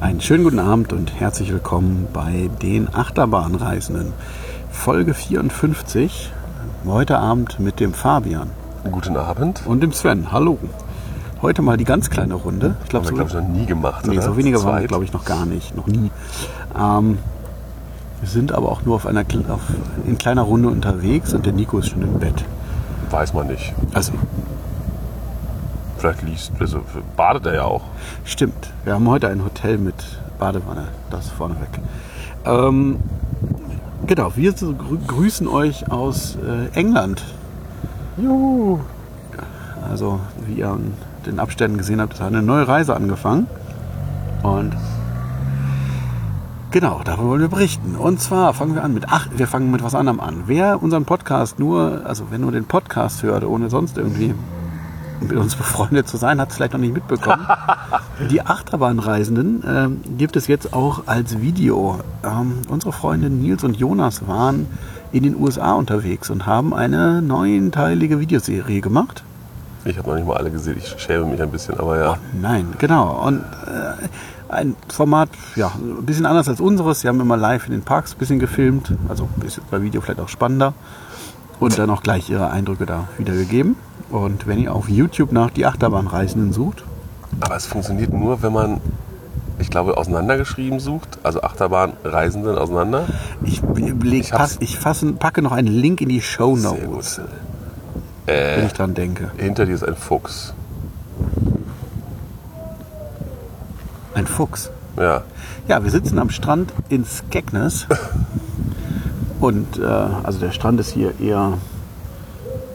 Einen 0.00 0.22
schönen 0.22 0.44
guten 0.44 0.60
Abend 0.60 0.94
und 0.94 1.20
herzlich 1.20 1.52
willkommen 1.52 2.08
bei 2.10 2.48
den 2.62 2.88
Achterbahnreisenden. 2.94 4.14
Folge 4.70 5.12
54. 5.12 6.32
Heute 6.86 7.18
Abend 7.18 7.60
mit 7.60 7.80
dem 7.80 7.92
Fabian. 7.92 8.48
Guten 8.90 9.18
Abend. 9.18 9.60
Und 9.66 9.82
dem 9.82 9.92
Sven. 9.92 10.32
Hallo. 10.32 10.56
Heute 11.42 11.60
mal 11.60 11.76
die 11.76 11.84
ganz 11.84 12.08
kleine 12.08 12.32
Runde. 12.32 12.76
Ich 12.84 12.88
glaube, 12.88 13.08
so, 13.08 13.14
glaub 13.14 13.28
ich, 13.28 13.34
noch 13.34 13.46
nie 13.46 13.66
gemacht. 13.66 14.06
Nee, 14.06 14.16
oder? 14.16 14.22
so 14.22 14.38
weniger 14.38 14.64
waren 14.64 14.80
wir, 14.80 14.88
glaube 14.88 15.04
ich, 15.04 15.12
noch 15.12 15.26
gar 15.26 15.44
nicht. 15.44 15.76
Noch 15.76 15.86
nie. 15.86 16.10
Ähm, 16.74 17.18
wir 18.20 18.28
sind 18.30 18.52
aber 18.52 18.72
auch 18.72 18.82
nur 18.86 18.94
auf 18.96 19.06
einer 19.06 19.20
auf, 19.50 19.60
in 20.06 20.16
kleiner 20.16 20.42
Runde 20.42 20.68
unterwegs 20.68 21.34
und 21.34 21.44
der 21.44 21.52
Nico 21.52 21.78
ist 21.78 21.90
schon 21.90 22.00
im 22.00 22.18
Bett. 22.18 22.42
Weiß 23.10 23.34
man 23.34 23.48
nicht. 23.48 23.74
Also 23.92 24.12
Vielleicht 26.00 26.22
liest, 26.22 26.52
also 26.58 26.80
badet 27.14 27.44
er 27.44 27.54
ja 27.56 27.64
auch. 27.64 27.82
Stimmt. 28.24 28.72
Wir 28.84 28.94
haben 28.94 29.06
heute 29.06 29.28
ein 29.28 29.44
Hotel 29.44 29.76
mit 29.76 29.94
Badewanne. 30.38 30.88
Das 31.10 31.28
vorneweg. 31.28 31.68
Ähm, 32.46 33.00
genau, 34.06 34.34
wir 34.34 34.54
grüßen 34.54 35.46
euch 35.46 35.92
aus 35.92 36.36
äh, 36.36 36.74
England. 36.74 37.22
Juhu. 38.16 38.80
Also, 39.90 40.20
wie 40.46 40.54
ihr 40.54 40.70
an 40.70 40.94
den 41.26 41.38
Abständen 41.38 41.76
gesehen 41.76 42.00
habt, 42.00 42.18
hat 42.18 42.28
eine 42.28 42.40
neue 42.40 42.66
Reise 42.66 42.96
angefangen. 42.96 43.46
Und 44.42 44.74
Genau, 46.70 47.02
darüber 47.04 47.30
wollen 47.30 47.40
wir 47.42 47.48
berichten. 47.48 47.96
Und 47.96 48.20
zwar 48.20 48.54
fangen 48.54 48.74
wir 48.74 48.84
an 48.84 48.94
mit, 48.94 49.06
ach, 49.08 49.26
wir 49.36 49.48
fangen 49.48 49.70
mit 49.70 49.82
was 49.82 49.94
anderem 49.94 50.20
an. 50.20 50.44
Wer 50.46 50.82
unseren 50.82 51.04
Podcast 51.04 51.58
nur, 51.58 52.02
also 52.04 52.28
wer 52.30 52.38
nur 52.38 52.52
den 52.52 52.64
Podcast 52.64 53.22
hört, 53.22 53.44
ohne 53.44 53.68
sonst 53.68 53.98
irgendwie 53.98 54.34
mit 55.20 55.36
uns 55.36 55.54
befreundet 55.56 56.08
zu 56.08 56.16
sein, 56.16 56.40
hat 56.40 56.50
es 56.50 56.56
vielleicht 56.56 56.72
noch 56.72 56.80
nicht 56.80 56.94
mitbekommen. 56.94 57.46
Die 58.30 58.42
Achterbahnreisenden 58.42 59.64
ähm, 59.66 60.00
gibt 60.16 60.36
es 60.36 60.46
jetzt 60.46 60.72
auch 60.72 61.06
als 61.06 61.40
Video. 61.40 62.00
Ähm, 62.24 62.58
unsere 62.68 62.92
Freunde 62.92 63.30
Nils 63.30 63.64
und 63.64 63.76
Jonas 63.76 64.26
waren 64.26 64.66
in 65.12 65.22
den 65.22 65.36
USA 65.36 65.72
unterwegs 65.72 66.30
und 66.30 66.46
haben 66.46 66.72
eine 66.72 67.22
neunteilige 67.22 68.20
Videoserie 68.20 68.80
gemacht. 68.80 69.24
Ich 69.84 69.96
habe 69.96 70.10
noch 70.10 70.16
nicht 70.16 70.26
mal 70.26 70.36
alle 70.36 70.50
gesehen, 70.50 70.76
ich 70.78 70.94
schäme 70.98 71.24
mich 71.24 71.40
ein 71.40 71.50
bisschen, 71.50 71.78
aber 71.78 71.98
ja. 71.98 72.12
Oh, 72.12 72.16
nein, 72.40 72.74
genau. 72.78 73.26
Und 73.26 73.38
äh, 73.38 74.08
ein 74.50 74.76
Format, 74.88 75.30
ja, 75.56 75.72
ein 75.78 76.04
bisschen 76.04 76.26
anders 76.26 76.48
als 76.48 76.60
unseres. 76.60 77.00
Sie 77.00 77.08
haben 77.08 77.20
immer 77.20 77.36
live 77.36 77.66
in 77.66 77.72
den 77.72 77.82
Parks 77.82 78.14
ein 78.14 78.18
bisschen 78.18 78.38
gefilmt. 78.38 78.92
Also 79.08 79.28
ist 79.44 79.56
jetzt 79.56 79.70
bei 79.70 79.80
Video 79.80 80.00
vielleicht 80.00 80.20
auch 80.20 80.28
spannender. 80.28 80.74
Und 81.60 81.78
dann 81.78 81.90
auch 81.90 82.02
gleich 82.02 82.28
ihre 82.30 82.50
Eindrücke 82.50 82.86
da 82.86 83.08
wiedergegeben. 83.18 83.76
Und 84.10 84.46
wenn 84.46 84.58
ihr 84.58 84.74
auf 84.74 84.88
YouTube 84.88 85.32
nach 85.32 85.50
die 85.50 85.66
Achterbahnreisenden 85.66 86.52
sucht. 86.52 86.84
Aber 87.40 87.56
es 87.56 87.66
funktioniert 87.66 88.12
nur, 88.12 88.42
wenn 88.42 88.52
man, 88.52 88.80
ich 89.58 89.70
glaube, 89.70 89.96
auseinandergeschrieben 89.96 90.80
sucht. 90.80 91.18
Also 91.22 91.42
Achterbahnreisenden 91.42 92.58
auseinander. 92.58 93.06
Ich, 93.44 93.62
leg, 94.02 94.30
pass, 94.30 94.58
ich 94.60 94.78
fassen, 94.78 95.16
packe 95.16 95.42
noch 95.42 95.52
einen 95.52 95.68
Link 95.68 96.00
in 96.00 96.08
die 96.08 96.20
Show 96.20 96.56
Notes. 96.56 97.20
Äh, 98.26 98.56
wenn 98.58 98.66
ich 98.66 98.72
dran 98.72 98.94
denke. 98.94 99.30
Hinter 99.36 99.64
dir 99.64 99.74
ist 99.74 99.84
ein 99.84 99.96
Fuchs. 99.96 100.54
Ein 104.14 104.26
Fuchs? 104.26 104.70
Ja. 104.98 105.22
Ja, 105.68 105.84
wir 105.84 105.90
sitzen 105.90 106.18
am 106.18 106.30
Strand 106.30 106.72
in 106.88 107.04
Skegness. 107.04 107.86
Und 109.40 109.78
äh, 109.78 109.84
also 109.84 110.40
der 110.40 110.50
Strand 110.50 110.80
ist 110.80 110.90
hier 110.90 111.18
eher 111.20 111.54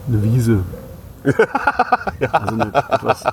eine 0.07 0.23
Wiese. 0.23 0.63
Ja. 2.19 2.29
Also 2.31 2.59
etwas, 2.59 3.23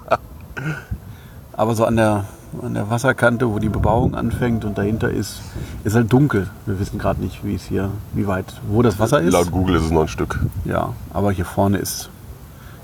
aber 1.52 1.74
so 1.74 1.84
an 1.84 1.96
der, 1.96 2.24
an 2.62 2.74
der 2.74 2.90
Wasserkante, 2.90 3.50
wo 3.50 3.58
die 3.58 3.68
Bebauung 3.68 4.14
anfängt 4.14 4.64
und 4.64 4.78
dahinter 4.78 5.10
ist, 5.10 5.40
ist 5.84 5.94
halt 5.94 6.12
dunkel. 6.12 6.48
Wir 6.66 6.80
wissen 6.80 6.98
gerade 6.98 7.20
nicht, 7.20 7.44
wie 7.44 7.54
es 7.54 7.64
hier, 7.64 7.90
wie 8.14 8.26
weit, 8.26 8.46
wo 8.68 8.82
das 8.82 8.98
Wasser 8.98 9.20
ist. 9.20 9.32
Laut 9.32 9.50
Google 9.50 9.76
ist 9.76 9.84
es 9.84 9.90
noch 9.90 10.02
ein 10.02 10.08
Stück. 10.08 10.40
Ja, 10.64 10.94
aber 11.12 11.30
hier 11.32 11.44
vorne 11.44 11.78
ist 11.78 12.10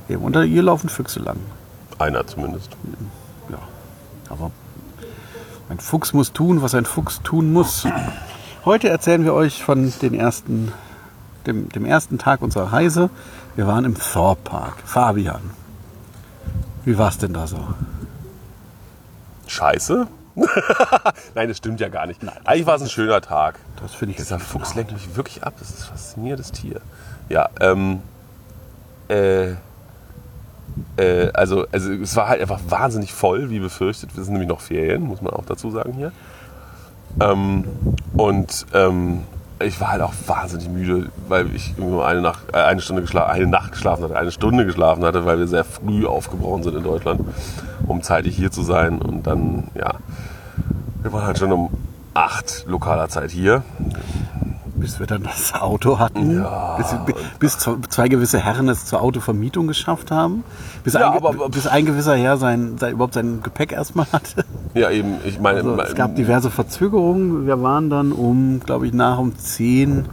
eben. 0.08 0.22
Und 0.22 0.40
hier 0.40 0.62
laufen 0.62 0.88
Füchse 0.88 1.20
lang. 1.20 1.38
Einer 1.98 2.26
zumindest. 2.26 2.70
Ja, 3.50 3.58
aber 4.28 4.50
ein 5.68 5.78
Fuchs 5.80 6.12
muss 6.12 6.32
tun, 6.32 6.62
was 6.62 6.74
ein 6.74 6.84
Fuchs 6.84 7.20
tun 7.22 7.52
muss. 7.52 7.86
Heute 8.64 8.88
erzählen 8.88 9.24
wir 9.24 9.34
euch 9.34 9.62
von 9.62 9.92
den 10.02 10.14
ersten, 10.14 10.72
dem, 11.46 11.68
dem 11.70 11.84
ersten 11.84 12.18
Tag 12.18 12.42
unserer 12.42 12.72
Reise. 12.72 13.10
Wir 13.58 13.66
waren 13.66 13.84
im 13.84 13.96
Thorpe 13.96 14.48
Park. 14.48 14.74
Fabian, 14.84 15.40
wie 16.84 16.96
war 16.96 17.08
es 17.08 17.18
denn 17.18 17.32
da 17.32 17.48
so? 17.48 17.58
Scheiße? 19.48 20.06
Nein, 21.34 21.48
das 21.48 21.56
stimmt 21.56 21.80
ja 21.80 21.88
gar 21.88 22.06
nicht. 22.06 22.22
Nein, 22.22 22.36
Eigentlich 22.44 22.66
war 22.66 22.76
es 22.76 22.82
ein 22.82 22.88
schöner 22.88 23.20
Tag. 23.20 23.58
Das 23.82 23.96
finde 23.96 24.12
ich. 24.12 24.18
Dieser 24.18 24.38
Fuchs 24.38 24.76
lenkt 24.76 24.92
mich 24.92 25.16
wirklich 25.16 25.42
ab. 25.42 25.54
Das 25.58 25.70
ist 25.70 25.80
ein 25.80 25.88
faszinierendes 25.88 26.52
Tier. 26.52 26.80
Ja, 27.28 27.48
ähm, 27.58 28.00
äh, 29.08 29.54
äh, 30.96 31.32
also, 31.34 31.66
also 31.72 31.92
es 31.94 32.14
war 32.14 32.28
halt 32.28 32.40
einfach 32.40 32.60
wahnsinnig 32.68 33.12
voll, 33.12 33.50
wie 33.50 33.58
befürchtet. 33.58 34.16
Wir 34.16 34.22
sind 34.22 34.34
nämlich 34.34 34.48
noch 34.48 34.60
Ferien, 34.60 35.02
muss 35.02 35.20
man 35.20 35.32
auch 35.32 35.44
dazu 35.44 35.72
sagen 35.72 35.94
hier. 35.94 36.12
Ähm, 37.20 37.64
und 38.16 38.66
ähm, 38.72 39.24
ich 39.60 39.80
war 39.80 39.92
halt 39.92 40.02
auch 40.02 40.12
wahnsinnig 40.26 40.68
müde, 40.68 41.10
weil 41.28 41.54
ich 41.54 41.76
nur 41.76 42.06
eine, 42.06 42.20
Nacht, 42.20 42.44
äh, 42.52 42.58
eine, 42.58 42.80
Stunde 42.80 43.02
geschlafen, 43.02 43.30
eine 43.30 43.46
Nacht 43.46 43.72
geschlafen 43.72 44.04
hatte, 44.04 44.16
eine 44.16 44.30
Stunde 44.30 44.64
geschlafen 44.64 45.04
hatte, 45.04 45.24
weil 45.24 45.38
wir 45.38 45.48
sehr 45.48 45.64
früh 45.64 46.06
aufgebrochen 46.06 46.62
sind 46.62 46.76
in 46.76 46.84
Deutschland, 46.84 47.22
um 47.86 48.02
zeitig 48.02 48.36
hier 48.36 48.50
zu 48.50 48.62
sein. 48.62 49.00
Und 49.00 49.26
dann, 49.26 49.68
ja, 49.74 49.94
wir 51.02 51.12
waren 51.12 51.26
halt 51.26 51.38
schon 51.38 51.52
um 51.52 51.70
acht 52.14 52.64
lokaler 52.66 53.08
Zeit 53.08 53.30
hier 53.30 53.62
bis 54.78 54.98
wir 54.98 55.06
dann 55.06 55.22
das 55.22 55.54
Auto 55.54 55.98
hatten, 55.98 56.40
ja. 56.40 56.76
bis, 56.76 57.16
bis, 57.38 57.58
zwei 57.88 58.08
gewisse 58.08 58.38
Herren 58.38 58.68
es 58.68 58.86
zur 58.86 59.02
Autovermietung 59.02 59.66
geschafft 59.66 60.10
haben, 60.10 60.44
bis, 60.84 60.94
ja, 60.94 61.10
ein, 61.10 61.16
aber, 61.16 61.48
bis 61.48 61.66
ein 61.66 61.84
gewisser 61.86 62.16
Herr 62.16 62.36
sein, 62.36 62.78
sein, 62.78 62.92
überhaupt 62.92 63.14
sein 63.14 63.42
Gepäck 63.42 63.72
erstmal 63.72 64.06
hatte. 64.12 64.44
Ja, 64.74 64.90
eben. 64.90 65.16
Ich 65.24 65.40
meine, 65.40 65.58
also, 65.58 65.80
es 65.80 65.94
gab 65.94 66.16
diverse 66.16 66.50
Verzögerungen. 66.50 67.46
Wir 67.46 67.62
waren 67.62 67.90
dann 67.90 68.12
um, 68.12 68.60
glaube 68.60 68.86
ich, 68.86 68.92
nach 68.92 69.18
um 69.18 69.36
zehn, 69.36 70.06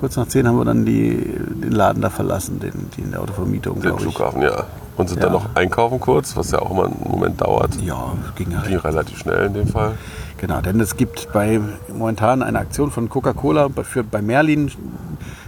kurz 0.00 0.16
nach 0.16 0.28
zehn 0.28 0.46
haben 0.46 0.58
wir 0.58 0.64
dann 0.64 0.84
die, 0.84 1.16
den 1.62 1.72
Laden 1.72 2.02
da 2.02 2.10
verlassen, 2.10 2.60
den, 2.60 2.90
die 2.96 3.02
in 3.02 3.12
der 3.12 3.20
Autovermietung, 3.20 3.80
Den 3.80 3.98
Flughafen, 3.98 4.42
ich. 4.42 4.48
ja. 4.48 4.64
Und 4.96 5.10
sind 5.10 5.18
ja. 5.18 5.24
dann 5.24 5.34
noch 5.34 5.54
einkaufen 5.54 6.00
kurz, 6.00 6.36
was 6.36 6.52
ja 6.52 6.58
auch 6.60 6.70
immer 6.70 6.84
einen 6.84 6.96
Moment 7.06 7.40
dauert. 7.40 7.74
Ja, 7.82 8.14
ging 8.34 8.56
halt. 8.56 8.68
Ging 8.68 8.78
relativ 8.78 9.18
schnell 9.18 9.46
in 9.46 9.52
dem 9.52 9.68
Fall. 9.68 9.92
Genau, 10.38 10.60
denn 10.60 10.80
es 10.80 10.96
gibt 10.96 11.32
bei 11.32 11.60
momentan 11.88 12.42
eine 12.42 12.58
Aktion 12.58 12.90
von 12.90 13.08
Coca-Cola 13.08 13.70
für, 13.82 14.04
bei 14.04 14.20
Merlin 14.20 14.70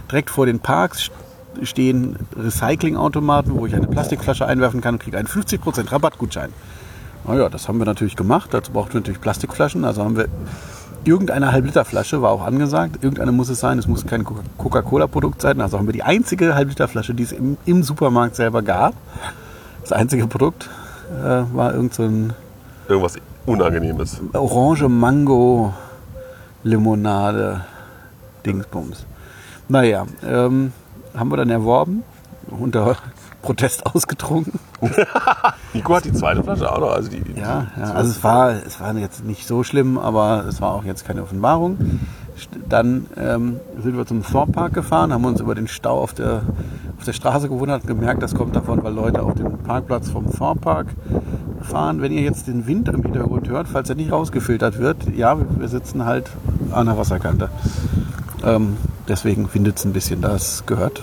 direkt 0.09 0.29
vor 0.31 0.45
den 0.45 0.59
Parks 0.59 1.11
stehen 1.63 2.15
Recyclingautomaten, 2.35 3.57
wo 3.57 3.65
ich 3.65 3.75
eine 3.75 3.87
Plastikflasche 3.87 4.45
einwerfen 4.45 4.81
kann 4.81 4.95
und 4.95 5.03
kriege 5.03 5.17
einen 5.17 5.27
50% 5.27 5.91
Rabattgutschein. 5.91 6.51
Naja, 7.27 7.49
das 7.49 7.67
haben 7.67 7.79
wir 7.79 7.85
natürlich 7.85 8.15
gemacht. 8.15 8.53
Dazu 8.53 8.71
brauchten 8.71 8.93
wir 8.93 9.01
natürlich 9.01 9.21
Plastikflaschen. 9.21 9.85
Also 9.85 10.03
haben 10.03 10.17
wir 10.17 10.27
irgendeine 11.03 11.51
Halbliterflasche, 11.51 12.21
war 12.21 12.31
auch 12.31 12.45
angesagt. 12.45 13.03
Irgendeine 13.03 13.31
muss 13.31 13.49
es 13.49 13.59
sein. 13.59 13.77
Es 13.77 13.87
muss 13.87 14.05
kein 14.05 14.25
Coca-Cola-Produkt 14.57 15.41
sein. 15.41 15.61
Also 15.61 15.77
haben 15.77 15.87
wir 15.87 15.93
die 15.93 16.03
einzige 16.03 16.55
Halbliterflasche, 16.55 17.13
die 17.13 17.23
es 17.23 17.31
im, 17.31 17.57
im 17.65 17.83
Supermarkt 17.83 18.35
selber 18.35 18.61
gab. 18.61 18.93
Das 19.81 19.91
einzige 19.91 20.27
Produkt 20.27 20.69
äh, 21.19 21.43
war 21.53 21.73
irgend 21.73 21.93
so 21.93 22.03
ein 22.03 22.33
Unangenehmes. 23.49 24.21
Orange 24.33 24.87
Mango 24.87 25.73
Limonade 26.63 27.61
Dingsbums. 28.45 29.05
Naja, 29.67 30.05
ähm, 30.23 30.71
haben 31.15 31.31
wir 31.31 31.37
dann 31.37 31.49
erworben, 31.49 32.03
unter 32.47 32.95
Protest 33.41 33.85
ausgetrunken. 33.87 34.59
Nico 35.73 35.95
hat 35.95 36.05
die 36.05 36.13
zweite 36.13 36.43
Flasche 36.43 36.71
auch 36.71 36.79
noch. 36.79 36.91
Also 36.91 37.09
die 37.09 37.23
ja, 37.35 37.67
ja, 37.75 37.83
also 37.93 38.11
es 38.11 38.23
war, 38.23 38.51
es 38.51 38.79
war 38.79 38.93
jetzt 38.95 39.23
nicht 39.25 39.47
so 39.47 39.63
schlimm, 39.63 39.97
aber 39.97 40.45
es 40.47 40.61
war 40.61 40.73
auch 40.73 40.83
jetzt 40.83 41.05
keine 41.05 41.23
Offenbarung. 41.23 42.01
Dann 42.67 43.07
ähm, 43.17 43.59
sind 43.81 43.97
wir 43.97 44.05
zum 44.05 44.23
Thorpe 44.23 44.51
Park 44.51 44.73
gefahren, 44.73 45.11
haben 45.11 45.25
uns 45.25 45.41
über 45.41 45.55
den 45.55 45.67
Stau 45.67 45.99
auf 45.99 46.13
der, 46.13 46.43
auf 46.97 47.05
der 47.05 47.13
Straße 47.13 47.49
gewundert 47.49 47.81
und 47.81 47.87
gemerkt, 47.87 48.23
das 48.23 48.35
kommt 48.35 48.55
davon, 48.55 48.83
weil 48.83 48.93
Leute 48.93 49.21
auf 49.23 49.33
den 49.33 49.57
Parkplatz 49.59 50.09
vom 50.09 50.31
Thorpe 50.31 50.61
Park 50.61 50.87
fahren. 51.61 52.01
Wenn 52.01 52.11
ihr 52.11 52.21
jetzt 52.21 52.47
den 52.47 52.67
Wind 52.67 52.87
im 52.89 53.03
Hintergrund 53.03 53.49
hört, 53.49 53.67
falls 53.67 53.89
er 53.89 53.95
nicht 53.95 54.11
rausgefiltert 54.11 54.79
wird, 54.79 54.97
ja, 55.15 55.37
wir 55.57 55.67
sitzen 55.67 56.05
halt 56.05 56.29
an 56.71 56.85
der 56.85 56.97
Wasserkante. 56.97 57.49
Ähm, 58.43 58.77
deswegen 59.07 59.49
windet 59.53 59.77
es 59.77 59.85
ein 59.85 59.93
bisschen. 59.93 60.21
Das 60.21 60.65
gehört 60.65 61.01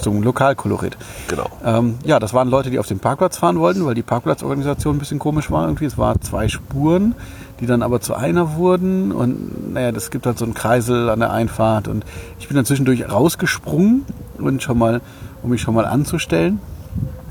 zum 0.00 0.22
Lokalkolorit. 0.22 0.96
Genau. 1.28 1.46
Ähm, 1.64 1.96
ja, 2.04 2.18
das 2.18 2.34
waren 2.34 2.48
Leute, 2.48 2.70
die 2.70 2.78
auf 2.78 2.86
den 2.86 3.00
Parkplatz 3.00 3.36
fahren 3.36 3.58
wollten, 3.58 3.84
weil 3.84 3.94
die 3.94 4.02
Parkplatzorganisation 4.02 4.96
ein 4.96 4.98
bisschen 4.98 5.18
komisch 5.18 5.50
war 5.50 5.64
irgendwie. 5.64 5.86
Es 5.86 5.98
war 5.98 6.20
zwei 6.20 6.48
Spuren, 6.48 7.14
die 7.60 7.66
dann 7.66 7.82
aber 7.82 8.00
zu 8.00 8.14
einer 8.14 8.54
wurden 8.56 9.12
und 9.12 9.72
naja, 9.74 9.92
das 9.92 10.10
gibt 10.10 10.26
halt 10.26 10.38
so 10.38 10.44
einen 10.44 10.54
Kreisel 10.54 11.10
an 11.10 11.20
der 11.20 11.32
Einfahrt 11.32 11.88
und 11.88 12.04
ich 12.38 12.48
bin 12.48 12.56
dann 12.56 12.64
zwischendurch 12.64 13.10
rausgesprungen 13.10 14.04
und 14.38 14.62
schon 14.62 14.78
mal, 14.78 15.00
um 15.42 15.50
mich 15.50 15.60
schon 15.62 15.74
mal 15.74 15.84
anzustellen. 15.84 16.60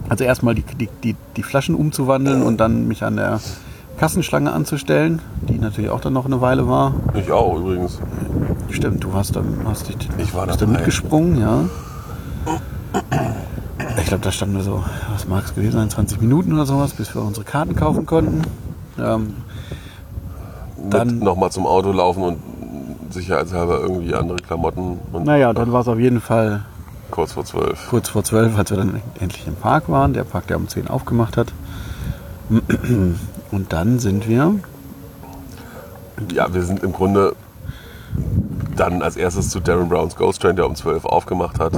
Also 0.10 0.24
erstmal 0.24 0.56
die, 0.56 0.64
die, 0.64 0.90
die, 1.04 1.16
die 1.36 1.44
Flaschen 1.44 1.76
umzuwandeln 1.76 2.42
und 2.42 2.58
dann 2.58 2.88
mich 2.88 3.04
an 3.04 3.16
der 3.18 3.40
Kassenschlange 3.98 4.52
anzustellen, 4.54 5.22
die 5.50 5.58
natürlich 5.58 5.90
auch 5.90 6.00
dann 6.02 6.14
noch 6.14 6.26
eine 6.26 6.40
Weile 6.40 6.68
war. 6.68 6.94
Ich 7.16 7.32
auch 7.32 7.58
übrigens. 7.58 8.00
Stimmt, 8.70 9.04
du 9.04 9.14
hast 9.14 9.36
dann, 9.36 9.46
hast 9.66 9.88
dich, 9.90 9.96
Ich 10.18 10.34
war 10.34 10.46
bist 10.46 10.62
dann 10.62 10.70
dabei. 10.70 10.80
mitgesprungen, 10.80 11.40
ja. 11.40 11.64
Ich 14.00 14.06
glaube, 14.06 14.24
da 14.24 14.32
standen 14.32 14.56
wir 14.56 14.64
so, 14.64 14.84
was 15.12 15.28
mag 15.28 15.44
es 15.46 15.56
gewesen 15.56 15.74
sein, 15.74 15.90
20 15.90 16.22
Minuten 16.22 16.54
oder 16.54 16.66
sowas, 16.66 16.94
bis 16.94 17.14
wir 17.16 17.22
unsere 17.22 17.46
Karten 17.46 17.76
kaufen 17.76 18.06
konnten. 18.06 18.42
Ähm, 19.00 19.34
Dann- 20.90 21.20
nochmal 21.20 21.52
zum 21.52 21.66
Auto 21.68 21.92
laufen 21.92 22.24
und 22.24 22.38
sicherheitshalber 23.10 23.80
irgendwie 23.80 24.14
andere 24.14 24.38
Klamotten 24.38 25.00
und 25.14 25.26
naja, 25.26 25.54
dann 25.54 25.72
war 25.72 25.82
es 25.82 25.88
auf 25.88 25.98
jeden 26.00 26.20
Fall 26.22 26.66
kurz 27.12 27.32
vor 27.34 27.46
zwölf. 27.46 27.88
kurz 27.90 28.10
vor 28.10 28.24
12, 28.24 28.58
als 28.58 28.70
wir 28.70 28.78
dann 28.78 29.02
endlich 29.20 29.48
im 29.48 29.56
Park 29.56 29.88
waren. 29.90 30.14
Der 30.14 30.24
Park, 30.26 30.48
der 30.48 30.58
um 30.58 30.68
10 30.68 30.88
aufgemacht 30.90 31.38
hat. 31.38 31.54
Und 32.50 33.66
dann 33.74 34.00
sind 34.00 34.28
wir, 34.28 34.56
Ja, 36.34 36.52
wir 36.54 36.64
sind 36.64 36.82
im 36.84 36.94
Grunde 36.94 37.36
dann 38.76 39.02
als 39.02 39.16
erstes 39.18 39.50
zu 39.50 39.60
Darren 39.60 39.88
Browns 39.90 40.16
Ghost 40.16 40.42
Train, 40.42 40.56
der 40.56 40.66
um 40.68 40.76
12 40.76 41.06
aufgemacht 41.06 41.60
hat 41.60 41.74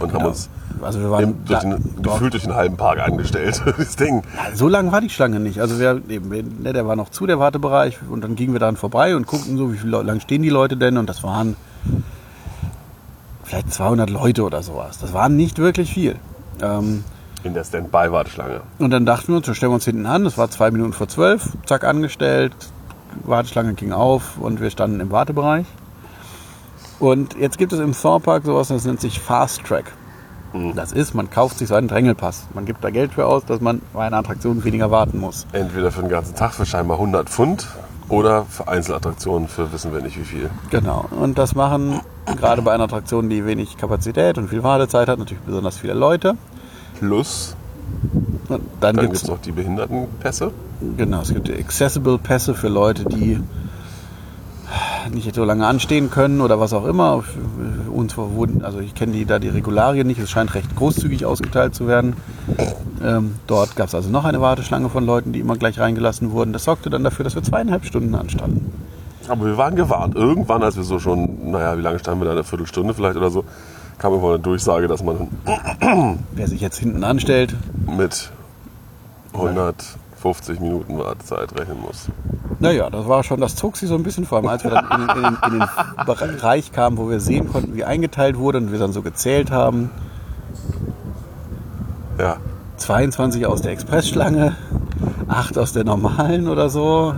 und 0.00 0.12
haben 0.12 0.20
Ja. 0.20 0.26
uns 0.28 0.48
also 0.84 1.00
wir 1.00 1.10
waren 1.10 1.44
durch 1.44 1.60
den, 1.60 2.02
gefühlt 2.02 2.34
durch 2.34 2.44
den 2.44 2.54
halben 2.54 2.76
Park 2.76 3.00
angestellt. 3.00 3.62
Das 3.78 3.96
Ding. 3.96 4.22
so 4.54 4.68
lang 4.68 4.92
war 4.92 5.00
die 5.00 5.10
Schlange 5.10 5.40
nicht. 5.40 5.60
Also 5.60 5.78
wir, 5.78 6.00
eben, 6.08 6.62
ne, 6.62 6.72
der 6.72 6.86
war 6.86 6.96
noch 6.96 7.10
zu, 7.10 7.26
der 7.26 7.38
Wartebereich. 7.38 7.98
Und 8.08 8.22
dann 8.22 8.34
gingen 8.36 8.52
wir 8.52 8.60
daran 8.60 8.76
vorbei 8.76 9.16
und 9.16 9.26
guckten 9.26 9.56
so, 9.56 9.72
wie 9.72 9.78
viel 9.78 9.90
lang 9.90 10.20
stehen 10.20 10.42
die 10.42 10.48
Leute 10.48 10.76
denn. 10.76 10.96
Und 10.96 11.08
das 11.08 11.22
waren 11.22 11.56
vielleicht 13.42 13.72
200 13.72 14.10
Leute 14.10 14.42
oder 14.42 14.62
sowas. 14.62 14.98
Das 14.98 15.12
waren 15.12 15.36
nicht 15.36 15.58
wirklich 15.58 15.92
viel. 15.92 16.16
Ähm, 16.62 17.04
In 17.42 17.54
der 17.54 17.64
Standby-Warteschlange. 17.64 18.60
Und 18.78 18.90
dann 18.90 19.06
dachten 19.06 19.28
wir 19.28 19.36
uns, 19.36 19.46
dann 19.46 19.54
stellen 19.54 19.72
wir 19.72 19.76
uns 19.76 19.84
hinten 19.84 20.06
an. 20.06 20.24
Das 20.24 20.38
war 20.38 20.50
zwei 20.50 20.70
Minuten 20.70 20.92
vor 20.92 21.08
zwölf. 21.08 21.48
Zack, 21.66 21.84
angestellt. 21.84 22.52
Warteschlange 23.24 23.74
ging 23.74 23.92
auf 23.92 24.38
und 24.38 24.60
wir 24.60 24.70
standen 24.70 25.00
im 25.00 25.10
Wartebereich. 25.10 25.66
Und 26.98 27.36
jetzt 27.36 27.58
gibt 27.58 27.72
es 27.72 27.80
im 27.80 27.92
Thor 27.92 28.20
Park 28.20 28.44
sowas, 28.44 28.68
das 28.68 28.84
nennt 28.84 29.00
sich 29.00 29.20
Fast 29.20 29.64
Track. 29.64 29.92
Das 30.74 30.92
ist, 30.92 31.14
man 31.14 31.30
kauft 31.30 31.58
sich 31.58 31.68
so 31.68 31.74
einen 31.74 31.88
Drängelpass. 31.88 32.46
Man 32.54 32.64
gibt 32.64 32.84
da 32.84 32.90
Geld 32.90 33.14
für 33.14 33.26
aus, 33.26 33.44
dass 33.44 33.60
man 33.60 33.82
bei 33.92 34.06
einer 34.06 34.18
Attraktion 34.18 34.62
weniger 34.64 34.90
warten 34.90 35.18
muss. 35.18 35.46
Entweder 35.52 35.90
für 35.90 36.02
den 36.02 36.10
ganzen 36.10 36.36
Tag 36.36 36.52
für 36.54 36.64
scheinbar 36.64 36.98
100 36.98 37.28
Pfund 37.28 37.66
oder 38.08 38.44
für 38.44 38.68
Einzelattraktionen 38.68 39.48
für 39.48 39.72
wissen 39.72 39.92
wir 39.92 40.00
nicht 40.00 40.18
wie 40.18 40.24
viel. 40.24 40.50
Genau. 40.70 41.06
Und 41.10 41.38
das 41.38 41.54
machen 41.54 42.00
gerade 42.36 42.62
bei 42.62 42.72
einer 42.72 42.84
Attraktion, 42.84 43.28
die 43.28 43.44
wenig 43.44 43.76
Kapazität 43.76 44.38
und 44.38 44.48
viel 44.48 44.62
Wartezeit 44.62 45.08
hat, 45.08 45.18
natürlich 45.18 45.42
besonders 45.42 45.76
viele 45.78 45.94
Leute. 45.94 46.36
Plus, 46.98 47.56
Und 48.48 48.60
dann, 48.80 48.96
dann 48.96 48.96
gibt 48.96 49.12
gibt 49.12 49.22
es 49.24 49.28
noch 49.28 49.40
die 49.40 49.52
Behindertenpässe. 49.52 50.52
Genau, 50.96 51.22
es 51.22 51.32
gibt 51.32 51.50
Accessible 51.50 52.18
Pässe 52.18 52.54
für 52.54 52.68
Leute, 52.68 53.04
die 53.04 53.40
nicht 55.10 55.34
so 55.34 55.44
lange 55.44 55.66
anstehen 55.66 56.10
können 56.10 56.40
oder 56.40 56.60
was 56.60 56.72
auch 56.72 56.86
immer. 56.86 57.22
Uns 57.92 58.16
wurden, 58.16 58.64
also 58.64 58.80
ich 58.80 58.94
kenne 58.94 59.12
die 59.12 59.24
da 59.24 59.38
die 59.38 59.48
Regularien 59.48 60.06
nicht, 60.06 60.20
es 60.20 60.30
scheint 60.30 60.54
recht 60.54 60.74
großzügig 60.76 61.26
ausgeteilt 61.26 61.74
zu 61.74 61.86
werden. 61.86 62.14
Ähm, 63.02 63.36
dort 63.46 63.76
gab 63.76 63.88
es 63.88 63.94
also 63.94 64.10
noch 64.10 64.24
eine 64.24 64.40
Warteschlange 64.40 64.88
von 64.88 65.04
Leuten, 65.04 65.32
die 65.32 65.40
immer 65.40 65.56
gleich 65.56 65.78
reingelassen 65.78 66.30
wurden. 66.32 66.52
Das 66.52 66.64
sorgte 66.64 66.90
dann 66.90 67.04
dafür, 67.04 67.24
dass 67.24 67.34
wir 67.34 67.42
zweieinhalb 67.42 67.84
Stunden 67.84 68.14
anstanden. 68.14 68.72
Aber 69.28 69.46
wir 69.46 69.56
waren 69.56 69.74
gewarnt. 69.74 70.14
Irgendwann, 70.14 70.62
als 70.62 70.76
wir 70.76 70.84
so 70.84 70.98
schon, 70.98 71.50
naja, 71.50 71.78
wie 71.78 71.82
lange 71.82 71.98
standen 71.98 72.20
wir 72.20 72.26
da? 72.26 72.32
Eine 72.32 72.44
Viertelstunde 72.44 72.94
vielleicht 72.94 73.16
oder 73.16 73.30
so, 73.30 73.44
kam 73.98 74.12
irgendwann 74.12 74.34
eine 74.34 74.42
Durchsage, 74.42 74.88
dass 74.88 75.02
man 75.02 75.28
Wer 76.32 76.48
sich 76.48 76.60
jetzt 76.60 76.78
hinten 76.78 77.04
anstellt, 77.04 77.54
mit 77.86 78.30
150 80.24 80.60
Minuten 80.60 80.98
Wartezeit 80.98 81.54
rechnen 81.58 81.80
muss. 81.82 82.06
naja, 82.58 82.88
das 82.88 83.06
war 83.06 83.22
schon, 83.22 83.40
das 83.40 83.56
zog 83.56 83.76
sich 83.76 83.88
so 83.88 83.94
ein 83.94 84.02
bisschen 84.02 84.24
vor 84.24 84.38
allem, 84.38 84.48
als 84.48 84.64
wir 84.64 84.70
dann 84.70 84.86
in, 84.90 85.06
den- 85.06 85.16
in, 85.16 85.22
den, 85.22 85.52
in 85.52 85.58
den 85.60 86.06
Bereich 86.06 86.72
kamen, 86.72 86.96
wo 86.96 87.10
wir 87.10 87.20
sehen 87.20 87.50
konnten, 87.52 87.74
wie 87.76 87.84
eingeteilt 87.84 88.38
wurde 88.38 88.58
und 88.58 88.72
wir 88.72 88.78
dann 88.78 88.92
so 88.92 89.02
gezählt 89.02 89.50
haben. 89.50 89.90
Ja, 92.18 92.36
22 92.78 93.46
aus 93.46 93.60
der 93.62 93.72
Expressschlange, 93.72 94.56
8 95.28 95.58
aus 95.58 95.72
der 95.72 95.84
normalen 95.84 96.48
oder 96.48 96.70
so, 96.70 97.14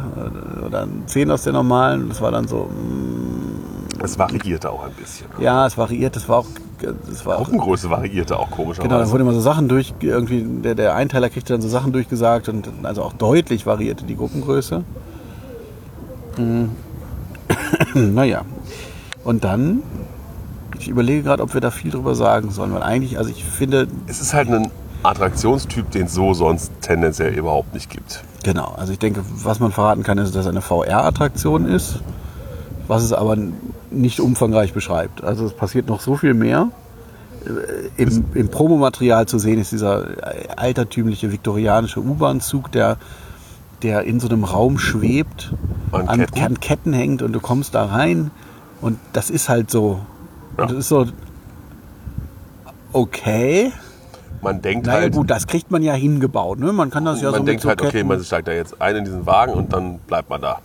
oder 0.66 0.88
10 1.06 1.30
aus 1.30 1.42
der 1.42 1.52
normalen. 1.52 2.08
Das 2.08 2.20
war 2.20 2.30
dann 2.32 2.48
so, 2.48 2.64
mm, 2.64 4.02
es 4.02 4.18
variierte 4.18 4.70
auch 4.70 4.84
ein 4.84 4.92
bisschen. 4.92 5.26
ja, 5.38 5.66
es 5.66 5.78
variiert, 5.78 6.16
das 6.16 6.28
war 6.28 6.38
auch, 6.38 6.46
das 6.78 7.24
war 7.26 7.36
auch, 7.36 7.44
Gruppengröße 7.44 7.90
variierte 7.90 8.38
auch 8.38 8.50
komischerweise. 8.50 8.88
genau, 8.88 9.00
da 9.00 9.10
wurden 9.10 9.22
immer 9.22 9.32
so 9.32 9.40
Sachen 9.40 9.68
durch, 9.68 9.94
irgendwie, 10.00 10.44
der, 10.62 10.74
der 10.74 10.94
Einteiler 10.94 11.30
kriegte 11.30 11.52
dann 11.52 11.62
so 11.62 11.68
Sachen 11.68 11.92
durchgesagt 11.92 12.48
und 12.48 12.68
also 12.82 13.02
auch 13.02 13.12
deutlich 13.12 13.66
variierte 13.66 14.04
die 14.04 14.16
Gruppengröße. 14.16 14.84
Mm. 16.38 16.64
naja, 17.94 18.42
und 19.24 19.44
dann, 19.44 19.82
ich 20.78 20.88
überlege 20.88 21.22
gerade, 21.22 21.42
ob 21.42 21.54
wir 21.54 21.60
da 21.60 21.70
viel 21.70 21.90
drüber 21.90 22.14
sagen 22.14 22.50
sollen, 22.50 22.72
weil 22.72 22.82
eigentlich, 22.82 23.18
also 23.18 23.30
ich 23.30 23.44
finde, 23.44 23.88
es 24.06 24.20
ist 24.20 24.34
halt 24.34 24.48
ein 24.48 24.70
Attraktionstyp, 25.02 25.90
den 25.90 26.06
es 26.06 26.14
so 26.14 26.34
sonst 26.34 26.72
tendenziell 26.80 27.32
überhaupt 27.34 27.74
nicht 27.74 27.90
gibt. 27.90 28.22
Genau, 28.42 28.74
also 28.76 28.92
ich 28.92 28.98
denke, 28.98 29.22
was 29.42 29.60
man 29.60 29.72
verraten 29.72 30.02
kann, 30.02 30.18
ist, 30.18 30.34
dass 30.34 30.46
es 30.46 30.50
eine 30.50 30.60
VR-Attraktion 30.60 31.66
ist, 31.66 32.00
was 32.86 33.02
es 33.02 33.12
aber 33.12 33.36
nicht 33.90 34.20
umfangreich 34.20 34.72
beschreibt. 34.72 35.22
Also 35.24 35.46
es 35.46 35.52
passiert 35.52 35.86
noch 35.88 36.00
so 36.00 36.16
viel 36.16 36.34
mehr. 36.34 36.70
Äh, 37.44 38.02
Im, 38.02 38.24
im 38.34 38.48
Promomaterial 38.48 39.26
zu 39.26 39.38
sehen 39.38 39.60
ist 39.60 39.72
dieser 39.72 40.06
altertümliche 40.56 41.30
viktorianische 41.32 42.00
U-Bahn-Zug, 42.00 42.72
der, 42.72 42.96
der 43.82 44.02
in 44.04 44.20
so 44.20 44.28
einem 44.28 44.44
Raum 44.44 44.78
schwebt, 44.78 45.52
An 45.92 46.08
an, 46.08 46.20
Ketten? 46.20 46.42
an 46.44 46.60
Ketten 46.60 46.92
hängt 46.92 47.22
und 47.22 47.32
du 47.32 47.40
kommst 47.40 47.74
da 47.74 47.84
rein 47.86 48.30
und 48.80 48.98
das 49.12 49.30
ist 49.30 49.48
halt 49.48 49.70
so. 49.70 50.00
Ja. 50.58 50.66
Das 50.66 50.72
ist 50.76 50.88
so, 50.88 51.06
okay. 52.92 53.72
Man 54.42 54.60
denkt 54.62 54.86
Naja 54.86 55.00
halt, 55.02 55.14
gut, 55.14 55.30
das 55.30 55.46
kriegt 55.46 55.70
man 55.70 55.82
ja 55.82 55.94
hingebaut. 55.94 56.58
Ne? 56.58 56.72
Man 56.72 56.90
kann 56.90 57.04
das 57.04 57.20
ja 57.20 57.30
man 57.30 57.40
so 57.40 57.46
denkt 57.46 57.58
mit 57.58 57.62
so 57.62 57.68
halt, 57.68 57.80
okay, 57.80 57.90
Ketten- 57.90 58.08
man 58.08 58.22
steigt 58.22 58.48
da 58.48 58.52
jetzt 58.52 58.80
ein 58.80 58.96
in 58.96 59.04
diesen 59.04 59.26
Wagen 59.26 59.52
und 59.54 59.72
dann 59.72 59.98
bleibt 60.00 60.30
man 60.30 60.40
da. 60.40 60.58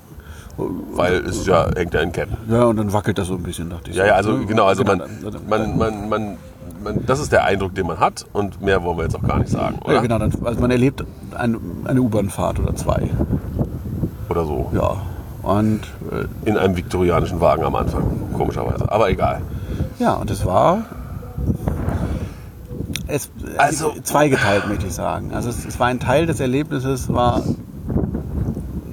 Weil 0.94 1.16
es 1.26 1.46
ja 1.46 1.68
hängt 1.76 1.94
ja 1.94 2.02
in 2.02 2.12
Ketten. 2.12 2.38
Ja, 2.52 2.64
und 2.66 2.78
dann 2.78 2.92
wackelt 2.94 3.18
das 3.18 3.28
so 3.28 3.36
ein 3.36 3.44
bisschen, 3.44 3.70
dachte 3.70 3.90
ich. 3.92 3.96
Ja, 3.98 4.06
ja, 4.06 4.14
also 4.16 4.34
Ne? 4.34 4.46
genau, 4.46 4.66
also 4.66 4.84
man, 4.84 5.00
dann- 5.00 5.10
man, 5.50 5.78
man, 5.78 6.10
man, 6.10 6.38
man, 6.84 7.06
das 7.06 7.20
ist 7.20 7.32
der 7.32 7.44
Eindruck, 7.46 7.76
den 7.76 7.88
man 7.88 8.00
hat 8.00 8.26
und 8.34 8.62
mehr 8.62 8.84
wollen 8.84 8.98
wir 8.98 9.04
jetzt 9.04 9.16
auch 9.16 9.24
gar 9.28 9.38
nicht 9.40 9.50
sagen, 9.50 9.80
oder? 9.84 9.96
Ja, 9.96 10.02
genau, 10.02 10.20
dann, 10.20 10.32
also 10.44 10.60
man 10.62 10.72
erlebt 10.72 11.04
ein, 11.36 11.58
eine 11.86 12.02
U-Bahn-Fahrt 12.02 12.60
oder 12.60 12.76
zwei. 12.76 13.10
Oder 14.30 14.46
so. 14.46 14.70
Ja. 14.74 14.96
Und 15.44 15.82
äh, 16.12 16.50
In 16.50 16.58
einem 16.58 16.76
viktorianischen 16.78 17.40
Wagen 17.42 17.64
am 17.64 17.76
Anfang, 17.76 18.04
komischerweise. 18.34 18.92
Aber 18.92 19.10
egal. 19.10 19.42
ja, 20.00 20.14
und 20.14 20.30
es 20.32 20.46
war. 20.46 20.84
Es, 23.08 23.30
Also- 23.58 23.94
zweigeteilt, 24.04 24.68
möchte 24.68 24.88
ich 24.88 24.94
sagen. 24.94 25.32
Also 25.34 25.50
es, 25.50 25.66
es 25.66 25.80
war 25.80 25.88
ein 25.88 26.00
Teil 26.00 26.26
des 26.28 26.40
Erlebnisses, 26.40 27.12
war 27.14 27.42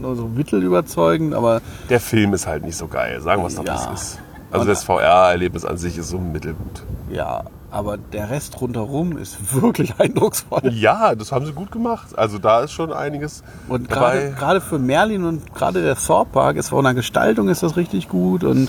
nur 0.00 0.17
so 0.17 0.26
mittelüberzeugend, 0.28 1.35
aber 1.35 1.61
Der 1.88 2.00
Film 2.00 2.35
ist 2.35 2.47
halt 2.47 2.64
nicht 2.64 2.76
so 2.76 2.87
geil, 2.88 3.21
sagen 3.21 3.43
wir 3.43 3.47
es 3.49 3.55
doch, 3.57 3.64
wie 3.64 3.69
Ja. 3.69 3.93
es 3.93 4.02
ist. 4.02 4.19
Also 4.50 4.62
Und- 4.62 4.69
das 4.69 4.85
VR-Erlebnis 4.85 5.64
an 5.64 5.76
sich 5.78 5.99
ist 5.99 6.09
so 6.09 6.19
mittelgut. 6.19 6.83
ja, 7.11 7.45
aber 7.71 7.99
der 7.99 8.31
Rest 8.31 8.59
rundherum 8.62 9.19
ist 9.19 9.37
wirklich 9.62 9.95
eindrucksvoll. 10.00 10.73
Ja, 10.73 11.14
das 11.14 11.33
haben 11.33 11.45
sie 11.45 11.52
gut 11.52 11.71
gemacht. 11.71 12.17
Also 12.19 12.38
da 12.38 12.61
ist 12.61 12.73
schon 12.73 12.93
einiges 12.95 13.43
Und 13.69 13.90
gerade 13.90 14.61
für 14.62 14.78
Merlin 14.78 15.25
und 15.25 15.55
gerade 15.55 15.83
der 15.83 15.97
Thor 15.97 16.25
Park 16.25 16.57
ist 16.57 16.71
von 16.71 16.83
der 16.85 16.95
Gestaltung 16.95 17.49
ist 17.50 17.62
das 17.62 17.76
richtig 17.76 18.09
gut 18.09 18.43
und 18.45 18.69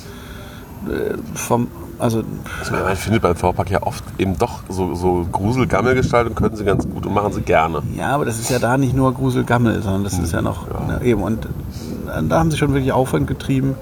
äh, 0.90 1.16
vom 1.34 1.70
also 2.00 2.24
Also 2.60 2.72
man 2.72 2.96
findet 2.96 3.22
beim 3.22 3.36
Vorpark 3.36 3.70
ja 3.70 3.84
oft 3.84 4.04
eben 4.18 4.38
doch 4.38 4.62
so, 4.70 4.96
so 4.96 5.28
Grusel-Gammelgestaltung 5.32 6.34
können 6.36 6.56
sie 6.56 6.64
ganz 6.66 6.88
gut 6.90 7.06
und 7.06 7.14
machen 7.14 7.34
sie 7.34 7.42
gerne. 7.42 7.82
ja, 7.96 8.08
aber 8.16 8.26
das 8.26 8.40
ist 8.40 8.50
ja 8.50 8.60
da 8.60 8.78
nicht 8.78 8.96
nur 8.96 9.14
Gruselgammel, 9.14 9.82
sondern 9.82 10.04
das 10.04 10.18
ist 10.18 10.32
ja 10.34 10.42
noch 10.42 10.68
ne, 10.88 11.02
eben 11.04 11.22
und 11.22 11.46
äh, 11.46 12.24
da 12.28 12.40
haben 12.40 12.52
sie 12.52 12.58
schon 12.58 12.74
wirklich 12.74 12.92
Aufwand 12.92 13.28
getrieben, 13.28 13.76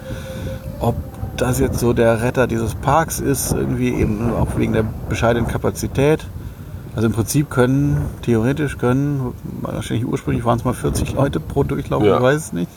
ob 0.80 0.96
das 1.38 1.60
jetzt 1.60 1.80
so 1.80 1.94
der 1.94 2.22
Retter 2.24 2.48
dieses 2.48 2.74
Parks 2.76 3.20
ist, 3.20 3.52
irgendwie 3.54 3.90
eben 3.94 4.34
auch 4.34 4.58
wegen 4.58 4.74
der 4.74 4.84
bescheidenen 5.08 5.48
Kapazität. 5.48 6.26
Also 6.96 7.06
im 7.10 7.14
Prinzip 7.14 7.52
können, 7.52 8.02
theoretisch 8.24 8.80
können, 8.80 9.34
wahrscheinlich 9.62 10.08
ursprünglich 10.08 10.44
waren 10.46 10.58
es 10.58 10.66
mal 10.66 10.74
40 10.74 11.14
Leute 11.14 11.40
pro 11.40 11.64
Durchlauf, 11.64 12.02
Ja. 12.02 12.16
ich 12.16 12.22
weiß 12.24 12.36
es 12.38 12.54
nicht. 12.54 12.72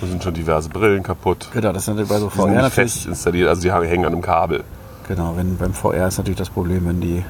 Da 0.00 0.06
sind 0.06 0.22
schon 0.22 0.34
diverse 0.34 0.68
Brillen 0.68 1.02
kaputt. 1.02 1.48
Genau, 1.52 1.72
das 1.72 1.86
natürlich 1.86 2.08
bei 2.08 2.18
so 2.18 2.28
Die 2.28 2.36
sind 2.36 2.50
VR 2.50 2.62
nicht 2.62 2.72
fest 2.72 3.06
installiert, 3.06 3.48
also 3.48 3.62
die 3.62 3.70
hängen 3.70 4.06
an 4.06 4.12
einem 4.12 4.22
Kabel. 4.22 4.64
Genau, 5.08 5.36
wenn 5.36 5.56
beim 5.56 5.74
VR 5.74 6.08
ist 6.08 6.18
natürlich 6.18 6.38
das 6.38 6.50
Problem, 6.50 6.86
wenn 6.86 7.00
die 7.00 7.24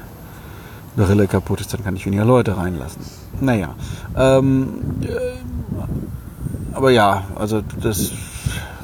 Brille 0.95 1.27
kaputt 1.27 1.61
ist, 1.61 1.73
dann 1.73 1.83
kann 1.83 1.95
ich 1.95 2.05
weniger 2.05 2.25
Leute 2.25 2.57
reinlassen. 2.57 3.01
Naja. 3.39 3.75
Ähm, 4.15 4.69
äh, 5.01 6.75
aber 6.75 6.91
ja, 6.91 7.23
also 7.35 7.61
das, 7.81 8.11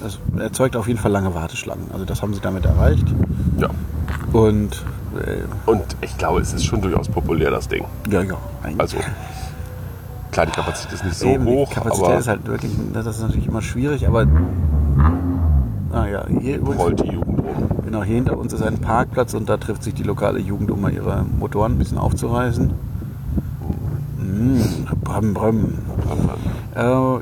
das 0.02 0.20
erzeugt 0.40 0.76
auf 0.76 0.88
jeden 0.88 1.00
Fall 1.00 1.12
lange 1.12 1.34
Warteschlangen. 1.34 1.90
Also 1.94 2.06
das 2.06 2.22
haben 2.22 2.34
sie 2.34 2.42
damit 2.42 2.66
erreicht. 2.66 3.06
Ja. 3.60 3.70
Und 4.34 4.84
äh, 5.26 5.70
Und 5.70 5.84
ich 6.02 6.18
glaube, 6.18 6.42
es 6.42 6.54
ist 6.54 6.66
schon 6.66 6.82
durchaus 6.82 7.08
populär, 7.08 7.52
das 7.52 7.68
Ding. 7.68 7.86
ja, 8.10 8.22
ja. 8.22 8.36
eigentlich. 8.64 8.80
Also 8.80 8.98
klar, 10.38 10.46
die 10.46 10.52
Kapazität 10.52 10.94
ist 10.94 11.04
nicht 11.04 11.16
so 11.18 11.26
Eben, 11.28 11.46
hoch, 11.46 11.70
die 11.70 11.76
Kapazität 11.76 12.06
aber 12.10 12.20
ist 12.20 12.28
halt 12.28 12.48
wirklich, 12.48 12.72
das 12.94 13.08
ist 13.08 13.22
natürlich 13.22 13.48
immer 13.48 13.62
schwierig, 13.64 14.08
aber 14.08 14.28
ah 15.92 16.06
ja, 16.06 16.26
hier 16.28 16.58
übrigens, 16.58 16.84
rollt 16.84 17.04
die 17.04 17.12
Jugend 17.12 17.40
rum. 17.40 17.70
genau, 17.84 18.04
hier 18.04 18.16
hinter 18.16 18.38
uns 18.38 18.54
ist 18.54 18.62
ein 18.62 18.78
Parkplatz 18.78 19.34
und 19.34 19.50
da 19.50 19.58
trifft 19.58 19.82
sich 19.82 19.96
die 19.96 20.04
lokale 20.04 20.40
Jugend, 20.40 20.70
um 20.70 20.82
mal 20.82 20.94
ihre 20.94 21.26
Motoren 21.40 21.74
ein 21.74 21.78
bisschen 21.80 21.98
aufzureißen. 21.98 22.72
Mm, 24.20 24.62
bram, 25.04 25.34
bram. 25.34 25.70
Äh, 26.76 27.20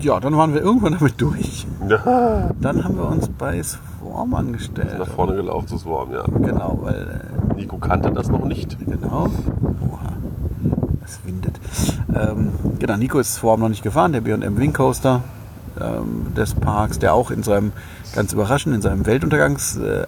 ja, 0.00 0.20
dann 0.20 0.36
waren 0.36 0.52
wir 0.52 0.60
irgendwann 0.60 0.92
damit 0.98 1.18
durch. 1.18 1.66
Ja, 1.88 2.50
Dann 2.60 2.84
haben 2.84 2.98
wir 2.98 3.08
uns 3.08 3.28
bei 3.28 3.62
Swarm 3.62 4.34
angestellt. 4.34 4.98
nach 4.98 5.08
vorne 5.08 5.34
gelaufen 5.34 5.68
zu 5.68 5.78
Swarm, 5.78 6.12
ja. 6.12 6.24
Genau, 6.24 6.80
weil 6.82 7.22
äh, 7.54 7.54
Nico 7.54 7.78
kannte 7.78 8.10
das 8.10 8.28
noch 8.28 8.44
nicht. 8.44 8.76
Genau. 8.84 9.30
Es 11.08 11.18
windet. 11.24 11.58
Ähm, 12.14 12.52
genau, 12.78 12.96
Nico 12.96 13.18
ist 13.18 13.34
Swarm 13.34 13.60
noch 13.60 13.68
nicht 13.68 13.82
gefahren, 13.82 14.12
der 14.12 14.20
B&M 14.20 14.58
Wing 14.58 14.72
Coaster 14.72 15.22
ähm, 15.80 16.34
des 16.36 16.54
Parks, 16.54 16.98
der 16.98 17.14
auch 17.14 17.30
in 17.30 17.42
seinem, 17.42 17.72
ganz 18.14 18.32
überraschend, 18.32 18.74
in 18.74 18.82
seinem 18.82 19.06
Weltuntergangs 19.06 19.78
äh, 19.78 20.04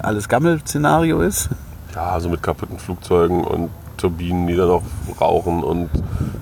ist. 1.27 1.49
Ja, 1.95 2.11
also 2.11 2.29
mit 2.29 2.43
kaputten 2.43 2.79
Flugzeugen 2.79 3.45
und 3.45 3.71
Turbinen, 3.97 4.47
die 4.47 4.57
dann 4.57 4.69
noch 4.69 4.83
rauchen 5.21 5.63
und 5.63 5.91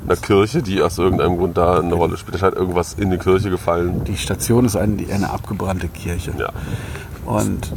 einer 0.04 0.16
Kirche, 0.16 0.62
die 0.62 0.82
aus 0.82 0.98
irgendeinem 0.98 1.36
Grund 1.38 1.56
da 1.56 1.78
eine 1.80 1.94
Rolle 1.94 2.16
spielt. 2.16 2.34
Da 2.34 2.38
scheint 2.38 2.54
irgendwas 2.54 2.94
in 2.94 3.10
die 3.10 3.18
Kirche 3.18 3.50
gefallen. 3.50 4.04
Die 4.04 4.16
Station 4.16 4.64
ist 4.64 4.76
eine, 4.76 5.04
eine 5.12 5.30
abgebrannte 5.30 5.88
Kirche. 5.88 6.32
Ja. 6.38 6.50
Und 7.24 7.72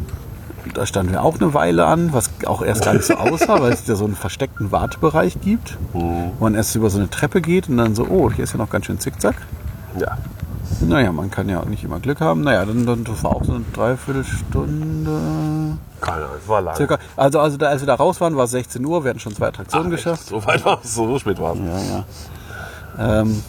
da 0.73 0.85
standen 0.85 1.11
wir 1.11 1.23
auch 1.23 1.39
eine 1.39 1.53
Weile 1.53 1.85
an, 1.85 2.13
was 2.13 2.29
auch 2.45 2.61
erst 2.61 2.83
gar 2.85 2.93
nicht 2.93 3.05
so 3.05 3.15
aussah, 3.15 3.61
weil 3.61 3.73
es 3.73 3.83
da 3.85 3.95
so 3.95 4.05
einen 4.05 4.15
versteckten 4.15 4.71
Wartebereich 4.71 5.37
gibt, 5.41 5.77
Mhm. 5.93 6.31
wo 6.37 6.43
man 6.45 6.55
erst 6.55 6.75
über 6.75 6.89
so 6.89 6.97
eine 6.99 7.09
Treppe 7.09 7.41
geht 7.41 7.69
und 7.69 7.77
dann 7.77 7.95
so, 7.95 8.05
oh, 8.07 8.31
hier 8.31 8.43
ist 8.43 8.53
ja 8.53 8.57
noch 8.57 8.69
ganz 8.69 8.85
schön 8.85 8.99
zickzack. 8.99 9.35
Ja. 9.99 10.17
Naja, 10.79 11.11
man 11.11 11.29
kann 11.29 11.49
ja 11.49 11.59
auch 11.59 11.65
nicht 11.65 11.83
immer 11.83 11.99
Glück 11.99 12.21
haben. 12.21 12.41
Naja, 12.41 12.65
dann, 12.65 12.85
dann 12.85 13.03
das 13.03 13.23
war 13.23 13.31
auch 13.35 13.43
so 13.43 13.53
eine 13.53 13.65
Dreiviertelstunde. 13.73 15.77
Keine 15.99 16.17
Ahnung, 16.25 16.29
es 16.41 16.47
war 16.47 16.61
lang. 16.61 16.75
Circa. 16.75 16.97
Also, 17.15 17.39
also 17.39 17.57
da, 17.57 17.67
als 17.67 17.81
wir 17.81 17.87
da 17.87 17.95
raus 17.95 18.19
waren, 18.21 18.35
war 18.35 18.45
es 18.45 18.51
16 18.51 18.83
Uhr. 18.85 19.03
Wir 19.03 19.09
hatten 19.09 19.19
schon 19.19 19.35
zwei 19.35 19.47
Attraktionen 19.47 19.87
Ach, 19.87 19.93
echt? 19.93 20.03
geschafft. 20.03 20.27
So 20.27 20.43
weit 20.45 20.65
war 20.65 20.79
es, 20.83 20.95
so 20.95 21.19
spät 21.19 21.39
war 21.39 21.53
es. 21.53 21.59
Ja, 21.59 22.03
ja. 23.07 23.21
Ähm, 23.21 23.43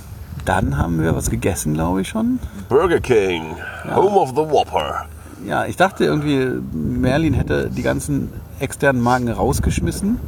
dann 0.45 0.76
haben 0.76 1.00
wir 1.00 1.14
was 1.16 1.31
gegessen, 1.31 1.75
glaube 1.75 2.02
ich 2.02 2.09
schon. 2.09 2.38
Burger 2.69 3.00
King, 3.00 3.57
Home 3.95 4.16
of 4.19 4.31
the 4.31 4.37
Whopper. 4.50 5.07
Ja, 5.46 5.66
ich 5.66 5.76
dachte 5.76 6.04
irgendwie, 6.04 6.46
Merlin 6.72 7.34
hätte 7.34 7.70
die 7.70 7.82
ganzen 7.82 8.32
externen 8.61 9.02
Marken 9.02 9.28
rausgeschmissen. 9.28 10.18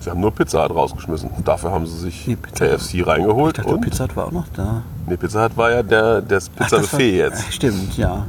Sie 0.00 0.10
haben 0.10 0.20
nur 0.20 0.32
Pizza 0.32 0.64
Hut 0.64 0.74
rausgeschmissen. 0.74 1.30
Dafür 1.44 1.70
haben 1.70 1.86
sie 1.86 1.96
sich 1.96 2.26
Hut. 2.26 2.38
KFC 2.54 3.06
reingeholt. 3.06 3.58
Ich 3.58 3.64
dachte, 3.64 3.74
und 3.76 3.80
Pizza 3.82 4.04
Hut 4.04 4.16
war 4.16 4.26
auch 4.26 4.32
noch 4.32 4.48
da. 4.54 4.82
nee, 5.06 5.16
Pizza 5.16 5.44
Hut 5.44 5.56
war 5.56 5.70
ja 5.70 5.82
der, 5.82 6.20
das 6.22 6.48
Pizza-Buffet 6.48 7.16
jetzt. 7.16 7.48
Äh, 7.48 7.52
Stimmt, 7.52 7.96
ja. 7.96 8.26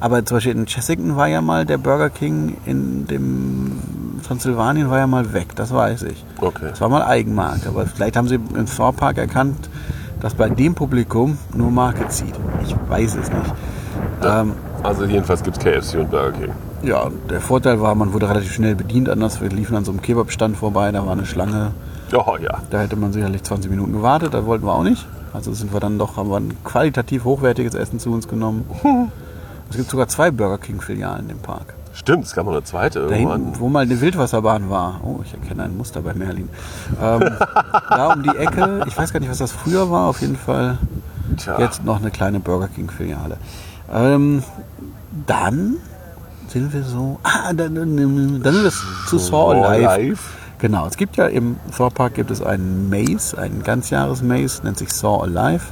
Aber 0.00 0.24
zum 0.24 0.36
Beispiel 0.36 0.52
in 0.52 0.66
Chessington 0.66 1.16
war 1.16 1.28
ja 1.28 1.40
mal 1.40 1.64
der 1.64 1.78
Burger 1.78 2.10
King, 2.10 2.56
in 2.66 3.06
dem 3.06 3.78
Transsilvanien 4.26 4.90
war 4.90 4.98
ja 4.98 5.06
mal 5.06 5.32
weg, 5.32 5.54
das 5.54 5.72
weiß 5.72 6.02
ich. 6.02 6.24
Okay. 6.40 6.66
Das 6.70 6.80
war 6.80 6.88
mal 6.88 7.02
Eigenmarke, 7.04 7.68
aber 7.68 7.86
vielleicht 7.86 8.16
haben 8.16 8.26
sie 8.28 8.34
im 8.34 8.66
Thor 8.66 8.92
Park 8.92 9.18
erkannt, 9.18 9.70
dass 10.20 10.34
bei 10.34 10.48
dem 10.48 10.74
Publikum 10.74 11.38
nur 11.54 11.70
Marke 11.70 12.08
zieht. 12.08 12.34
Ich 12.64 12.74
weiß 12.88 13.14
es 13.16 13.30
nicht. 13.30 13.54
Ähm, 14.22 14.52
Also 14.84 15.04
jedenfalls 15.06 15.42
gibt 15.42 15.56
es 15.56 15.62
KFC 15.64 15.98
und 16.00 16.10
Burger 16.10 16.32
King. 16.32 16.52
ja, 16.82 17.08
der 17.30 17.40
Vorteil 17.40 17.80
war, 17.80 17.94
man 17.94 18.12
wurde 18.12 18.28
relativ 18.28 18.52
schnell 18.52 18.74
bedient, 18.76 19.08
anders 19.08 19.40
wir 19.40 19.48
liefen 19.48 19.76
an 19.76 19.84
so 19.84 19.90
einem 19.90 20.02
Kebabstand 20.02 20.56
vorbei, 20.56 20.92
da 20.92 21.04
war 21.04 21.12
eine 21.12 21.26
Schlange, 21.26 21.72
Oh 22.12 22.36
ja. 22.40 22.58
da 22.70 22.80
hätte 22.80 22.94
man 22.96 23.12
sicherlich 23.12 23.42
20 23.42 23.70
Minuten 23.70 23.92
gewartet, 23.92 24.34
da 24.34 24.44
wollten 24.46 24.64
wir 24.66 24.72
auch 24.74 24.82
nicht. 24.84 25.06
Also 25.32 25.52
sind 25.52 25.72
wir 25.72 25.80
dann 25.80 25.98
doch, 25.98 26.16
haben 26.16 26.30
wir 26.30 26.36
ein 26.36 26.56
qualitativ 26.62 27.24
hochwertiges 27.24 27.74
Essen 27.74 27.98
zu 27.98 28.12
uns 28.12 28.28
genommen. 28.28 28.64
Es 29.70 29.78
gibt 29.78 29.90
sogar 29.90 30.06
zwei 30.06 30.30
Burger 30.30 30.58
King 30.58 30.80
Filialen 30.80 31.30
im 31.30 31.38
Park. 31.38 31.74
Stimmt, 31.94 32.26
es 32.26 32.34
gab 32.34 32.44
noch 32.44 32.52
eine 32.52 32.62
zweite 32.62 33.06
Da 33.06 33.14
irgendwann. 33.16 33.42
hinten, 33.44 33.60
wo 33.60 33.68
mal 33.68 33.80
eine 33.80 33.98
Wildwasserbahn 34.00 34.68
war. 34.70 35.00
Oh, 35.02 35.20
ich 35.24 35.32
erkenne 35.32 35.64
ein 35.64 35.76
Muster 35.76 36.02
bei 36.02 36.12
Merlin. 36.14 36.48
Ähm, 37.02 37.20
da 37.90 38.12
um 38.12 38.22
die 38.22 38.36
Ecke, 38.36 38.84
ich 38.86 38.96
weiß 38.96 39.12
gar 39.12 39.18
nicht, 39.20 39.30
was 39.30 39.38
das 39.38 39.50
früher 39.52 39.90
war, 39.90 40.06
auf 40.08 40.20
jeden 40.20 40.36
Fall 40.36 40.78
Tja, 41.38 41.58
jetzt 41.58 41.82
noch 41.84 41.98
eine 41.98 42.10
kleine 42.10 42.38
Burger 42.40 42.68
King 42.68 42.90
Filiale. 42.90 43.38
Ähm, 43.92 44.42
dann 45.26 45.76
sind 46.48 46.72
wir 46.72 46.84
so, 46.84 47.18
ah, 47.22 47.52
dann, 47.52 47.74
dann 47.74 47.96
sind 47.96 48.44
wir 48.44 48.70
zu 49.06 49.18
Saw 49.18 49.54
Saw 49.54 49.64
Alive. 49.66 50.18
Genau, 50.58 50.86
es 50.86 50.96
gibt 50.96 51.16
ja 51.16 51.26
im 51.26 51.56
Thor 51.76 51.90
Park 51.90 52.14
gibt 52.14 52.30
es 52.30 52.40
einen 52.40 52.88
Maze, 52.88 53.36
einen 53.36 53.62
Ganzjahres-Maze, 53.62 54.62
nennt 54.64 54.78
sich 54.78 54.92
Saw 54.92 55.22
Alive. 55.22 55.64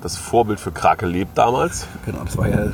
das 0.00 0.16
Vorbild 0.16 0.58
für 0.58 0.72
Krake 0.72 1.06
lebt 1.06 1.38
damals. 1.38 1.86
Genau, 2.04 2.24
das 2.24 2.36
war 2.36 2.48
ja, 2.48 2.66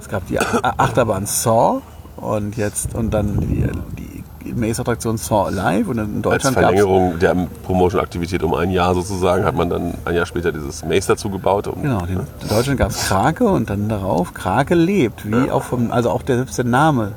es 0.00 0.08
gab 0.08 0.26
die 0.28 0.38
Achterbahn 0.40 1.26
Saw 1.26 1.82
und 2.16 2.56
jetzt 2.56 2.94
und 2.94 3.12
dann 3.12 3.40
die, 3.40 3.68
die 3.98 4.11
Maze-Attraktion 4.54 5.16
Saw 5.16 5.46
Alive 5.46 5.90
und 5.90 5.98
in 5.98 6.14
Als 6.16 6.22
Deutschland 6.22 6.56
es 6.56 6.62
Verlängerung 6.62 7.18
der 7.18 7.36
Promotion-Aktivität 7.64 8.42
um 8.42 8.54
ein 8.54 8.70
Jahr 8.70 8.94
sozusagen 8.94 9.44
hat 9.44 9.54
man 9.54 9.70
dann 9.70 9.94
ein 10.04 10.14
Jahr 10.14 10.26
später 10.26 10.52
dieses 10.52 10.84
Maze 10.84 11.08
dazu 11.08 11.30
gebaut. 11.30 11.66
Um, 11.66 11.82
Genau, 11.82 12.04
in 12.04 12.48
Deutschland 12.48 12.78
gab 12.78 12.90
es 12.90 13.08
Krake 13.08 13.44
und 13.44 13.70
dann 13.70 13.88
darauf 13.88 14.34
Krake 14.34 14.74
lebt, 14.74 15.30
wie 15.30 15.50
auch 15.50 15.62
vom, 15.62 15.90
also 15.92 16.10
auch 16.10 16.22
der 16.22 16.36
selbst 16.36 16.58
der 16.58 16.64
Name. 16.64 17.12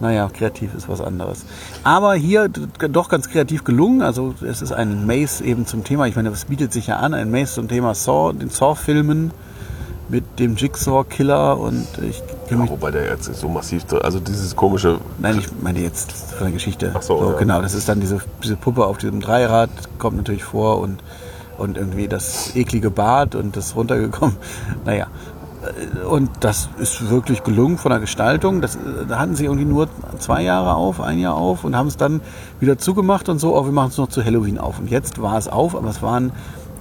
Naja, 0.00 0.28
kreativ 0.32 0.74
ist 0.74 0.88
was 0.88 1.00
anderes. 1.00 1.44
Aber 1.82 2.14
hier 2.14 2.48
doch 2.48 3.08
ganz 3.08 3.28
kreativ 3.28 3.64
gelungen. 3.64 4.00
Also 4.00 4.34
es 4.48 4.62
ist 4.62 4.72
ein 4.72 5.06
Maze 5.06 5.42
eben 5.42 5.66
zum 5.66 5.82
Thema. 5.82 6.06
Ich 6.06 6.14
meine, 6.14 6.30
das 6.30 6.44
bietet 6.44 6.72
sich 6.72 6.86
ja 6.86 6.98
an, 6.98 7.14
ein 7.14 7.30
Maze 7.32 7.54
zum 7.54 7.68
Thema 7.68 7.94
Saw, 7.94 8.32
den 8.32 8.48
Saw-Filmen 8.48 9.32
mit 10.08 10.38
dem 10.38 10.54
Jigsaw-Killer 10.54 11.58
und 11.58 11.86
ich 12.00 12.22
Ja, 12.50 12.68
wobei 12.68 12.90
der 12.90 13.06
jetzt 13.06 13.32
so 13.34 13.48
massiv, 13.48 13.84
also 14.02 14.20
dieses 14.20 14.56
komische, 14.56 14.98
Nein, 15.18 15.38
ich 15.38 15.48
meine 15.60 15.80
jetzt 15.80 16.12
von 16.12 16.46
der 16.46 16.52
Geschichte. 16.52 16.92
Ach 16.96 17.02
so, 17.02 17.32
ja. 17.32 17.38
Genau, 17.38 17.60
das 17.62 17.74
ist 17.74 17.88
dann 17.88 18.00
diese, 18.00 18.18
diese 18.42 18.56
Puppe 18.56 18.84
auf 18.86 18.98
diesem 18.98 19.20
Dreirad, 19.20 19.70
kommt 19.98 20.16
natürlich 20.16 20.44
vor 20.44 20.78
und, 20.80 21.02
und 21.58 21.76
irgendwie 21.76 22.08
das 22.08 22.54
eklige 22.56 22.90
Bad 22.90 23.34
und 23.34 23.56
das 23.56 23.76
runtergekommen. 23.76 24.36
Naja. 24.84 25.06
Äh, 25.62 26.06
Und 26.06 26.30
das 26.40 26.68
ist 26.78 27.10
wirklich 27.10 27.42
gelungen 27.42 27.78
von 27.78 27.90
der 27.90 28.00
Gestaltung. 28.00 28.60
Das, 28.60 28.76
äh, 28.76 28.78
da 29.08 29.18
hatten 29.18 29.34
sie 29.34 29.44
irgendwie 29.44 29.64
nur 29.64 29.88
zwei 30.18 30.42
Jahre 30.42 30.74
auf, 30.74 31.00
ein 31.00 31.18
Jahr 31.18 31.34
auf 31.34 31.64
und 31.64 31.76
haben 31.76 31.88
es 31.88 31.96
dann 31.96 32.20
wieder 32.60 32.78
zugemacht 32.78 33.28
und 33.28 33.38
so, 33.38 33.56
oh, 33.56 33.64
wir 33.64 33.72
machen 33.72 33.88
es 33.90 33.98
noch 33.98 34.08
zu 34.08 34.24
Halloween 34.24 34.58
auf. 34.58 34.78
Und 34.78 34.88
jetzt 34.90 35.20
war 35.20 35.36
es 35.36 35.48
auf, 35.48 35.74
aber 35.76 35.88
es 35.90 36.00
waren, 36.00 36.32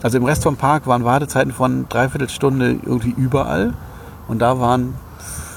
also 0.03 0.17
im 0.17 0.25
Rest 0.25 0.43
vom 0.43 0.55
Park 0.57 0.87
waren 0.87 1.03
Wartezeiten 1.03 1.51
von 1.51 1.87
dreiviertel 1.89 2.29
Stunde 2.29 2.77
irgendwie 2.83 3.13
überall. 3.17 3.73
Und 4.27 4.39
da 4.39 4.59
waren 4.59 4.93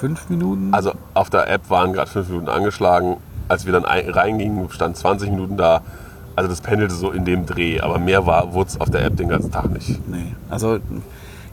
fünf 0.00 0.30
Minuten. 0.30 0.72
also 0.72 0.92
auf 1.12 1.28
der 1.28 1.48
App 1.50 1.68
waren 1.68 1.92
gerade 1.92 2.10
fünf 2.10 2.28
Minuten 2.28 2.48
angeschlagen. 2.48 3.18
Als 3.48 3.66
wir 3.66 3.72
dann 3.72 3.84
ein, 3.84 4.08
reingingen, 4.08 4.70
stand 4.70 4.96
20 4.96 5.30
Minuten 5.30 5.56
da. 5.56 5.82
Also 6.36 6.48
das 6.48 6.60
pendelte 6.60 6.94
so 6.94 7.10
in 7.10 7.24
dem 7.24 7.44
Dreh, 7.44 7.80
aber 7.80 7.98
mehr 7.98 8.24
war 8.24 8.54
wurde 8.54 8.70
es 8.70 8.80
auf 8.80 8.88
der 8.88 9.04
App 9.04 9.16
den 9.16 9.28
ganzen 9.28 9.50
Tag 9.50 9.70
nicht. 9.70 10.08
Nee, 10.08 10.34
also 10.48 10.78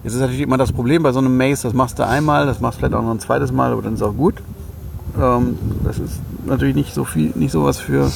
jetzt 0.03 0.13
ist 0.13 0.19
natürlich 0.19 0.41
immer 0.41 0.57
das 0.57 0.71
Problem 0.71 1.03
bei 1.03 1.11
so 1.11 1.19
einem 1.19 1.35
Maze, 1.35 1.63
das 1.63 1.73
machst 1.73 1.99
du 1.99 2.05
einmal, 2.05 2.45
das 2.45 2.61
machst 2.61 2.77
du 2.77 2.79
vielleicht 2.81 2.93
auch 2.93 3.01
noch 3.01 3.11
ein 3.11 3.19
zweites 3.19 3.51
Mal, 3.51 3.71
aber 3.73 3.81
dann 3.81 3.95
ist 3.95 4.01
auch 4.01 4.15
gut. 4.15 4.35
Ähm, 5.19 5.57
das 5.83 5.99
ist 5.99 6.21
natürlich 6.45 6.75
nicht 6.75 6.93
so 6.93 7.03
viel, 7.03 7.31
nicht 7.35 7.51
sowas 7.51 7.79
für, 7.79 8.09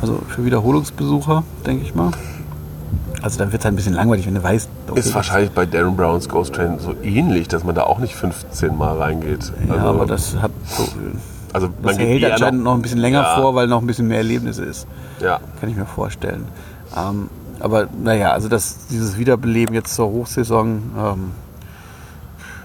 also 0.00 0.18
für 0.28 0.44
Wiederholungsbesucher, 0.44 1.42
denke 1.66 1.84
ich 1.84 1.94
mal. 1.94 2.12
Also 3.22 3.38
dann 3.38 3.52
wird 3.52 3.60
es 3.62 3.64
halt 3.64 3.74
ein 3.74 3.76
bisschen 3.76 3.94
langweilig, 3.94 4.26
wenn 4.26 4.34
du 4.34 4.42
weißt, 4.42 4.68
okay, 4.88 4.98
Ist 4.98 5.14
wahrscheinlich 5.14 5.52
bei 5.52 5.64
Darren 5.64 5.94
Browns 5.96 6.28
Ghost 6.28 6.54
Train 6.54 6.78
so 6.80 6.94
ähnlich, 7.04 7.46
dass 7.48 7.62
man 7.62 7.74
da 7.74 7.84
auch 7.84 7.98
nicht 7.98 8.14
15 8.16 8.76
Mal 8.76 8.96
reingeht. 8.98 9.52
ja, 9.68 9.74
Also, 9.74 9.86
aber 9.88 10.06
das 10.06 10.36
hat 10.42 10.50
so, 10.66 10.82
also 11.52 11.68
das 11.68 11.96
man 11.96 11.98
geht 11.98 12.22
hält 12.22 12.32
anscheinend 12.32 12.64
noch 12.64 12.74
ein 12.74 12.82
bisschen 12.82 12.98
länger 12.98 13.22
Ja. 13.22 13.36
vor, 13.40 13.54
weil 13.54 13.68
noch 13.68 13.80
ein 13.80 13.86
bisschen 13.86 14.08
mehr 14.08 14.18
Erlebnis 14.18 14.58
ist. 14.58 14.88
Ja, 15.20 15.38
Kann 15.60 15.70
ich 15.70 15.76
mir 15.76 15.86
vorstellen. 15.86 16.46
Ähm, 16.96 17.28
aber 17.60 17.86
naja, 18.02 18.32
also 18.32 18.48
das, 18.48 18.88
dieses 18.88 19.16
Wiederbeleben 19.16 19.72
jetzt 19.74 19.94
zur 19.94 20.06
Hochsaison, 20.08 20.82
ähm, 20.98 21.30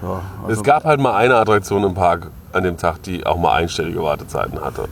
ja, 0.02 0.20
also, 0.44 0.60
es 0.60 0.64
gab 0.64 0.84
halt 0.84 1.00
mal 1.00 1.14
eine 1.14 1.36
Attraktion 1.36 1.84
im 1.84 1.94
Park 1.94 2.30
an 2.52 2.64
dem 2.64 2.76
Tag, 2.76 3.02
die 3.04 3.24
auch 3.24 3.38
mal 3.38 3.54
einstellige 3.54 4.02
Wartezeiten 4.02 4.60
hatte, 4.60 4.86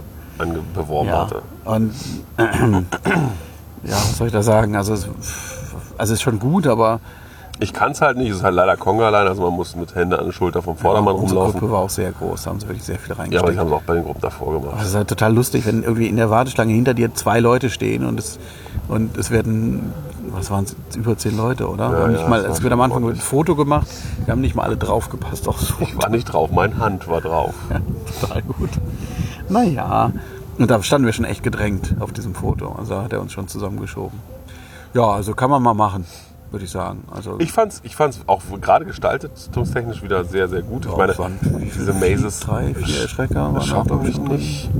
beworben 0.74 1.08
Ja. 1.08 1.22
hatte. 1.22 1.42
Und 1.64 1.92
ja, 2.38 3.94
was 3.94 4.18
soll 4.18 4.28
ich 4.28 4.32
da 4.32 4.42
sagen? 4.42 4.76
Also, 4.76 4.94
es, 4.94 5.08
also 5.98 6.12
es 6.12 6.18
ist 6.18 6.22
schon 6.22 6.38
gut, 6.38 6.66
aber 6.66 7.00
Ich 7.58 7.72
kann 7.72 7.92
es 7.92 8.02
halt 8.02 8.18
nicht, 8.18 8.30
es 8.30 8.36
ist 8.38 8.42
halt 8.42 8.54
leider 8.54 8.76
Konga 8.76 9.06
allein, 9.06 9.26
also 9.26 9.42
man 9.42 9.52
muss 9.54 9.74
mit 9.76 9.94
Hände 9.94 10.18
an 10.18 10.26
der 10.26 10.32
Schulter 10.32 10.60
vom 10.62 10.76
Vordermann 10.76 11.14
unsere 11.14 11.38
rumlaufen. 11.40 11.60
Gruppe 11.60 11.72
war 11.72 11.80
auch 11.80 11.90
sehr 11.90 12.12
groß, 12.12 12.42
da 12.42 12.50
haben 12.50 12.60
sie 12.60 12.68
wirklich 12.68 12.84
sehr 12.84 12.98
viel 12.98 13.08
Ja, 13.08 13.14
aber 13.14 13.22
reingesteckt. 13.22 13.54
die 13.54 13.58
haben 13.58 13.68
es 13.68 13.72
auch 13.72 13.82
bei 13.82 13.94
den 13.94 14.04
Gruppen 14.04 14.20
davor 14.20 14.52
gemacht. 14.60 14.76
das 14.78 14.88
ist 14.88 14.94
halt 14.94 15.08
total 15.08 15.34
lustig, 15.34 15.64
wenn 15.66 15.82
irgendwie 15.82 16.06
in 16.08 16.16
der 16.16 16.28
Warteschlange 16.30 16.72
hinter 16.74 16.92
dir 16.94 17.14
zwei 17.14 17.40
Leute 17.40 17.70
stehen 17.70 18.04
und 18.04 18.18
es, 18.20 18.38
und 18.88 19.16
es 19.16 19.30
werden, 19.30 19.92
was 20.32 20.50
waren 20.50 20.64
es, 20.64 20.76
über 20.96 21.16
zehn 21.16 21.34
Leute, 21.36 21.66
oder? 21.68 21.98
ja, 21.98 22.08
nicht 22.08 22.28
mal, 22.28 22.40
das 22.40 22.48
war 22.50 22.56
es 22.56 22.62
wird 22.62 22.72
am 22.74 22.80
Anfang 22.82 23.08
ein. 23.08 23.16
Foto 23.16 23.56
gemacht, 23.56 23.86
wir 24.26 24.32
haben 24.32 24.42
nicht 24.42 24.54
mal 24.54 24.64
alle 24.64 24.76
draufgepasst 24.76 25.48
aufs 25.48 25.68
Foto. 25.70 25.90
Ich 25.90 25.96
war 25.96 26.10
nicht 26.10 26.24
drauf, 26.26 26.50
meine 26.50 26.76
Hand 26.78 27.08
war 27.08 27.22
drauf. 27.22 27.54
Ja, 27.70 27.80
total 28.20 28.42
gut. 28.42 28.70
Naja, 29.48 30.12
und 30.58 30.70
da 30.70 30.82
standen 30.82 31.06
wir 31.06 31.12
schon 31.12 31.24
echt 31.24 31.42
gedrängt 31.42 31.94
auf 32.00 32.12
diesem 32.12 32.34
Foto. 32.34 32.74
Also 32.78 33.00
hat 33.00 33.12
er 33.12 33.20
uns 33.20 33.32
schon 33.32 33.48
zusammengeschoben. 33.48 34.18
Ja, 34.96 35.10
also 35.10 35.34
kann 35.34 35.50
man 35.50 35.62
mal 35.62 35.74
machen. 35.74 36.06
würde 36.50 36.64
ich 36.64 36.70
sagen. 36.70 37.04
Also 37.14 37.36
Ich 37.38 37.52
fand's, 37.52 37.80
ich 37.84 37.94
fand's 37.94 38.20
auch 38.26 38.40
gerade 38.62 38.84
gestaltungstechnisch 38.86 40.02
wieder 40.02 40.24
sehr, 40.24 40.48
sehr 40.48 40.62
gut. 40.62 40.86
Ich 40.86 40.90
Ja, 40.90 40.96
meine, 40.96 41.12
es 41.12 41.18
diese 41.76 41.92
Mazes. 41.92 42.40
drei, 42.40 42.72
vier 42.72 43.02
Erschrecker 43.02 43.52
waren 43.52 43.56
auch, 43.72 43.84
glaube 43.86 44.08
ich, 44.08 44.18
nicht. 44.18 44.70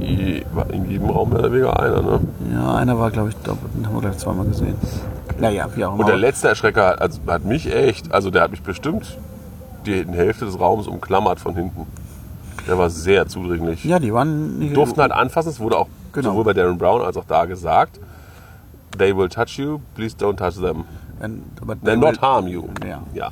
War 0.54 0.70
In 0.70 0.88
jedem 0.90 1.11
Raum 1.11 1.30
mehr 1.30 1.40
oder 1.40 1.52
weniger 1.52 1.78
einer, 1.78 2.00
ne? 2.02 2.20
Ja, 2.54 2.76
einer 2.76 2.99
war, 2.99 3.11
glaube 3.11 3.28
ich, 3.30 3.37
doppelt, 3.37 3.75
den 3.75 3.85
haben 3.87 3.94
wir 3.94 4.00
gleich 4.00 4.16
zweimal 4.16 4.46
gesehen. 4.46 4.76
Naja, 5.38 5.68
wie 5.75 5.85
auch 5.85 5.90
immer. 5.92 6.00
Und 6.00 6.08
der 6.08 6.16
letzte 6.16 6.49
Erschrecker 6.49 6.87
hat, 6.87 7.02
also, 7.02 7.20
hat 7.26 7.44
mich 7.44 7.70
echt, 7.75 8.11
also 8.14 8.30
der 8.30 8.42
hat 8.42 8.50
mich 8.52 8.62
bestimmt 8.62 9.18
die 9.85 10.06
Hälfte 10.12 10.46
des 10.46 10.58
Raums 10.58 10.87
umklammert 10.87 11.40
von 11.40 11.54
hinten. 11.54 11.87
Der 12.66 12.78
war 12.78 12.88
sehr 12.88 13.26
zudringlich. 13.28 13.85
ja, 13.85 13.99
die 13.99 14.14
waren 14.14 14.58
nicht. 14.61 14.75
durften 14.76 15.00
halt 15.00 15.12
anfassen. 15.12 15.50
Es 15.50 15.61
wurde 15.61 15.76
auch 15.78 15.88
Genau. 16.12 16.30
sowohl 16.30 16.44
bei 16.44 16.54
Darren 16.54 16.78
Brown 16.78 17.02
als 17.02 17.16
auch 17.18 17.26
da 17.28 17.44
gesagt, 17.44 18.00
they 18.96 19.16
will 19.16 19.28
touch 19.28 19.58
you, 19.58 19.80
please 19.94 20.14
don't 20.16 20.36
touch 20.36 20.54
them. 20.56 20.84
Ein- 21.20 21.42
aber 21.60 21.76
They 21.82 21.96
not 21.96 22.20
harm 22.20 22.46
you. 22.46 22.64
Ja. 22.86 23.00
ja. 23.14 23.30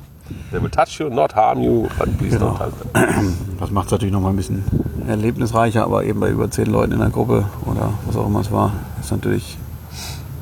They 0.51 0.61
will 0.61 0.71
touch 0.71 0.99
you, 0.99 1.09
not 1.09 1.35
harm 1.35 1.61
you, 1.61 1.87
but 1.99 2.17
please 2.17 2.37
Genau. 2.37 2.51
don't 2.53 2.57
touch 2.57 2.73
them. 2.93 3.33
Das 3.59 3.69
macht 3.71 3.85
es 3.87 3.91
natürlich 3.91 4.13
noch 4.13 4.21
mal 4.21 4.29
ein 4.29 4.35
bisschen 4.35 4.63
erlebnisreicher, 5.07 5.83
aber 5.83 6.03
eben 6.03 6.19
bei 6.19 6.29
über 6.29 6.49
zehn 6.49 6.65
Leuten 6.67 6.93
in 6.93 6.99
der 6.99 7.09
Gruppe 7.09 7.45
oder 7.65 7.91
was 8.05 8.15
auch 8.15 8.25
immer 8.25 8.39
es 8.41 8.51
war, 8.51 8.73
ist 8.99 9.11
natürlich 9.11 9.57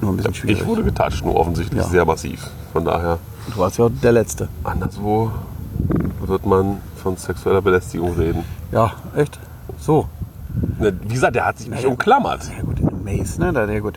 nur 0.02 0.12
ein 0.12 0.18
bisschen 0.18 0.34
schwierig. 0.34 0.62
Ich 0.62 0.66
wurde 0.68 0.84
getoucht, 0.84 1.24
nur 1.26 1.36
offensichtlich 1.36 1.82
Ja. 1.82 1.88
sehr 1.88 2.06
massiv. 2.06 2.50
Von 2.72 2.86
daher, 2.86 3.20
du 3.54 3.58
warst 3.60 3.78
ja 3.78 3.90
der 3.90 4.14
Letzte. 4.14 4.48
anderswo 4.64 5.32
wird 6.26 6.46
man 6.46 6.78
von 6.96 7.18
sexueller 7.18 7.62
Belästigung 7.62 8.14
reden. 8.14 8.44
Ja, 8.72 8.92
echt? 9.18 9.38
So. 9.80 10.08
Ne, 10.80 10.94
Wie 11.02 11.14
gesagt, 11.14 11.36
der 11.36 11.46
hat 11.46 11.58
sich 11.58 11.68
Naja. 11.68 11.88
umklammert. 11.90 12.50
Ja 12.58 12.64
gut, 12.64 12.80
in 12.80 13.04
Maze, 13.04 13.42
ne? 13.42 13.52
Da, 13.52 13.66
ja 13.66 13.80
gut. 13.80 13.96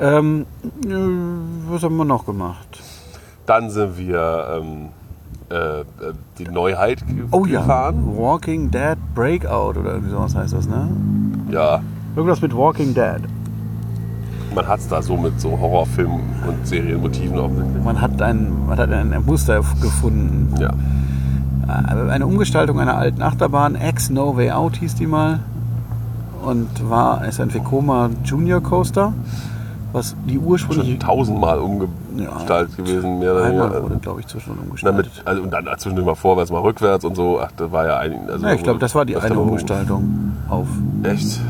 Ähm, 0.00 0.46
äh, 0.84 1.72
was 1.72 1.82
haben 1.82 1.96
wir 1.96 2.04
noch 2.04 2.26
gemacht? 2.26 2.80
Dann 3.46 3.70
sind 3.70 3.96
wir 3.98 4.60
ähm, 4.60 4.88
äh, 5.50 5.80
äh, 5.80 5.84
die 6.38 6.44
Neuheit 6.48 7.04
Oh 7.30 7.44
ja, 7.46 7.60
gefahren. 7.60 8.16
Walking 8.16 8.70
Dead 8.70 8.96
Breakout 9.14 9.78
oder 9.78 9.92
irgendwie 9.92 10.10
sowas 10.10 10.34
heißt 10.34 10.52
das, 10.54 10.66
ne? 10.68 10.88
Ja, 11.50 11.80
Irgendwas 12.16 12.40
mit 12.40 12.56
Walking 12.56 12.94
Dead. 12.94 13.20
man 14.54 14.66
hat 14.68 14.78
es 14.78 14.88
da 14.88 15.02
so 15.02 15.16
mit 15.16 15.40
so 15.40 15.50
Horrorfilmen 15.58 16.20
und 16.46 16.66
Serienmotiven 16.66 17.38
offensichtlich. 17.38 17.84
Man 17.84 18.00
hat 18.00 18.22
ein, 18.22 18.66
man 18.68 18.78
hat 18.78 18.90
ein 18.92 19.14
Muster 19.26 19.56
gefunden. 19.80 20.54
Ja. 20.60 20.70
Äh, 21.68 22.10
Eine 22.10 22.26
Umgestaltung 22.26 22.78
einer 22.80 22.96
alten 22.96 23.20
Achterbahn, 23.22 23.74
X 23.76 24.10
No 24.10 24.36
Way 24.36 24.52
Out 24.52 24.76
hieß 24.76 24.94
die 24.94 25.06
mal. 25.06 25.40
Und 26.44 26.68
war, 26.88 27.24
ist 27.26 27.40
ein 27.40 27.52
Vekoma 27.52 28.10
Junior 28.22 28.60
Coaster, 28.60 29.12
was 29.94 30.14
die 30.26 30.34
Schon 30.34 30.44
ursprüngliche. 30.44 30.98
tausendmal 30.98 31.58
umgestaltet 31.60 32.76
gewesen, 32.76 33.20
mehr 33.20 33.32
oder 33.32 33.44
weniger. 33.46 33.82
wurde, 33.82 33.96
glaube 33.98 34.20
ich, 34.20 34.26
zwischendurch 34.26 34.58
Na, 34.82 34.90
umgestaltet. 34.90 35.12
mit, 35.16 35.26
also, 35.26 35.42
und 35.42 35.50
dann 35.52 35.64
zwischendurch 35.78 36.06
mal 36.06 36.14
vorwärts, 36.16 36.50
mal 36.50 36.60
rückwärts 36.60 37.04
und 37.04 37.14
so. 37.14 37.40
Ach, 37.40 37.50
das 37.56 37.70
war 37.72 37.86
ja 37.86 37.98
ein. 37.98 38.28
Also 38.28 38.44
Ja, 38.46 38.52
ich 38.52 38.62
glaube, 38.62 38.80
das 38.80 38.94
war 38.94 39.04
die 39.06 39.14
das 39.14 39.24
eine 39.24 39.38
Umgestaltung 39.38 40.32
auf. 40.48 40.66
Echt? 41.04 41.40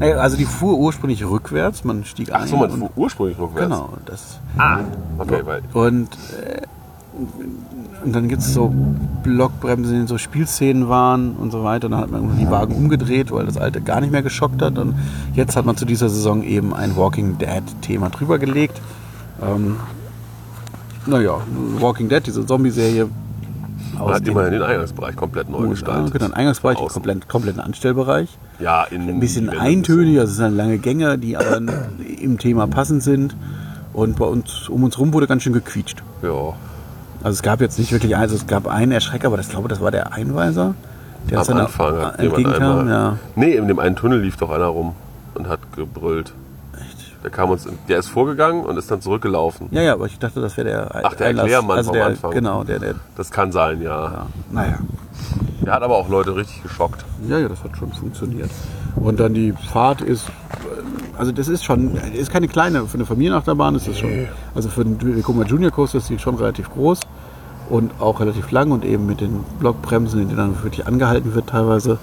Naja, 0.00 0.16
also 0.16 0.36
die 0.36 0.44
fuhr 0.46 0.78
ursprünglich 0.78 1.24
rückwärts, 1.24 1.84
man 1.84 2.04
stieg 2.04 2.32
ein. 2.32 2.40
Ach 2.42 2.46
so, 2.46 2.56
man 2.56 2.70
fuhr 2.70 2.90
ursprünglich 2.96 3.38
rückwärts. 3.38 3.68
Genau, 3.68 3.90
das. 4.06 4.40
Ah, 4.56 4.78
okay, 5.18 5.42
weil. 5.44 5.62
Und, 5.74 6.08
äh, 6.42 6.62
und 8.04 8.14
dann 8.14 8.28
gibt 8.28 8.42
es 8.42 8.54
so 8.54 8.72
Blockbremsen, 9.24 9.92
in 9.92 9.98
denen 10.00 10.06
so 10.08 10.18
Spielszenen 10.18 10.88
waren 10.88 11.32
und 11.32 11.50
so 11.50 11.64
weiter. 11.64 11.86
Und 11.86 11.92
dann 11.92 12.00
hat 12.00 12.10
man 12.10 12.38
die 12.38 12.50
Wagen 12.50 12.74
umgedreht, 12.74 13.30
weil 13.32 13.46
das 13.46 13.56
alte 13.56 13.80
gar 13.80 14.00
nicht 14.00 14.12
mehr 14.12 14.22
geschockt 14.22 14.62
hat. 14.62 14.78
Und 14.78 14.94
jetzt 15.34 15.56
hat 15.56 15.64
man 15.66 15.76
zu 15.76 15.84
dieser 15.84 16.08
Saison 16.08 16.42
eben 16.42 16.74
ein 16.74 16.96
Walking 16.96 17.38
Dead-Thema 17.38 18.10
drüber 18.10 18.38
gelegt. 18.38 18.80
Ähm, 19.42 19.76
naja, 21.06 21.38
Walking 21.80 22.08
Dead, 22.08 22.24
diese 22.26 22.44
Zombie-Serie. 22.46 23.08
Man 23.98 24.14
hat 24.14 24.28
immerhin 24.28 24.52
den 24.52 24.62
Eingangsbereich 24.62 25.16
komplett 25.16 25.48
neu 25.50 25.62
Ja, 25.64 25.70
gestaltet. 25.70 26.12
genau, 26.12 26.24
einen 26.26 26.34
Eingangsbereich, 26.34 26.76
Außen. 26.78 26.92
komplett, 26.92 27.28
kompletten 27.28 27.60
Anstellbereich. 27.60 28.38
Ja, 28.60 28.84
in 28.84 29.08
Ein 29.08 29.18
bisschen 29.18 29.50
die 29.50 29.56
eintönig, 29.58 30.20
also 30.20 30.30
es 30.30 30.36
sind 30.36 30.56
lange 30.56 30.78
Gänge, 30.78 31.18
die 31.18 31.36
aber 31.36 31.60
im 32.20 32.38
Thema 32.38 32.66
passend 32.68 33.02
sind. 33.02 33.34
Und 33.92 34.16
bei 34.16 34.26
uns, 34.26 34.68
um 34.68 34.84
uns 34.84 34.98
rum 34.98 35.12
wurde 35.12 35.26
ganz 35.26 35.42
schön 35.42 35.52
gequietscht. 35.52 36.02
Ja. 36.22 36.52
Also 37.22 37.30
es 37.36 37.42
gab 37.42 37.60
jetzt 37.60 37.78
nicht 37.78 37.92
wirklich, 37.92 38.16
also 38.16 38.34
es 38.36 38.46
gab 38.46 38.66
einen 38.68 38.92
Erschrecker, 38.92 39.26
aber 39.28 39.36
das, 39.36 39.46
ich 39.46 39.52
glaube, 39.52 39.68
das 39.68 39.80
war 39.80 39.90
der 39.90 40.12
Einweiser, 40.12 40.74
der 41.30 41.40
Am 41.40 41.56
Anfang 41.58 41.96
hat 42.00 42.18
entgegenkam. 42.20 42.78
einmal. 42.80 42.88
Ja. 42.88 43.16
Nee, 43.34 43.54
in 43.56 43.66
dem 43.68 43.78
einen 43.78 43.96
Tunnel 43.96 44.20
lief 44.20 44.36
doch 44.36 44.50
einer 44.50 44.66
rum 44.66 44.94
und 45.34 45.48
hat 45.48 45.60
gebrüllt. 45.74 46.32
Echt? 46.74 47.12
Der 47.24 47.30
kam 47.30 47.50
uns, 47.50 47.66
der 47.88 47.98
ist 47.98 48.08
vorgegangen 48.08 48.64
und 48.64 48.76
ist 48.76 48.90
dann 48.90 49.00
zurückgelaufen. 49.00 49.66
ja, 49.72 49.82
ja, 49.82 49.92
aber 49.94 50.06
ich 50.06 50.18
dachte, 50.18 50.40
das 50.40 50.56
wäre 50.56 50.68
der 50.68 50.90
Ach, 51.04 51.14
der 51.14 51.26
Einlass- 51.28 51.42
Erklärmann 51.42 51.76
also 51.78 51.88
vom 51.88 51.94
der, 51.96 52.06
Anfang. 52.06 52.30
Genau, 52.30 52.62
der, 52.64 52.78
der, 52.78 52.94
Das 53.16 53.30
kann 53.32 53.50
sein, 53.52 53.82
ja. 53.82 54.04
ja, 54.04 54.26
naja. 54.52 54.78
Der 55.62 55.72
hat 55.74 55.82
aber 55.82 55.96
auch 55.96 56.08
Leute 56.08 56.34
richtig 56.36 56.62
geschockt. 56.62 57.04
Ja, 57.28 57.38
ja, 57.38 57.48
das 57.48 57.62
hat 57.64 57.76
schon 57.76 57.92
funktioniert. 57.92 58.50
Und 58.94 59.18
dann 59.20 59.34
die 59.34 59.52
Fahrt 59.72 60.00
ist, 60.00 60.24
also 61.18 61.30
das 61.32 61.48
ist 61.48 61.64
schon, 61.64 61.96
ist 62.14 62.30
keine 62.32 62.48
kleine, 62.48 62.86
für 62.86 62.94
eine 62.94 63.04
Familienachterbahn 63.04 63.74
ist 63.74 63.86
das 63.88 63.98
schon, 63.98 64.28
also 64.54 64.68
für 64.70 64.84
den 64.84 65.16
Vekoma 65.16 65.44
Junior 65.44 65.70
Coaster 65.72 65.98
ist 65.98 66.08
die 66.08 66.18
schon 66.18 66.36
relativ 66.36 66.70
groß 66.70 67.00
und 67.68 67.92
auch 68.00 68.20
relativ 68.20 68.50
lang 68.50 68.70
und 68.72 68.84
eben 68.84 69.06
mit 69.06 69.20
den 69.20 69.44
Blockbremsen, 69.60 70.20
in 70.20 70.28
denen 70.28 70.38
dann 70.38 70.62
wirklich 70.62 70.86
angehalten 70.86 71.34
wird 71.34 71.48
teilweise. 71.48 71.98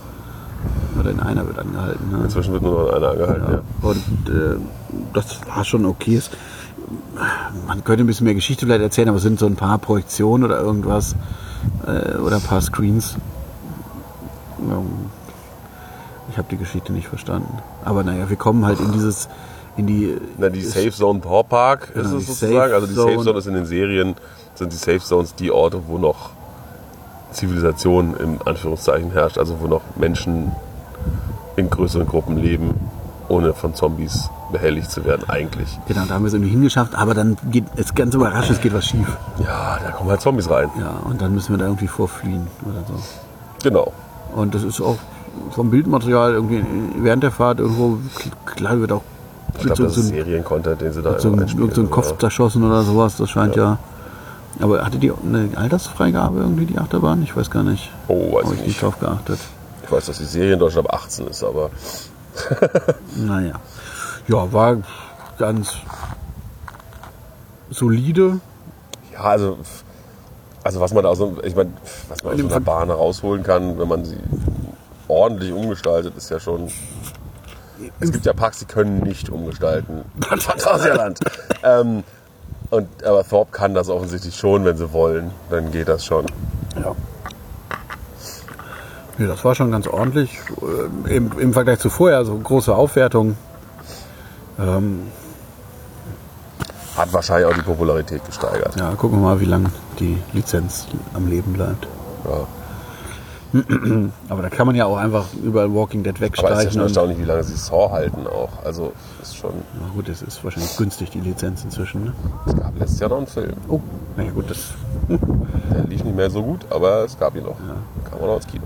Oder 1.00 1.12
in 1.12 1.20
einer 1.20 1.46
wird 1.46 1.60
angehalten. 1.60 2.10
Ne? 2.12 2.24
Inzwischen 2.24 2.54
wird 2.54 2.64
nur 2.64 2.86
noch 2.86 2.94
einer 2.94 3.10
angehalten, 3.12 3.44
ja. 3.48 3.54
Ja. 3.54 3.62
Und 3.82 4.30
äh, 4.30 4.58
das 5.14 5.40
war 5.54 5.64
schon 5.64 5.86
okay. 5.86 6.16
Es- 6.18 6.32
Man 7.68 7.84
könnte 7.84 8.04
ein 8.04 8.08
bisschen 8.08 8.26
mehr 8.26 8.34
Geschichte 8.36 8.66
vielleicht 8.66 8.82
erzählen, 8.82 9.10
aber 9.10 9.18
es 9.18 9.24
sind 9.24 9.40
so 9.40 9.46
ein 9.46 9.56
paar 9.56 9.78
Projektionen 9.78 10.44
oder 10.44 10.60
irgendwas 10.60 11.16
äh, 11.86 12.18
oder 12.18 12.38
ein 12.38 12.42
paar 12.42 12.62
Screens. 12.62 13.16
Ich 16.32 16.38
habe 16.38 16.48
die 16.50 16.58
Geschichte 16.58 16.92
nicht 16.94 17.08
verstanden. 17.08 17.60
Aber 17.84 18.04
naja, 18.04 18.30
wir 18.30 18.38
kommen 18.38 18.66
halt 18.66 18.80
in 18.80 18.92
dieses, 18.92 19.30
in 19.78 19.88
die. 19.88 20.18
Na, 20.38 20.50
die 20.50 20.62
Safe 20.62 20.92
Zone 20.92 21.20
Power 21.20 21.44
Park 21.44 21.92
ist 21.94 22.04
Genau, 22.04 22.18
es 22.18 22.28
sozusagen. 22.28 22.74
Also 22.74 22.88
die 22.88 22.94
Safe 22.94 23.24
Zone. 23.24 23.38
Ist 23.38 23.48
in 23.48 23.54
den 23.54 23.66
Serien, 23.66 24.16
sind 24.56 24.72
die 24.72 24.78
Safe 24.78 25.00
Zones 25.00 25.36
die 25.36 25.52
Orte, 25.52 25.82
wo 25.88 25.98
noch 25.98 26.30
Zivilisation 27.32 28.16
in 28.18 28.40
Anführungszeichen 28.46 29.12
herrscht. 29.12 29.38
Also 29.38 29.58
wo 29.60 29.68
noch 29.68 29.82
Menschen 29.96 30.52
in 31.56 31.70
größeren 31.70 32.08
Gruppen 32.08 32.38
leben, 32.38 32.74
ohne 33.28 33.54
von 33.54 33.74
Zombies 33.74 34.30
behelligt 34.52 34.92
zu 34.92 35.06
werden, 35.06 35.30
eigentlich. 35.30 35.80
Genau, 35.88 36.06
da 36.06 36.16
haben 36.16 36.24
wir 36.24 36.28
es 36.28 36.34
irgendwie 36.34 36.52
hingeschafft, 36.52 36.96
aber 36.96 37.14
dann 37.14 37.38
geht 37.52 37.66
es 37.76 37.96
ganz 37.96 38.14
überraschend, 38.14 38.58
es 38.58 38.62
geht 38.62 38.74
was 38.74 38.86
schief. 38.86 39.08
Ja, 39.40 39.80
da 39.84 39.92
kommen 39.92 40.10
halt 40.10 40.22
Zombies 40.22 40.50
rein. 40.50 40.70
Ja, 40.80 41.00
und 41.06 41.22
dann 41.22 41.34
müssen 41.34 41.54
wir 41.54 41.58
da 41.58 41.66
irgendwie 41.66 41.88
vorfliehen 41.88 42.48
oder 42.64 42.84
so. 42.88 42.94
Genau. 43.64 43.92
Und 44.36 44.54
das 44.54 44.64
ist 44.64 44.82
auch 44.82 44.98
vom 45.52 45.72
Bildmaterial 45.72 46.34
irgendwie 46.34 46.64
während 46.98 47.24
der 47.24 47.32
Fahrt 47.32 47.60
irgendwo, 47.60 47.98
klar 48.46 48.80
wird 48.80 48.92
auch 48.92 49.02
Ich 49.58 49.64
glaube, 49.66 49.84
das 49.84 49.98
ist 49.98 50.06
ein- 50.06 50.10
Serien-Content, 50.16 50.82
den 50.82 50.94
sie 50.94 51.02
da 51.02 51.20
so, 51.20 51.32
einspielen, 51.32 51.72
so 51.72 51.82
ein 51.82 51.90
Kopf 51.90 52.12
ja. 52.12 52.20
zerschossen 52.20 52.64
oder 52.64 52.84
sowas, 52.84 53.16
das 53.18 53.30
scheint 53.30 53.56
ja. 53.56 53.78
Aber 54.62 54.86
hatte 54.86 54.98
die 54.98 55.12
eine 55.12 55.50
Altersfreigabe 55.56 56.40
irgendwie, 56.40 56.66
die 56.66 56.78
Achterbahn? 56.78 57.22
Ich 57.24 57.36
weiß 57.36 57.50
gar 57.52 57.64
nicht. 57.64 57.92
Oh, 58.08 58.34
weiß 58.34 58.46
Habe 58.46 58.54
ich 58.56 58.62
ich 58.62 58.68
nicht 58.68 58.68
nicht. 58.68 58.82
drauf 58.84 59.00
geachtet. 59.00 59.40
Ich 59.84 59.92
weiß, 59.92 60.06
dass 60.06 60.18
die 60.18 60.24
Serie 60.26 60.54
in 60.54 60.60
Deutschland 60.60 60.90
ab 60.90 60.96
18 61.04 61.28
ist, 61.28 61.44
aber 61.44 61.70
Naja. 63.16 63.56
Ja, 64.28 64.52
war 64.54 64.78
ganz 65.38 65.74
solide. 67.70 68.40
ja, 69.14 69.20
also, 69.22 69.58
also 70.64 70.80
was 70.80 70.94
man 70.94 71.04
da 71.04 71.16
so- 71.16 71.38
ich 71.44 71.56
meine, 71.56 71.72
was 72.10 72.24
man 72.24 72.34
aus 72.34 72.52
einer 72.52 72.60
Bahn 72.60 72.90
rausholen 72.90 73.44
kann, 73.44 73.78
wenn 73.78 73.88
man 73.88 74.06
sie 74.06 74.18
ordentlich 75.08 75.52
umgestaltet, 75.52 76.16
ist 76.18 76.30
ja 76.30 76.40
schon. 76.40 76.70
Es 78.00 78.12
gibt 78.12 78.26
ja 78.26 78.34
Parks, 78.34 78.60
die 78.60 78.66
können 78.66 79.00
nicht 79.00 79.30
umgestalten. 79.30 80.04
Phantasialand. 80.22 81.20
ähm, 81.64 82.04
und, 82.70 83.04
aber 83.04 83.24
Thorpe 83.28 83.52
kann 83.52 83.74
das 83.74 83.90
offensichtlich 83.90 84.36
schon, 84.36 84.66
wenn 84.66 84.78
sie 84.78 84.92
wollen. 84.92 85.32
Dann 85.50 85.72
geht 85.72 85.88
das 85.88 86.06
schon. 86.06 86.26
Ja. 86.76 86.96
Ja, 89.18 89.28
das 89.28 89.46
war 89.46 89.56
schon 89.56 89.72
ganz 89.72 89.88
ordentlich. 89.88 90.38
äh, 91.08 91.16
Im, 91.16 91.32
Im 91.40 91.54
Vergleich 91.54 91.80
zu 91.80 91.90
vorher, 91.90 92.18
also 92.18 92.38
große 92.38 92.74
Aufwertung. 92.76 93.38
Ähm, 94.60 95.08
Hat 96.98 97.14
wahrscheinlich 97.14 97.46
auch 97.48 97.54
die 97.54 97.62
Popularität 97.62 98.26
gesteigert. 98.26 98.76
ja, 98.78 98.92
gucken 98.96 99.20
wir 99.20 99.24
mal, 99.30 99.40
wie 99.40 99.46
lange 99.46 99.70
die 100.00 100.18
Lizenz 100.34 100.88
am 101.14 101.30
Leben 101.30 101.54
bleibt. 101.54 101.88
Ja. 102.26 102.46
Aber 104.30 104.42
da 104.42 104.50
kann 104.50 104.68
man 104.68 104.76
ja 104.76 104.86
auch 104.86 104.98
einfach 104.98 105.26
überall 105.44 105.74
Walking 105.74 106.04
Dead 106.04 106.16
Aber 106.18 106.26
es 106.26 106.32
ist 106.32 106.38
ja 106.38 106.44
wegstreichen. 106.50 106.72
schon 106.74 106.82
erstaunlich, 106.82 107.20
wie 107.20 107.24
lange 107.24 107.44
sie 107.44 107.56
Saw 107.56 107.90
halten 107.92 108.28
auch. 108.28 108.50
Also 108.66 108.92
ist 109.22 109.38
schon. 109.38 109.52
na 109.80 109.88
gut, 109.94 110.10
es 110.10 110.22
ist 110.22 110.44
wahrscheinlich 110.44 110.76
günstig, 110.78 111.10
die 111.12 111.22
Lizenz 111.22 111.64
inzwischen. 111.64 112.06
Ne? 112.06 112.14
Es 112.46 112.56
gab 112.56 112.78
letztes 112.78 113.00
Jahr 113.00 113.10
noch 113.10 113.18
einen 113.18 113.28
Film. 113.28 113.54
Oh, 113.68 113.80
naja 114.18 114.32
gut, 114.32 114.50
das. 114.50 114.74
Der 115.10 115.84
lief 115.86 116.04
nicht 116.04 116.16
mehr 116.16 116.30
so 116.30 116.44
gut, 116.44 116.66
aber 116.70 117.06
es 117.06 117.18
gab 117.18 117.36
ihn 117.36 117.44
noch. 117.44 117.58
Kam 118.10 118.20
auch 118.20 118.28
noch 118.28 118.36
ins 118.38 118.48
Kino. 118.48 118.64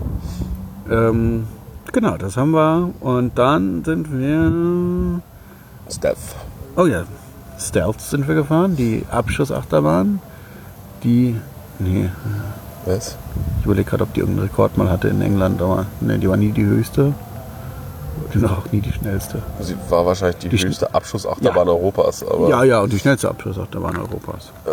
Ähm, 0.90 1.46
genau, 1.92 2.16
das 2.16 2.36
haben 2.36 2.50
wir. 2.52 2.90
Und 3.00 3.38
dann 3.38 3.84
sind 3.84 4.12
wir. 4.12 5.20
Stealth. 5.92 6.18
Oh 6.76 6.86
ja, 6.86 7.04
Stealth 7.58 8.00
sind 8.00 8.26
wir 8.28 8.34
gefahren, 8.34 8.76
die 8.76 9.04
Abschussachterbahn. 9.10 10.20
Die, 11.02 11.36
nee, 11.78 12.10
Was? 12.86 13.16
ich 13.58 13.66
überlege 13.66 13.90
gerade, 13.90 14.04
ob 14.04 14.14
die 14.14 14.20
irgendeinen 14.20 14.48
Rekord 14.48 14.78
mal 14.78 14.90
hatte 14.90 15.08
in 15.08 15.20
England, 15.20 15.60
aber 15.60 15.86
nee, 16.00 16.18
die 16.18 16.28
war 16.28 16.36
nie 16.36 16.50
die 16.52 16.64
höchste. 16.64 17.12
War 18.34 18.58
auch 18.58 18.72
nie 18.72 18.80
die 18.80 18.92
schnellste. 18.92 19.42
Sie 19.60 19.74
war 19.88 20.06
wahrscheinlich 20.06 20.38
die, 20.38 20.48
Die 20.48 20.58
höchste 20.58 20.94
Abschussachterbahn 20.94 21.68
Europas. 21.68 22.24
Aber 22.26 22.48
Ja, 22.48 22.62
ja, 22.62 22.80
und 22.80 22.92
die 22.92 22.98
schnellste 22.98 23.28
Abschlussachterbahn 23.28 23.96
Europas. 23.96 24.52
Ja. 24.66 24.72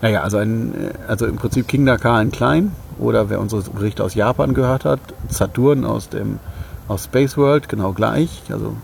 Naja, 0.00 0.22
also, 0.22 0.38
ein, 0.38 0.90
also 1.06 1.26
im 1.26 1.36
Prinzip 1.36 1.68
King 1.68 1.86
Dakar 1.86 2.20
in 2.22 2.30
klein 2.30 2.72
oder 2.98 3.30
wer 3.30 3.40
unsere 3.40 3.62
Berichte 3.62 4.02
aus 4.02 4.14
Japan 4.14 4.54
gehört 4.54 4.84
hat, 4.84 5.00
Saturn 5.28 5.84
aus 5.84 6.08
dem 6.08 6.38
aus 6.88 7.04
Space 7.04 7.36
World 7.36 7.68
genau 7.68 7.92
gleich. 7.92 8.42
Also 8.50 8.74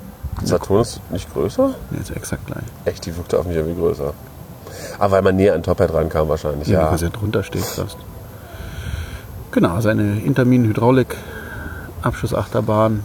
Saturn 0.44 0.83
ist 0.83 1.01
nicht 1.11 1.33
größer? 1.33 1.70
nee, 1.90 1.98
ist 2.01 2.11
exakt 2.11 2.46
gleich. 2.46 2.64
Echt, 2.85 3.07
die 3.07 3.16
wirkte 3.16 3.38
auf 3.38 3.46
mich 3.46 3.57
irgendwie 3.57 3.81
größer. 3.81 4.12
Aber 4.98 5.12
weil 5.12 5.22
man 5.22 5.37
näher 5.37 5.55
an 5.55 5.62
Top 5.62 5.81
Hat 5.81 5.92
rankam 5.92 6.29
wahrscheinlich. 6.29 6.68
Ja. 6.68 6.83
Ja. 6.83 6.92
Was 6.92 7.01
ja 7.01 7.09
drunter 7.09 7.42
steht 7.42 7.64
fast. 7.64 7.96
Genau, 9.53 9.75
also 9.75 9.89
eine 9.89 10.21
Intermin-Hydraulik 10.21 11.17
Abschussachterbahn. 12.03 13.05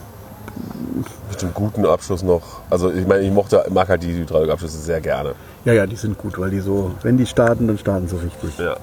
Mit 1.29 1.41
dem 1.41 1.53
guten 1.53 1.85
Abschluss 1.85 2.21
noch. 2.21 2.43
Also 2.69 2.91
ich 2.91 3.07
meine, 3.07 3.21
ich 3.23 3.31
mochte, 3.31 3.63
mag 3.71 3.89
halt 3.89 4.03
die 4.03 4.13
Hydraulikabschlüsse 4.13 4.77
sehr 4.77 5.01
gerne. 5.01 5.33
Ja, 5.65 5.73
ja, 5.73 5.87
die 5.87 5.95
sind 5.95 6.17
gut, 6.17 6.37
weil 6.39 6.51
die 6.51 6.59
so, 6.59 6.91
wenn 7.01 7.17
die 7.17 7.25
starten, 7.25 7.67
dann 7.67 7.77
starten 7.77 8.07
sie 8.07 8.17
richtig. 8.17 8.57
Ja. 8.59 8.75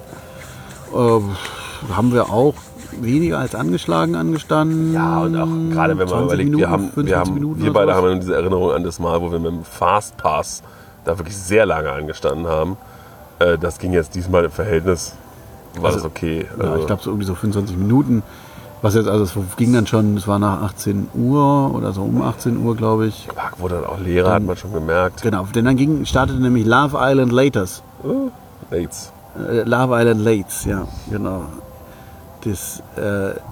Ähm, 0.94 1.36
haben 1.94 2.12
wir 2.12 2.30
auch 2.30 2.54
weniger 3.00 3.38
als 3.38 3.54
angeschlagen 3.54 4.16
angestanden. 4.16 4.92
Ja, 4.92 5.20
und 5.20 5.36
auch 5.36 5.46
gerade 5.72 5.92
wenn 5.96 6.08
man 6.08 6.08
20 6.08 6.24
überlegt, 6.26 6.44
Minuten, 6.50 6.58
wir 6.60 6.70
haben, 6.70 6.90
25 6.90 7.06
wir, 7.12 7.18
haben, 7.18 7.34
Minuten 7.34 7.62
wir 7.62 7.72
beide 7.72 7.92
sowas. 7.92 7.96
haben 8.02 8.08
ja 8.12 8.18
diese 8.18 8.34
Erinnerung 8.34 8.72
an 8.72 8.82
das 8.82 8.98
Mal, 8.98 9.20
wo 9.20 9.30
wir 9.30 9.38
mit 9.38 9.52
dem 9.52 9.64
Fastpass 9.64 10.62
da 11.04 11.16
wirklich 11.18 11.36
sehr 11.36 11.66
lange 11.66 11.92
angestanden 11.92 12.46
haben. 12.48 12.76
Äh, 13.38 13.56
Das 13.58 13.78
ging 13.78 13.92
jetzt 13.92 14.14
diesmal 14.16 14.44
im 14.44 14.50
Verhältnis, 14.50 15.14
war 15.78 15.92
das 15.92 16.04
okay. 16.04 16.46
Ja, 16.58 16.64
Also, 16.64 16.80
ich 16.80 16.86
glaube 16.86 17.02
so 17.02 17.10
irgendwie 17.10 17.26
so 17.26 17.34
25 17.34 17.76
Minuten. 17.76 18.22
Was 18.82 18.94
jetzt, 18.94 19.08
also 19.08 19.24
es 19.24 19.32
ging 19.58 19.74
dann 19.74 19.86
schon, 19.86 20.16
es 20.16 20.26
war 20.26 20.38
nach 20.38 20.62
18 20.62 21.08
Uhr 21.12 21.74
oder 21.74 21.92
so 21.92 22.00
um 22.02 22.22
18 22.22 22.56
Uhr, 22.64 22.74
glaube 22.76 23.08
ich. 23.08 23.26
der 23.26 23.34
Park 23.34 23.60
wurde 23.60 23.74
dann 23.74 23.84
auch 23.84 23.98
leerer, 24.00 24.32
hat 24.32 24.42
man 24.42 24.56
schon 24.56 24.72
gemerkt. 24.72 25.20
Genau, 25.20 25.44
denn 25.54 25.66
dann 25.66 25.76
ging, 25.76 26.06
startete 26.06 26.40
nämlich 26.40 26.64
Love 26.64 26.96
Island 26.98 27.30
Laters. 27.30 27.82
Oh, 28.02 28.30
Lates. 28.70 29.12
Äh, 29.36 29.64
Love 29.64 30.00
Island 30.00 30.22
Lates, 30.22 30.64
ja, 30.64 30.88
genau. 31.10 31.42
Das 32.42 32.82
äh, 32.96 33.02
Ja, 33.02 33.28
also 33.28 33.44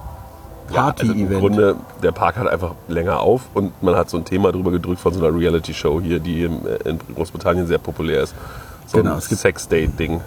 im 0.71 0.73
Party-Event. 0.73 1.39
Grunde, 1.39 1.75
der 2.01 2.11
Park 2.11 2.37
hat 2.37 2.47
einfach 2.47 2.73
länger 2.87 3.19
auf 3.19 3.41
und 3.53 3.71
man 3.83 3.95
hat 3.95 4.09
so 4.09 4.17
ein 4.17 4.25
Thema 4.25 4.51
drüber 4.51 4.71
gedrückt 4.71 4.99
von 4.99 5.13
so 5.13 5.23
einer 5.23 5.35
Reality-Show 5.37 6.01
hier, 6.01 6.19
die 6.19 6.43
in 6.43 6.59
in 6.85 6.99
Großbritannien 7.15 7.67
sehr 7.67 7.77
populär 7.77 8.23
ist. 8.23 8.33
So 8.87 8.97
Genau, 8.97 9.11
ein 9.13 9.17
es 9.19 9.29
gibt- 9.29 9.41
Sex-Date-Ding. 9.41 10.21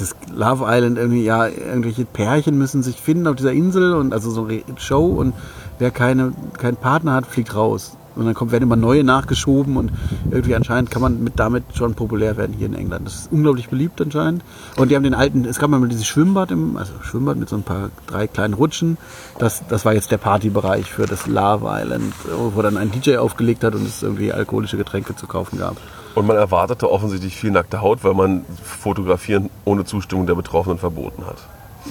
Ist 0.00 0.16
Love 0.34 0.64
Island 0.66 0.98
irgendwie, 0.98 1.24
ja, 1.24 1.46
irgendwelche 1.46 2.04
Pärchen 2.04 2.56
müssen 2.58 2.82
sich 2.82 2.96
finden 2.96 3.26
auf 3.26 3.36
dieser 3.36 3.52
Insel 3.52 3.94
und 3.94 4.12
also 4.12 4.30
so 4.30 4.46
eine 4.46 4.62
Show 4.76 5.06
und 5.06 5.34
wer 5.78 5.90
keine, 5.90 6.32
keinen 6.58 6.76
Partner 6.76 7.12
hat, 7.14 7.26
fliegt 7.26 7.54
raus. 7.54 7.96
Und 8.16 8.26
dann 8.26 8.34
kommt, 8.34 8.50
werden 8.52 8.64
immer 8.64 8.76
neue 8.76 9.04
nachgeschoben 9.04 9.76
und 9.76 9.92
irgendwie 10.30 10.54
anscheinend 10.54 10.90
kann 10.90 11.00
man 11.00 11.22
mit 11.22 11.38
damit 11.38 11.64
schon 11.74 11.94
populär 11.94 12.36
werden 12.36 12.54
hier 12.56 12.66
in 12.66 12.74
England. 12.74 13.06
Das 13.06 13.14
ist 13.14 13.32
unglaublich 13.32 13.68
beliebt 13.68 14.00
anscheinend. 14.00 14.42
Und 14.76 14.90
die 14.90 14.96
haben 14.96 15.04
den 15.04 15.14
alten, 15.14 15.44
es 15.44 15.58
gab 15.58 15.70
mal 15.70 15.88
dieses 15.88 16.06
Schwimmbad, 16.06 16.50
im, 16.50 16.76
also 16.76 16.92
Schwimmbad 17.02 17.36
mit 17.36 17.48
so 17.48 17.56
ein 17.56 17.62
paar 17.62 17.90
drei 18.06 18.26
kleinen 18.26 18.54
Rutschen. 18.54 18.98
Das, 19.38 19.62
das 19.68 19.84
war 19.84 19.94
jetzt 19.94 20.10
der 20.10 20.18
Partybereich 20.18 20.90
für 20.90 21.06
das 21.06 21.26
Love 21.26 21.66
Island, 21.70 22.12
wo 22.54 22.60
dann 22.62 22.76
ein 22.76 22.90
DJ 22.90 23.16
aufgelegt 23.16 23.62
hat 23.62 23.74
und 23.74 23.86
es 23.86 24.02
irgendwie 24.02 24.32
alkoholische 24.32 24.76
Getränke 24.76 25.14
zu 25.14 25.26
kaufen 25.26 25.58
gab. 25.58 25.76
Und 26.14 26.26
man 26.26 26.36
erwartete 26.36 26.90
offensichtlich 26.90 27.36
viel 27.36 27.50
nackte 27.50 27.80
Haut, 27.82 28.02
weil 28.02 28.14
man 28.14 28.44
Fotografieren 28.62 29.48
ohne 29.64 29.84
Zustimmung 29.84 30.26
der 30.26 30.34
Betroffenen 30.34 30.78
verboten 30.78 31.24
hat. 31.26 31.36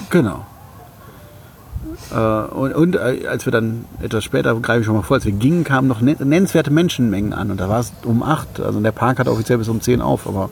Genau. 0.10 0.46
Äh, 2.14 2.54
und 2.54 2.74
und 2.74 2.96
äh, 2.96 3.28
als 3.28 3.46
wir 3.46 3.52
dann 3.52 3.86
etwas 4.02 4.24
später, 4.24 4.54
greife 4.56 4.82
ich 4.82 4.86
schon 4.86 4.96
mal 4.96 5.02
vor, 5.04 5.16
als 5.16 5.26
wir 5.26 5.32
gingen, 5.32 5.64
kamen 5.64 5.88
noch 5.88 6.02
nen- 6.02 6.18
nennenswerte 6.28 6.72
Menschenmengen 6.72 7.34
an. 7.34 7.50
Und 7.52 7.60
da 7.60 7.70
war 7.70 7.80
es 7.80 7.94
um 8.04 8.22
8. 8.22 8.60
Also 8.60 8.80
der 8.82 8.92
Park 8.92 9.20
hat 9.20 9.28
offiziell 9.28 9.58
bis 9.58 9.70
um 9.70 9.80
10 9.82 10.02
auf, 10.02 10.28
aber 10.28 10.50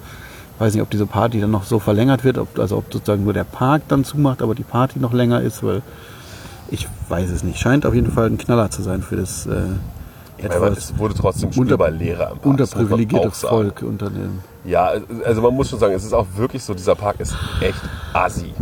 ich 0.56 0.62
weiß 0.62 0.74
nicht, 0.74 0.82
ob 0.82 0.90
diese 0.90 1.06
Party 1.06 1.40
dann 1.42 1.52
noch 1.52 1.64
so 1.66 1.80
verlängert 1.80 2.24
wird, 2.24 2.38
ob, 2.38 2.58
also 2.58 2.78
ob 2.78 2.92
sozusagen 2.92 3.24
nur 3.26 3.34
der 3.34 3.44
Park 3.44 3.84
dann 3.90 4.04
zumacht, 4.06 4.42
aber 4.42 4.56
die 4.56 4.64
Party 4.64 5.00
noch 5.00 5.14
länger 5.14 5.42
ist, 5.42 5.62
weil 5.64 5.82
ich 6.72 6.88
weiß 7.10 7.30
es 7.30 7.44
nicht. 7.44 7.60
Scheint 7.60 7.86
auf 7.86 7.94
jeden 7.94 8.12
Fall 8.12 8.28
ein 8.28 8.38
Knaller 8.38 8.72
zu 8.72 8.82
sein 8.82 9.02
für 9.02 9.18
das 9.18 9.46
äh, 9.46 9.52
etwas 10.38 10.78
es 10.78 10.98
wurde 10.98 11.14
trotzdem 11.16 11.52
spürbar 11.52 11.90
leerer 11.92 12.32
am 12.32 12.38
Park. 12.40 12.58
das 12.58 12.76
muss 12.76 12.76
man 12.76 12.84
unterprivilegierte 12.84 13.28
auch 13.30 13.34
sagen. 13.34 13.56
Volk 13.56 13.82
unter 13.84 14.10
den. 14.10 14.40
Ja, 14.66 14.92
also 15.26 15.42
man 15.42 15.54
muss 15.54 15.70
schon 15.70 15.80
sagen, 15.80 15.94
es 15.94 16.04
ist 16.04 16.14
auch 16.14 16.28
wirklich 16.36 16.64
so, 16.64 16.74
dieser 16.74 16.96
Park 16.96 17.20
ist 17.20 17.34
echt 17.62 17.82
assi. 18.14 18.54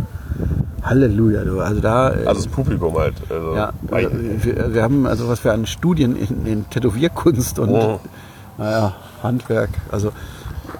Halleluja, 0.82 1.42
du. 1.44 1.60
Also 1.60 1.80
da. 1.80 2.10
äh, 2.14 2.26
Also 2.26 2.42
das 2.44 2.48
Publikum 2.48 2.96
halt. 2.96 3.14
Also, 3.28 3.54
Ja, 3.56 3.72
also 3.90 4.08
wir, 4.12 4.74
wir 4.74 4.82
haben 4.82 5.06
also 5.06 5.28
was 5.28 5.42
wir 5.44 5.52
an 5.52 5.66
Studien 5.66 6.14
in, 6.16 6.46
in 6.46 6.70
Tätowierkunst 6.70 7.58
und 7.58 7.70
Oh. 7.70 8.00
naja, 8.56 8.94
Handwerk, 9.22 9.70
also 9.90 10.12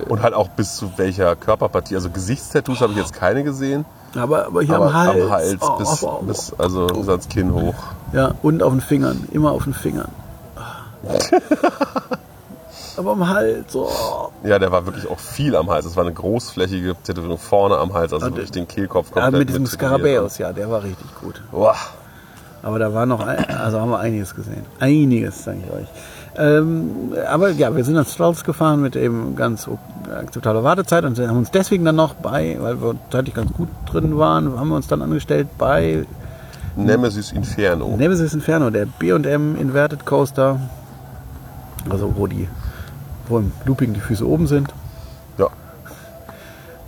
Und 0.09 0.23
halt 0.23 0.35
auch 0.35 0.49
bis 0.49 0.77
zu 0.77 0.91
welcher 0.97 1.35
Körperpartie. 1.37 1.97
Also 1.97 2.11
Gesichtstattoos 2.11 2.81
habe 2.81 2.93
ich 2.93 2.99
jetzt 2.99 3.13
keine 3.15 3.43
gesehen. 3.43 3.85
aber, 4.15 4.47
aber 4.47 4.63
hier 4.63 4.77
aber 4.77 4.87
am 4.87 4.95
Hals, 4.95 5.23
am 5.25 5.31
Hals 5.31 5.57
Oh, 5.61 5.77
bis, 5.79 6.03
oh, 6.05 6.19
oh. 6.21 6.25
bis, 6.25 6.53
also 6.59 6.87
bis 6.87 7.09
ans 7.09 7.29
Kinn 7.29 7.53
hoch. 7.53 7.75
ja 8.13 8.33
und 8.43 8.63
auf 8.63 8.73
den 8.73 8.81
Fingern, 8.81 9.25
immer 9.33 9.51
auf 9.51 9.65
den 9.65 9.75
Fingern. 9.75 10.09
aber 12.97 13.13
am 13.13 13.29
Hals, 13.29 13.75
oh. 13.75 14.31
Ja, 14.45 14.59
der 14.59 14.73
war 14.73 14.87
wirklich 14.87 15.09
auch 15.09 15.19
viel 15.19 15.55
am 15.57 15.71
Hals. 15.71 15.85
Es 15.87 15.97
war 15.97 16.05
eine 16.05 16.15
großflächige 16.15 16.95
Tätowierung 17.03 17.39
vorne 17.39 17.77
am 17.77 17.93
Hals, 17.95 18.13
also 18.13 18.27
Und, 18.27 18.37
wirklich 18.37 18.51
den 18.51 18.69
Kehlkopf 18.69 19.09
ja, 19.15 19.23
komplett 19.23 19.41
mit 19.41 19.49
diesem 19.49 19.65
tätowiert. 19.65 20.03
Skarabäus, 20.03 20.39
ja, 20.39 20.53
der 20.53 20.71
war 20.71 20.83
richtig 20.83 21.15
gut. 21.21 21.43
Boah. 21.51 21.77
Aber 22.63 22.79
da 22.79 22.93
war 22.93 23.07
noch, 23.07 23.21
ein, 23.21 23.45
also 23.51 23.81
haben 23.81 23.91
wir 23.91 24.01
einiges 24.01 24.35
gesehen. 24.35 24.65
Einiges, 24.81 25.45
sage 25.45 25.59
ich 25.65 25.73
euch. 25.73 25.87
Ähm, 26.39 27.15
aber 27.31 27.51
ja, 27.51 27.75
wir 27.75 27.85
sind 27.85 27.95
nach 27.95 28.07
Strauss 28.07 28.45
gefahren 28.45 28.83
mit 28.83 28.97
eben 28.97 29.37
ganz 29.37 29.69
akzeptabler 30.13 30.65
Wartezeit 30.65 31.05
und 31.05 31.19
haben 31.19 31.39
uns 31.39 31.51
deswegen 31.51 31.85
dann 31.85 31.97
noch 31.97 32.15
bei, 32.15 32.57
weil 32.61 32.81
wir 32.83 32.97
zeitlich 33.11 33.35
ganz 33.35 33.53
gut 33.53 33.69
drin 33.91 34.19
waren, 34.19 34.59
haben 34.59 34.69
wir 34.69 34.77
uns 34.77 34.87
dann 34.87 35.01
angestellt 35.01 35.49
bei 35.57 36.05
Nemesis 36.77 37.33
Inferno. 37.33 37.97
Nemesis 37.97 38.35
Inferno, 38.35 38.71
der 38.71 38.87
B&M 38.87 39.57
Inverted 39.57 40.05
Coaster. 40.05 40.61
Also 41.91 42.15
wo 42.17 42.27
die, 42.27 42.49
wo 43.29 43.39
im 43.39 43.53
Looping 43.65 43.95
die 43.95 44.01
Füße 44.01 44.27
oben 44.27 44.47
sind. 44.47 44.73
Ja. 45.39 45.49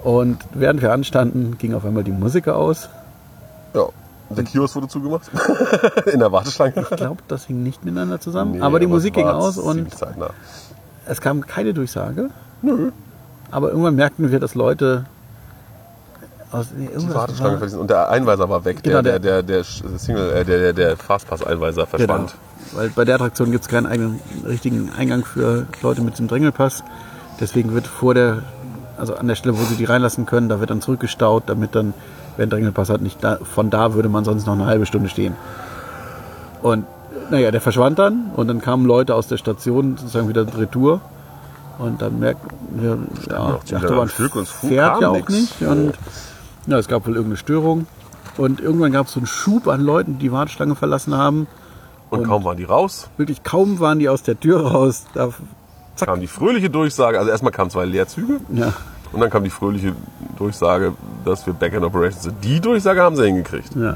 Und 0.03 0.39
während 0.55 0.81
wir 0.83 0.93
anstanden, 0.93 1.59
ging 1.59 1.75
auf 1.75 1.85
einmal 1.85 2.05
die 2.05 2.13
Musik 2.13 2.49
aus. 2.49 2.89
ja. 3.75 3.85
Der 4.31 4.45
Kiosk 4.45 4.77
wurde 4.77 4.89
zugemacht. 4.89 5.31
In 6.13 6.19
der 6.21 6.31
Warteschlange. 6.31 6.75
Ich 6.91 6.97
glaube, 6.99 7.23
das 7.29 7.47
hing 7.47 7.63
nicht 7.63 7.83
miteinander 7.87 8.21
zusammen. 8.21 8.53
Nee, 8.53 8.61
aber 8.61 8.79
die 8.79 8.85
es 8.85 8.91
Musik 8.91 9.15
ging 9.15 9.27
aus 9.27 9.57
und 9.57 9.95
zeitnah. 9.97 10.29
Es 11.07 11.23
kam 11.23 11.47
keine 11.47 11.73
Durchsage. 11.73 12.29
Nö. 12.61 12.91
Aber 13.51 13.71
irgendwann 13.71 13.95
merkten 13.95 14.31
wir, 14.31 14.39
dass 14.39 14.55
Leute 14.55 15.07
aus 16.53 16.67
nee, 16.77 16.91
Die 16.95 17.15
Warteschlange 17.15 17.59
war. 17.59 17.81
Und 17.81 17.89
der 17.89 18.11
Einweiser 18.11 18.51
war 18.51 18.67
weg. 18.67 18.83
Genau, 18.83 19.01
der, 19.01 19.19
der- 19.19 19.43
der, 19.43 19.63
der, 19.63 19.63
der 19.63 19.99
Single, 19.99 20.31
äh, 20.33 20.45
der, 20.45 20.59
der, 20.59 20.73
der 20.75 20.97
Fastpass-Einweiser 20.99 21.87
genau, 21.87 21.97
verschwand. 21.97 22.35
Weil 22.73 22.90
bei 22.90 23.05
der 23.05 23.16
Attraktion 23.16 23.51
gibt 23.51 23.64
es 23.64 23.68
keinen 23.68 23.87
eigenen 23.87 24.21
richtigen 24.47 24.90
Eingang 24.97 25.25
für 25.25 25.66
Leute 25.83 26.03
mit 26.03 26.18
dem 26.18 26.29
Drängelpass. 26.29 26.85
Deswegen 27.40 27.73
wird 27.73 27.87
vor 27.87 28.14
der, 28.14 28.42
also 28.97 29.14
an 29.14 29.29
der 29.29 29.35
Stelle, 29.35 29.59
wo 29.59 29.62
sie 29.64 29.77
die 29.77 29.85
reinlassen 29.85 30.27
können, 30.27 30.49
da 30.49 30.61
wird 30.61 30.71
dann 30.71 30.81
zurückgestaut, 30.81 31.44
damit 31.47 31.75
dann, 31.75 31.94
wer 32.37 32.44
einen 32.44 32.51
Drängelpass 32.51 32.90
hat, 32.90 33.01
nicht 33.01 33.23
da, 33.23 33.38
von 33.42 33.71
da 33.71 33.94
würde 33.94 34.09
man 34.09 34.25
sonst 34.25 34.47
noch 34.47 34.55
eine 34.55 34.66
halbe 34.66 34.87
Stunde 34.87 35.09
stehen. 35.09 35.35
Und 36.62 36.85
naja, 37.31 37.51
der 37.51 37.61
verschwand 37.61 37.99
dann 37.99 38.31
und 38.35 38.49
dann 38.49 38.61
kamen 38.61 38.87
Leute 38.87 39.14
aus 39.14 39.29
der 39.29 39.37
Station 39.37 39.97
sozusagen 39.97 40.29
wieder 40.29 40.47
Retour. 40.57 41.01
Und 41.79 42.03
dann 42.03 42.18
merkten 42.18 42.51
wir, 42.73 42.99
ja, 43.31 43.61
die 43.68 43.77
Achterbahn 43.77 44.09
Stück 44.09 44.35
und 44.35 44.49
fährt 44.49 45.01
ja 45.01 45.11
auch 45.11 45.16
nix. 45.16 45.33
nicht. 45.33 45.62
Und 45.62 45.92
ja, 46.66 46.79
es 46.79 46.88
gab 46.88 47.07
wohl 47.07 47.14
irgendeine 47.14 47.37
Störung. 47.37 47.87
Und 48.37 48.61
irgendwann 48.61 48.92
gab 48.92 49.07
es 49.07 49.12
so 49.12 49.21
einen 49.21 49.27
Schub 49.27 49.68
an 49.68 49.81
Leuten, 49.81 50.14
die 50.14 50.27
die 50.27 50.33
Warteschlange 50.33 50.75
verlassen 50.75 51.16
haben. 51.16 51.47
Und 52.11 52.25
kaum 52.25 52.44
waren 52.44 52.57
die 52.57 52.64
raus, 52.64 53.09
Wirklich 53.16 53.42
kaum 53.42 53.81
waren 53.81 53.99
die 53.99 54.09
aus 54.09 54.23
der 54.23 54.38
Tür 54.38 54.66
raus. 54.66 55.05
Da, 55.14 55.29
zack. 55.97 56.09
kam 56.09 56.21
die 56.21 56.27
fröhliche 56.27 56.71
Durchsage. 56.71 57.18
Also 57.18 57.31
erstmal 57.31 57.53
kamen 57.53 57.71
zwei 57.71 57.85
Leerzüge. 57.85 58.40
Ja, 58.53 58.73
Und 59.12 59.21
dann 59.21 59.31
kam 59.31 59.44
die 59.44 59.51
fröhliche 59.51 59.94
Durchsage, 60.38 60.94
dass 61.25 61.47
wir 61.47 61.53
Back 61.55 61.73
in 61.75 61.85
Operations 61.85 62.23
sind. 62.23 62.42
Die 62.44 62.61
Durchsage 62.61 63.03
haben 63.03 63.16
sie 63.16 63.25
hingekriegt. 63.25 63.75
ja. 63.77 63.94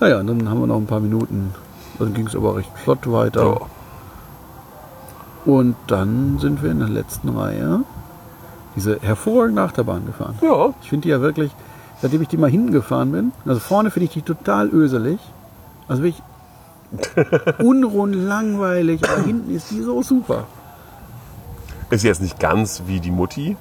Naja, 0.00 0.18
und 0.18 0.26
dann 0.26 0.48
haben 0.48 0.58
wir 0.58 0.66
noch 0.66 0.78
ein 0.78 0.86
paar 0.86 0.98
Minuten. 0.98 1.54
Dann 2.00 2.12
ging 2.12 2.26
es 2.26 2.34
aber 2.34 2.56
recht 2.56 2.70
flott 2.82 3.08
weiter. 3.12 3.44
Ja. 3.44 3.60
Und 5.44 5.76
dann 5.86 6.38
sind 6.40 6.62
wir 6.62 6.70
in 6.70 6.78
der 6.80 6.88
letzten 6.88 7.28
Reihe 7.30 7.80
diese 8.74 8.98
hervorragende 9.00 9.62
Achterbahn 9.62 10.06
gefahren. 10.06 10.34
ja. 10.42 10.72
Ich 10.82 10.88
finde 10.88 11.02
die 11.04 11.10
ja 11.10 11.20
wirklich, 11.20 11.52
seitdem 12.00 12.22
ich 12.22 12.28
die 12.28 12.36
mal 12.36 12.50
hinten 12.50 12.72
gefahren 12.72 13.12
bin, 13.12 13.32
also 13.46 13.60
vorne 13.60 13.90
finde 13.90 14.06
ich 14.06 14.12
die 14.12 14.22
total 14.22 14.68
öselig. 14.70 15.20
Also 15.88 16.02
wirklich 16.02 16.22
unrund, 17.58 18.14
langweilig, 18.14 19.00
aber 19.08 19.22
hinten 19.22 19.54
ist 19.54 19.70
die 19.70 19.82
so 19.82 20.02
super. 20.02 20.44
Ist 21.90 22.04
jetzt 22.04 22.22
nicht 22.22 22.38
ganz 22.40 22.82
wie 22.86 23.00
die 23.00 23.10
Mutti. 23.10 23.56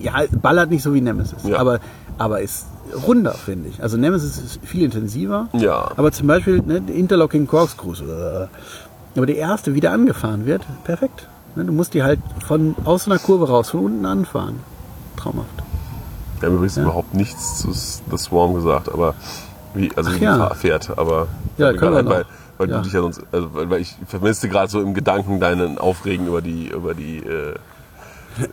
ja, 0.00 0.12
ballert 0.40 0.70
nicht 0.70 0.82
so 0.82 0.92
wie 0.94 1.00
Nemesis, 1.00 1.44
Ja. 1.44 1.58
aber, 1.58 1.80
aber 2.18 2.40
ist 2.40 2.66
runder, 3.06 3.32
finde 3.32 3.68
ich. 3.70 3.82
Also 3.82 3.96
Nemesis 3.96 4.36
ist 4.38 4.60
viel 4.64 4.82
intensiver. 4.84 5.48
Ja. 5.52 5.90
Aber 5.96 6.12
zum 6.12 6.26
Beispiel 6.26 6.60
ne, 6.62 6.82
Interlocking 6.88 7.46
Corkscrews. 7.46 8.00
äh, 8.02 8.46
Aber 9.16 9.26
der 9.26 9.36
erste, 9.36 9.74
wie 9.74 9.80
der 9.80 9.92
angefahren 9.92 10.44
wird, 10.46 10.62
perfekt. 10.84 11.28
Ne, 11.56 11.64
Du 11.64 11.72
musst 11.72 11.94
die 11.94 12.02
halt 12.02 12.20
von 12.46 12.74
aus 12.84 13.06
einer 13.06 13.18
Kurve 13.18 13.48
raus, 13.48 13.70
von 13.70 13.80
unten 13.80 14.04
anfahren. 14.06 14.56
Traumhaft. 15.16 15.48
Wir 16.40 16.48
haben 16.48 16.56
übrigens 16.56 16.76
überhaupt 16.76 17.14
nichts 17.14 17.58
zu 17.60 17.72
The 17.72 18.18
Swarm 18.18 18.54
gesagt, 18.54 18.92
aber 18.92 19.14
wie, 19.74 19.90
also 19.96 20.10
Ach 20.12 20.20
wie 20.20 20.24
ja. 20.24 20.54
Fährt. 20.54 20.96
Aber 20.98 21.28
Ja, 21.58 21.72
können 21.72 21.94
wir 21.94 22.06
weil, 22.06 22.24
weil 22.58 22.70
Ja. 22.70 22.76
du 22.78 22.82
dich 22.84 22.92
ja 22.92 23.00
sonst, 23.00 23.22
also 23.32 23.54
weil, 23.54 23.70
weil 23.70 23.80
ich 23.80 23.94
vermisste 24.06 24.48
gerade 24.48 24.70
so 24.70 24.80
im 24.80 24.94
Gedanken 24.94 25.40
deinen 25.40 25.78
Aufregen 25.78 26.26
über 26.26 26.40
die 26.42 26.68
über 26.68 26.94
die 26.94 27.18
äh, 27.18 27.54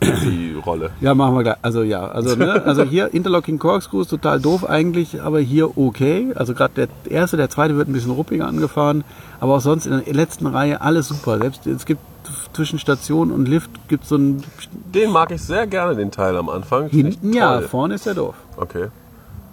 die 0.03 0.55
Rolle. 0.65 0.89
Ja, 0.99 1.13
machen 1.13 1.35
wir 1.35 1.43
gleich. 1.43 1.55
Also 1.61 1.83
ja, 1.83 2.05
also, 2.07 2.35
ne, 2.35 2.63
also 2.65 2.83
hier 2.83 3.13
Interlocking 3.13 3.59
Corkscrews 3.59 4.09
total 4.09 4.39
doof 4.41 4.67
eigentlich, 4.69 5.21
aber 5.21 5.39
hier 5.39 5.77
okay. 5.77 6.33
Also 6.35 6.53
gerade 6.53 6.73
der 7.05 7.11
erste, 7.11 7.37
der 7.37 7.49
zweite 7.49 7.77
wird 7.77 7.87
ein 7.87 7.93
bisschen 7.93 8.11
ruppiger 8.11 8.45
angefahren, 8.47 9.03
aber 9.39 9.55
auch 9.55 9.61
sonst 9.61 9.85
in 9.85 10.01
der 10.03 10.13
letzten 10.13 10.47
Reihe 10.47 10.81
alles 10.81 11.07
super. 11.07 11.37
Selbst 11.37 11.65
es 11.65 11.85
gibt 11.85 12.01
zwischen 12.51 12.77
Station 12.77 13.31
und 13.31 13.47
Lift 13.47 13.71
gibt 13.87 14.05
so 14.05 14.17
ein 14.17 14.43
Den 14.93 15.11
mag 15.11 15.31
ich 15.31 15.41
sehr 15.41 15.65
gerne, 15.65 15.95
den 15.95 16.11
Teil 16.11 16.35
am 16.35 16.49
Anfang. 16.49 16.89
Hinten, 16.89 17.31
ja, 17.33 17.61
vorne 17.61 17.93
ist 17.95 18.05
der 18.05 18.15
doof. 18.15 18.35
Okay. 18.57 18.87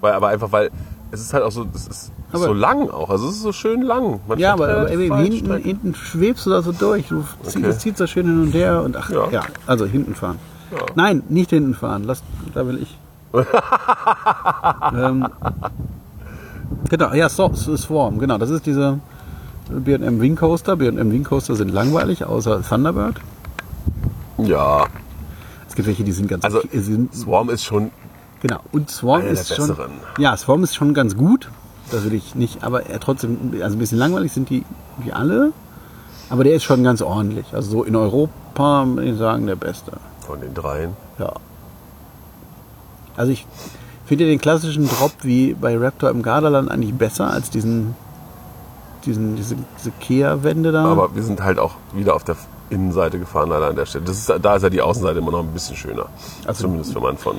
Weil, 0.01 0.13
aber 0.13 0.29
einfach, 0.29 0.51
weil 0.51 0.71
es 1.11 1.21
ist 1.21 1.33
halt 1.35 1.45
auch 1.45 1.51
so, 1.53 1.67
es 1.75 1.87
ist 1.89 2.13
Aber- 2.33 2.45
so 2.47 2.53
lang 2.53 2.89
auch. 2.91 3.11
Also 3.11 3.29
es 3.29 3.37
ist 3.37 3.43
so 3.43 3.53
schön 3.53 3.83
lang. 3.83 4.21
Man 4.27 4.39
Ja, 4.39 4.53
aber, 4.55 4.69
aber 4.69 4.85
weit 5.11 5.33
hinten, 5.33 5.57
hinten 5.57 5.95
schwebst 5.95 6.47
du 6.47 6.51
da 6.51 6.63
so 6.63 6.73
durch. 6.73 7.09
Du 7.09 7.23
ziehst, 7.45 7.57
Okay. 7.57 7.67
es 7.67 7.79
zieht 7.79 7.97
so 7.99 8.07
schön 8.07 8.27
hin 8.27 8.41
und 8.43 8.53
her 8.55 8.83
und 8.83 8.97
ach 8.97 9.11
ja, 9.11 9.31
Ja. 9.31 9.43
also 9.67 9.87
hinten 9.87 10.15
fahren. 10.15 10.39
Ja. 10.73 10.79
Nein, 10.95 11.23
nicht 11.29 11.51
hinten 11.51 11.75
fahren. 11.75 12.05
Lass, 12.05 12.23
da 12.55 12.67
will 12.67 12.83
ich. 12.83 12.99
ähm, 14.95 15.27
genau, 16.89 17.13
ja, 17.15 17.29
so, 17.29 17.53
Swarm, 17.55 18.19
genau. 18.19 18.39
Das 18.39 18.51
ist 18.51 18.67
diese 18.67 18.99
B&M 19.69 20.21
Wing 20.21 20.37
Coaster. 20.37 20.77
B&M 20.77 21.11
Wing 21.13 21.25
Coaster 21.25 21.55
sind 21.57 21.73
langweilig, 21.73 22.25
außer 22.25 22.63
Thunderbird. 22.63 23.21
Ja, 24.39 24.87
Es 25.69 25.75
gibt 25.75 25.89
welche, 25.89 26.05
die 26.05 26.13
sind 26.13 26.29
ganz 26.29 26.45
Also- 26.45 26.63
sind, 26.73 27.15
Swarm 27.15 27.51
ist 27.51 27.65
schon 27.65 27.91
Genau, 28.43 28.61
und 28.73 28.91
Swarm 28.91 29.23
Einer 29.23 29.33
der 29.33 29.41
ist 29.41 29.55
schon. 29.57 29.77
Ja, 30.19 30.37
Swarm 30.37 30.63
ist 30.65 30.75
schon 30.75 30.95
ganz 30.95 31.17
gut. 31.17 31.51
Das 31.91 32.05
will 32.05 32.15
ich 32.15 32.35
nicht, 32.35 32.65
aber 32.65 32.87
er 32.87 32.99
trotzdem, 33.01 33.53
also 33.63 33.77
ein 33.77 33.79
bisschen 33.79 33.99
langweilig 33.99 34.33
sind 34.33 34.51
die 34.51 34.65
wie 34.99 35.13
alle. 35.13 35.53
Aber 36.29 36.43
der 36.43 36.55
ist 36.55 36.65
schon 36.65 36.83
ganz 36.83 37.01
ordentlich. 37.03 37.47
Also 37.53 37.71
so 37.71 37.85
in 37.85 37.95
Europa, 37.95 38.85
würde 38.87 39.09
ich 39.11 39.17
sagen, 39.19 39.47
der 39.47 39.55
beste. 39.57 39.93
von 40.27 40.41
den 40.41 40.53
dreien. 40.55 40.95
Ja. 41.19 41.33
Also 43.17 43.33
ich 43.33 43.47
finde 44.07 44.27
den 44.27 44.41
klassischen 44.41 44.89
Drop 44.89 45.13
wie 45.23 45.55
bei 45.55 45.77
Raptor 45.79 46.11
im 46.11 46.23
Gardaland 46.23 46.71
eigentlich 46.71 46.95
besser 46.95 47.31
als 47.31 47.51
diesen, 47.51 47.95
diesen 49.05 49.37
diese, 49.37 49.57
diese 49.79 49.91
Kehrwände 49.93 50.73
da. 50.73 50.85
Aber 50.85 51.15
wir 51.15 51.23
sind 51.23 51.43
halt 51.43 51.59
auch 51.61 51.77
wieder 51.95 52.15
auf 52.17 52.25
der 52.25 52.37
Innenseite 52.71 53.19
gefahren, 53.21 53.49
leider 53.51 53.69
an 53.69 53.77
der 53.77 53.87
Stelle. 53.87 54.05
Das 54.05 54.19
ist, 54.19 54.33
da 54.43 54.57
ist 54.57 54.63
ja 54.63 54.71
die 54.71 54.83
Außenseite 54.83 55.21
immer 55.21 55.31
noch 55.31 55.41
ein 55.45 55.53
bisschen 55.53 55.77
schöner. 55.77 56.07
Also- 56.47 56.63
Zumindest 56.65 56.95
wenn 56.95 57.03
man 57.03 57.17
von, 57.17 57.37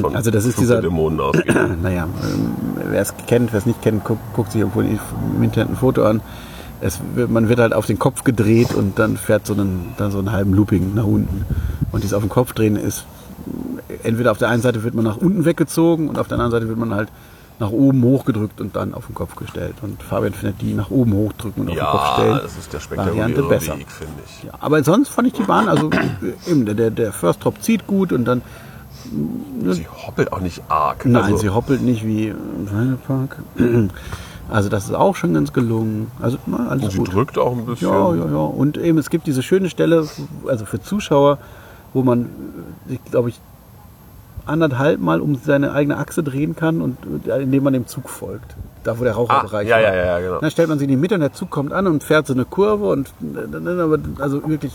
von 0.00 0.16
Also 0.16 0.30
das 0.30 0.44
ist 0.44 0.58
dieser- 0.60 0.80
Dämonen 0.80 1.20
ausgeht. 1.20 1.54
naja, 1.82 2.04
ähm, 2.04 2.50
wer 2.90 3.00
es 3.02 3.14
kennt, 3.26 3.52
wer 3.52 3.58
es 3.58 3.66
nicht 3.66 3.80
kennt, 3.82 4.04
guckt, 4.04 4.20
guckt 4.34 4.52
sich 4.52 4.60
irgendwo 4.60 4.80
im 4.80 5.42
Internet 5.42 5.70
ein 5.70 5.76
Foto 5.76 6.04
an. 6.04 6.20
Es, 6.80 6.98
man 7.28 7.48
wird 7.48 7.58
halt 7.60 7.74
auf 7.74 7.86
den 7.86 7.98
Kopf 7.98 8.24
gedreht 8.24 8.74
und 8.74 8.98
dann 8.98 9.16
fährt 9.18 9.46
so 9.46 9.52
einen, 9.52 9.92
dann 9.98 10.10
so 10.10 10.18
einen 10.18 10.32
halben 10.32 10.54
Looping 10.54 10.94
nach 10.94 11.04
unten. 11.04 11.44
Und 11.92 12.02
dieses 12.02 12.14
auf 12.14 12.22
den 12.22 12.30
Kopf 12.30 12.52
drehen 12.54 12.76
ist, 12.76 13.04
entweder 14.02 14.30
auf 14.32 14.38
der 14.38 14.48
einen 14.48 14.62
Seite 14.62 14.82
wird 14.82 14.94
man 14.94 15.04
nach 15.04 15.18
unten 15.18 15.44
weggezogen 15.44 16.08
und 16.08 16.18
auf 16.18 16.28
der 16.28 16.36
anderen 16.36 16.52
Seite 16.52 16.68
wird 16.68 16.78
man 16.78 16.94
halt 16.94 17.08
nach 17.58 17.70
oben 17.70 18.02
hochgedrückt 18.02 18.62
und 18.62 18.74
dann 18.76 18.94
auf 18.94 19.04
den 19.06 19.14
Kopf 19.14 19.36
gestellt. 19.36 19.74
Und 19.82 20.02
Fabian 20.02 20.32
findet 20.32 20.62
die 20.62 20.72
nach 20.72 20.90
oben 20.90 21.12
hochdrücken 21.12 21.64
und 21.64 21.68
auf 21.68 21.74
den 21.76 21.84
Kopf 21.84 22.00
Ja, 22.08 22.14
stellen. 22.14 22.40
das 22.42 22.56
ist 22.56 22.72
der 22.72 22.96
Variante 22.96 23.42
besser. 23.42 23.76
Weg, 23.78 23.90
finde 23.90 24.14
ich. 24.24 24.44
Ja, 24.44 24.52
aber 24.60 24.82
sonst 24.82 25.10
fand 25.10 25.28
ich 25.28 25.34
die 25.34 25.42
Bahn, 25.42 25.68
also 25.68 25.90
eben, 26.46 26.64
der, 26.64 26.74
der, 26.74 26.90
der 26.90 27.12
First 27.12 27.44
Drop 27.44 27.60
zieht 27.62 27.86
gut 27.86 28.12
und 28.14 28.24
dann 28.24 28.40
Sie 29.70 29.86
hoppelt 30.06 30.32
auch 30.32 30.40
nicht 30.40 30.62
arg. 30.68 31.04
Nein, 31.04 31.22
also, 31.24 31.36
sie 31.38 31.48
hoppelt 31.50 31.82
nicht 31.82 32.04
wie 32.06 32.28
im 32.28 32.68
Heidepark. 32.72 33.38
Also 34.52 34.68
das 34.68 34.86
ist 34.86 34.94
auch 34.94 35.14
schon 35.14 35.32
ganz 35.32 35.52
gelungen. 35.52 36.10
Also 36.20 36.36
na, 36.46 36.66
alles 36.70 36.90
sie 36.92 36.98
gut. 36.98 37.12
drückt 37.12 37.38
auch 37.38 37.52
ein 37.56 37.66
bisschen. 37.66 37.88
Ja, 37.88 38.12
ja, 38.16 38.24
ja. 38.26 38.36
Und 38.38 38.76
eben 38.78 38.98
es 38.98 39.08
gibt 39.08 39.28
diese 39.28 39.44
schöne 39.44 39.70
Stelle, 39.70 40.04
also 40.44 40.64
für 40.64 40.80
Zuschauer, 40.80 41.38
wo 41.94 42.02
man, 42.02 42.22
äh, 42.88 42.94
ich 42.94 43.04
glaube 43.04 43.28
ich, 43.28 43.40
anderthalb 44.46 44.98
Mal 45.00 45.20
um 45.20 45.36
seine 45.36 45.72
eigene 45.72 45.98
Achse 45.98 46.24
drehen 46.24 46.56
kann 46.56 46.80
und 46.80 46.96
äh, 47.28 47.42
indem 47.42 47.62
man 47.62 47.74
dem 47.74 47.86
Zug 47.86 48.08
folgt. 48.10 48.56
Da 48.82 48.98
wo 48.98 49.04
der 49.04 49.12
Ah, 49.12 49.16
Raucherbereich 49.18 49.68
ja, 49.68 49.76
war. 49.76 49.82
ja, 49.82 49.94
ja, 49.94 50.04
ja, 50.04 50.18
genau. 50.18 50.40
Dann 50.40 50.50
stellt 50.50 50.68
man 50.68 50.80
sich 50.80 50.86
in 50.88 50.96
die 50.96 51.00
Mitte 51.00 51.14
und 51.14 51.20
der 51.20 51.32
Zug 51.32 51.50
kommt 51.50 51.72
an 51.72 51.86
und 51.86 52.02
fährt 52.02 52.26
so 52.26 52.32
eine 52.32 52.44
Kurve 52.44 52.86
und 52.88 53.06
äh, 53.20 53.46
dann 53.52 53.68
aber 53.78 53.98
also 54.18 54.42
wirklich, 54.48 54.72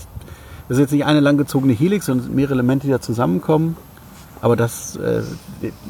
das 0.68 0.78
ist 0.78 0.82
jetzt 0.84 0.92
nicht 0.92 1.04
eine 1.04 1.20
langgezogene 1.20 1.74
Helix, 1.74 2.06
sondern 2.06 2.34
mehrere 2.34 2.54
Elemente, 2.54 2.86
die 2.86 2.92
da 2.94 3.00
zusammenkommen. 3.02 3.76
Aber 4.42 4.54
das 4.56 4.96
äh, 4.96 5.22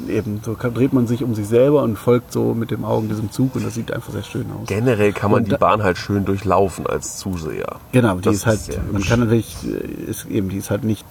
eben, 0.09 0.39
so 0.43 0.55
dreht 0.59 0.93
man 0.93 1.05
sich 1.07 1.23
um 1.23 1.35
sich 1.35 1.47
selber 1.47 1.83
und 1.83 1.97
folgt 1.97 2.31
so 2.31 2.53
mit 2.53 2.71
dem 2.71 2.85
Augen 2.85 3.09
diesem 3.09 3.31
Zug 3.31 3.55
und 3.55 3.65
das 3.65 3.73
sieht 3.75 3.91
einfach 3.91 4.13
sehr 4.13 4.23
schön 4.23 4.45
aus. 4.51 4.67
Generell 4.67 5.11
kann 5.13 5.31
man 5.31 5.39
Und 5.41 5.47
die 5.47 5.51
da- 5.51 5.57
Bahn 5.57 5.83
halt 5.83 5.97
schön 5.97 6.23
durchlaufen 6.25 6.87
als 6.87 7.17
Zuseher. 7.17 7.75
Genau, 7.91 8.15
die 8.15 8.21
Das 8.21 8.35
ist 8.35 8.45
halt, 8.45 8.59
sehr 8.59 8.79
man 8.91 9.03
kann 9.03 9.19
natürlich, 9.19 9.55
äh, 9.65 10.09
ist 10.09 10.25
eben, 10.27 10.49
die 10.49 10.57
ist 10.57 10.69
halt 10.71 10.83
nicht, 10.85 11.05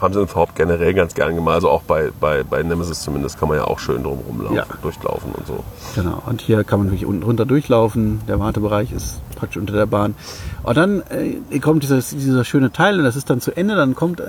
Haben 0.00 0.14
sie 0.14 0.20
in 0.22 0.26
Thorpe 0.28 0.52
generell 0.56 0.94
ganz 0.94 1.14
gern 1.14 1.34
gemacht. 1.34 1.54
Also 1.56 1.68
auch 1.68 1.82
bei, 1.82 2.10
bei, 2.18 2.42
bei 2.42 2.62
Nemesis 2.62 3.02
zumindest 3.02 3.38
kann 3.38 3.48
man 3.50 3.58
ja 3.58 3.64
auch 3.64 3.78
schön 3.78 4.02
drum 4.02 4.18
rumlaufen, 4.26 4.56
Ja. 4.56 4.64
durchlaufen 4.82 5.30
und 5.32 5.46
so. 5.46 5.62
genau. 5.94 6.22
Und 6.26 6.40
hier 6.40 6.64
kann 6.64 6.78
man 6.80 6.88
wirklich 6.88 7.04
unten 7.06 7.22
runter 7.22 7.44
durchlaufen. 7.46 8.20
Der 8.26 8.40
Wartebereich 8.40 8.92
ist 8.92 9.20
praktisch 9.36 9.58
unter 9.58 9.74
der 9.74 9.84
Bahn. 9.86 10.14
Und 10.62 10.76
dann 10.76 11.02
äh, 11.10 11.58
kommt 11.60 11.82
dieses, 11.82 12.10
dieser 12.10 12.44
schöne 12.44 12.72
Teil 12.72 12.98
und 12.98 13.04
das 13.04 13.14
ist 13.14 13.28
dann 13.30 13.40
zu 13.42 13.54
Ende. 13.54 13.76
Dann 13.76 13.94
kommt, 13.94 14.20
äh, 14.20 14.24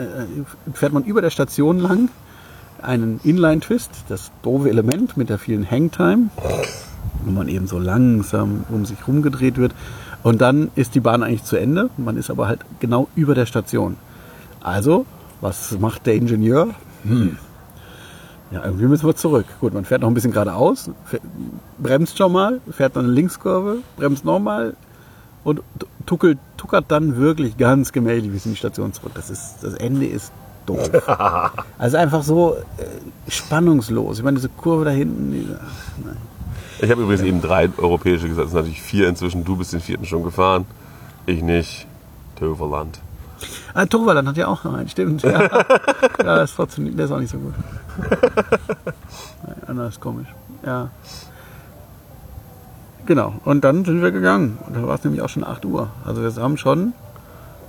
fährt 0.73 0.91
man 0.93 1.05
über 1.05 1.21
der 1.21 1.29
Station 1.31 1.79
lang 1.79 2.09
einen 2.83 3.19
Inline-Twist, 3.23 4.05
das 4.09 4.31
doofe 4.43 4.69
Element 4.69 5.17
mit 5.17 5.29
der 5.29 5.37
vielen 5.37 5.69
Hangtime, 5.69 6.29
wo 7.25 7.31
man 7.31 7.47
eben 7.47 7.67
so 7.67 7.79
langsam 7.79 8.63
um 8.69 8.85
sich 8.85 9.07
rumgedreht 9.07 9.57
wird. 9.57 9.73
Und 10.23 10.41
dann 10.41 10.69
ist 10.75 10.95
die 10.95 10.99
Bahn 10.99 11.23
eigentlich 11.23 11.43
zu 11.43 11.57
Ende. 11.57 11.89
Man 11.97 12.17
ist 12.17 12.29
aber 12.29 12.47
halt 12.47 12.61
genau 12.79 13.07
über 13.15 13.35
der 13.35 13.45
Station. 13.45 13.97
Also, 14.61 15.05
was 15.41 15.77
macht 15.79 16.05
der 16.05 16.15
Ingenieur? 16.15 16.69
Hm. 17.03 17.37
Ja, 18.51 18.65
irgendwie 18.65 18.85
müssen 18.85 19.07
wir 19.07 19.15
zurück. 19.15 19.45
Gut, 19.59 19.73
man 19.73 19.85
fährt 19.85 20.01
noch 20.01 20.09
ein 20.09 20.13
bisschen 20.13 20.33
geradeaus, 20.33 20.91
fährt, 21.05 21.23
bremst 21.79 22.17
schon 22.17 22.33
mal, 22.33 22.59
fährt 22.69 22.97
dann 22.97 23.05
eine 23.05 23.13
Linkskurve, 23.13 23.77
bremst 23.95 24.25
nochmal 24.25 24.75
und 25.43 25.61
tuckelt, 26.05 26.37
tuckert 26.57 26.85
dann 26.89 27.15
wirklich 27.15 27.57
ganz 27.57 27.93
gemächlich 27.93 28.31
bis 28.31 28.45
in 28.45 28.51
die 28.51 28.57
Station 28.57 28.91
zurück. 28.93 29.13
Das, 29.15 29.29
ist, 29.29 29.59
das 29.61 29.73
Ende 29.75 30.05
ist 30.05 30.33
doof. 30.65 30.89
also 31.77 31.97
einfach 31.97 32.23
so 32.23 32.55
äh, 32.77 33.31
spannungslos. 33.31 34.19
Ich 34.19 34.23
meine, 34.23 34.35
diese 34.35 34.49
Kurve 34.49 34.85
da 34.85 34.91
hinten, 34.91 35.31
diese. 35.31 35.59
Ich 36.79 36.89
habe 36.89 37.03
übrigens 37.03 37.21
eben 37.21 37.41
drei 37.41 37.69
europäische 37.77 38.27
gesagt, 38.27 38.47
es 38.47 38.51
sind 38.51 38.61
natürlich 38.61 38.81
vier 38.81 39.07
inzwischen. 39.07 39.43
Du 39.43 39.55
bist 39.55 39.73
den 39.73 39.81
vierten 39.81 40.05
schon 40.05 40.23
gefahren, 40.23 40.65
ich 41.25 41.41
nicht. 41.43 41.87
Töverland. 42.35 42.99
Ah, 43.73 43.85
Torvaland 43.85 44.27
hat 44.27 44.37
ja 44.37 44.47
auch 44.47 44.63
noch 44.63 44.73
einen, 44.73 44.89
stimmt. 44.89 45.23
Ja, 45.23 45.49
ja 46.23 46.43
ist 46.43 46.55
trotzdem, 46.55 46.95
der 46.95 47.05
ist 47.05 47.11
auch 47.11 47.19
nicht 47.19 47.31
so 47.31 47.37
gut. 47.37 47.53
Nein, 49.45 49.55
Anna 49.67 49.87
ist 49.87 49.99
komisch. 49.99 50.27
Ja. 50.65 50.89
Genau, 53.05 53.33
und 53.45 53.63
dann 53.63 53.83
sind 53.85 54.01
wir 54.01 54.11
gegangen. 54.11 54.57
Und 54.65 54.75
da 54.75 54.87
war 54.87 54.95
es 54.95 55.03
nämlich 55.03 55.21
auch 55.21 55.29
schon 55.29 55.43
8 55.43 55.65
Uhr. 55.65 55.89
Also 56.05 56.21
wir 56.21 56.43
haben 56.43 56.57
schon, 56.57 56.93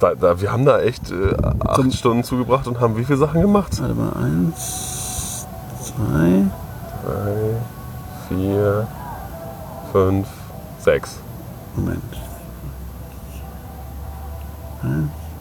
Da, 0.02 0.16
da, 0.16 0.40
wir 0.40 0.50
haben 0.50 0.64
da 0.64 0.80
echt 0.80 1.12
äh, 1.12 1.32
acht 1.64 1.76
Zum- 1.76 1.92
Stunden 1.92 2.24
zugebracht 2.24 2.66
und 2.66 2.80
haben 2.80 2.96
wie 2.96 3.04
viele 3.04 3.18
Sachen 3.18 3.40
gemacht? 3.40 3.80
warte 3.80 3.94
mal, 3.94 4.12
eins, 4.16 5.46
zwei, 5.80 6.42
Drei, 7.04 7.54
vier, 8.28 8.88
fünf, 9.92 10.26
sechs. 10.80 11.18
Moment. 11.76 12.02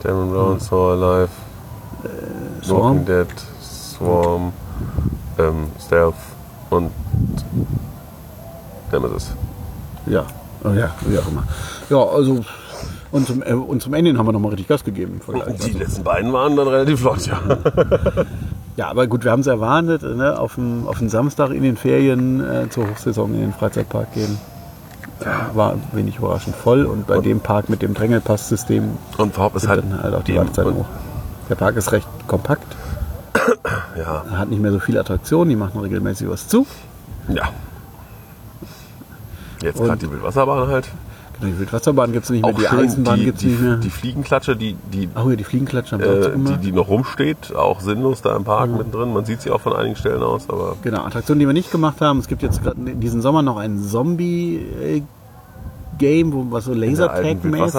Damon 0.03 0.29
Brown, 0.31 0.59
So 0.59 0.89
Alive, 0.91 1.29
Swarm? 2.61 2.81
Walking 2.99 3.05
Dead, 3.05 3.27
Swarm, 3.63 4.53
ähm, 5.39 5.71
Stealth 5.83 6.13
und 6.69 6.91
Nemesis. 8.91 9.31
Ja, 10.05 10.23
oh, 10.63 10.69
ja, 10.69 10.91
wie 11.07 11.17
auch 11.17 11.27
immer. 11.27 11.43
Ja, 11.89 11.97
also, 11.97 12.41
und 13.11 13.27
zum, 13.27 13.43
äh, 13.43 13.53
und 13.53 13.81
zum 13.81 13.93
Ende 13.93 14.09
hin 14.11 14.17
haben 14.17 14.25
wir 14.27 14.31
nochmal 14.33 14.51
richtig 14.51 14.67
Gas 14.69 14.83
gegeben. 14.83 15.13
Im 15.15 15.21
Vergleich. 15.21 15.55
Die 15.57 15.63
Also, 15.65 15.77
letzten 15.79 16.03
beiden 16.03 16.31
waren 16.33 16.55
dann 16.55 16.67
relativ 16.67 16.99
flott, 17.01 17.25
ja. 17.27 17.39
ja, 18.77 18.87
aber 18.89 19.07
gut, 19.07 19.23
wir 19.23 19.31
haben 19.31 19.41
es 19.41 19.47
erwartet, 19.47 20.03
ne, 20.03 20.37
auf 20.39 20.55
den, 20.55 20.83
auf 20.87 20.99
den 20.99 21.09
Samstag 21.09 21.51
in 21.51 21.63
den 21.63 21.77
Ferien 21.77 22.39
äh, 22.41 22.69
zur 22.69 22.89
Hochsaison 22.89 23.33
in 23.33 23.41
den 23.41 23.53
Freizeitpark 23.53 24.13
gehen. 24.13 24.37
Ja, 25.23 25.51
war 25.53 25.75
wenig 25.91 26.17
überraschend 26.17 26.55
voll 26.55 26.85
und 26.85 27.05
bei 27.05 27.19
dem 27.19 27.41
Park 27.41 27.69
mit 27.69 27.83
dem 27.83 27.93
Drängelpass-System 27.93 28.97
Und 29.19 29.35
Thorpe 29.35 29.57
ist 29.57 29.67
halt 29.67 29.83
halt 30.01 30.15
auch 30.15 30.23
die 30.23 30.35
und 30.37 30.57
hoch. 30.57 30.85
Der 31.47 31.55
Park 31.55 31.75
ist 31.75 31.91
recht 31.91 32.07
kompakt. 32.27 32.75
Ja. 33.97 34.23
Hat 34.31 34.49
nicht 34.49 34.61
mehr 34.61 34.71
so 34.71 34.79
viele 34.79 34.99
Attraktionen, 34.99 35.49
die 35.49 35.55
machen 35.55 35.79
regelmäßig 35.79 36.27
was 36.29 36.47
zu. 36.47 36.65
Ja. 37.27 37.49
Jetzt 39.61 39.79
Und- 39.79 39.85
gerade 39.87 39.99
die 39.99 40.11
Wildwasserbahn 40.11 40.67
halt. 40.69 40.89
Die 41.41 41.57
Wildwasserbahn 41.59 42.11
gibt 42.11 42.25
es 42.25 42.29
nicht 42.29 42.43
mehr, 42.45 42.53
die 42.53 42.61
schön 42.65 42.79
Eisenbahn 42.79 43.19
die, 43.19 43.25
gibt 43.25 43.37
es 43.37 43.41
die, 43.43 43.47
nicht 43.49 43.61
mehr. 43.61 43.77
Die 43.77 43.89
Fliegenklatsche, 43.89 44.55
die, 44.55 44.75
die, 44.93 45.09
Ach 45.15 45.25
ja, 45.27 45.35
die 45.35 45.43
haben 45.45 46.03
auch 46.03 46.51
äh, 46.51 46.57
die, 46.57 46.65
die 46.67 46.71
noch 46.71 46.87
rumsteht, 46.89 47.55
auch 47.55 47.79
sinnlos 47.81 48.21
da 48.21 48.35
im 48.35 48.43
Park 48.43 48.69
mittendrin. 48.71 49.13
Man 49.13 49.25
sieht 49.25 49.41
sie 49.41 49.49
auch 49.51 49.61
von 49.61 49.73
einigen 49.73 49.95
Stellen 49.95 50.21
aus, 50.23 50.49
aber 50.49 50.75
Genau, 50.83 51.03
Attraktionen, 51.03 51.39
die 51.39 51.47
wir 51.47 51.53
nicht 51.53 51.71
gemacht 51.71 52.01
haben. 52.01 52.19
Es 52.19 52.27
gibt 52.27 52.41
jetzt 52.43 52.61
gerade 52.63 52.77
diesen 52.79 53.21
Sommer 53.21 53.41
noch 53.41 53.57
ein 53.57 53.79
Zombie-Game, 53.81 56.33
wo 56.33 56.45
was 56.51 56.65
so 56.65 56.73
Lasertag-mäßig 56.73 57.67
ist. 57.67 57.75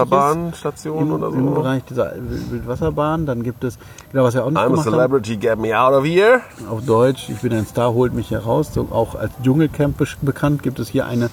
Im, 0.87 1.13
oder 1.13 1.31
so. 1.31 1.37
Im 1.37 1.55
Bereich 1.55 1.85
dieser 1.85 2.13
Wild- 2.15 2.51
Wildwasserbahn. 2.53 3.27
Dann 3.27 3.43
gibt 3.43 3.65
es, 3.65 3.79
genau, 4.11 4.25
was 4.25 4.35
wir 4.35 4.45
auch 4.45 4.51
nicht 4.51 4.59
I'm 4.59 4.65
a 4.65 4.69
gemacht 4.69 4.87
haben, 4.87 4.93
celebrity, 4.95 5.37
get 5.37 5.59
me 5.59 5.79
out 5.79 5.93
of 5.95 6.05
here. 6.05 6.41
auf 6.71 6.85
Deutsch, 6.85 7.29
ich 7.31 7.39
bin 7.41 7.53
ein 7.53 7.67
Star, 7.67 7.93
holt 7.95 8.15
mich 8.15 8.31
heraus. 8.31 8.73
So, 8.73 8.89
auch 8.91 9.15
als 9.15 9.33
Dschungelcamp 9.43 9.97
be- 9.99 10.07
bekannt 10.23 10.63
gibt 10.63 10.79
es 10.79 10.89
hier 10.89 11.07
eine 11.07 11.31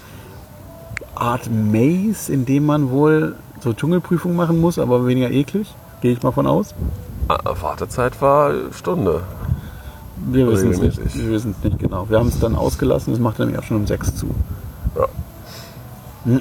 Art 1.19 1.49
Maze, 1.51 2.31
in 2.31 2.45
dem 2.45 2.65
man 2.65 2.91
wohl 2.91 3.35
so 3.59 3.73
Dschungelprüfungen 3.73 4.37
machen 4.37 4.59
muss, 4.59 4.79
aber 4.79 5.05
weniger 5.05 5.29
eklig. 5.31 5.73
Gehe 6.01 6.13
ich 6.13 6.23
mal 6.23 6.31
von 6.31 6.47
aus. 6.47 6.73
Ah, 7.27 7.39
Wartezeit 7.61 8.21
war 8.21 8.53
Stunde. 8.71 9.21
Wir 10.31 10.47
wissen 10.47 10.71
es 10.71 10.79
nicht. 10.79 11.15
Wir 11.15 11.29
wissen 11.31 11.55
es 11.57 11.63
nicht 11.63 11.79
genau. 11.79 12.09
Wir 12.09 12.19
haben 12.19 12.29
es 12.29 12.39
dann 12.39 12.55
ausgelassen. 12.55 13.13
Es 13.13 13.19
macht 13.19 13.39
nämlich 13.39 13.57
auch 13.57 13.63
schon 13.63 13.77
um 13.77 13.87
sechs 13.87 14.15
zu. 14.15 14.27
Ja. 14.95 15.07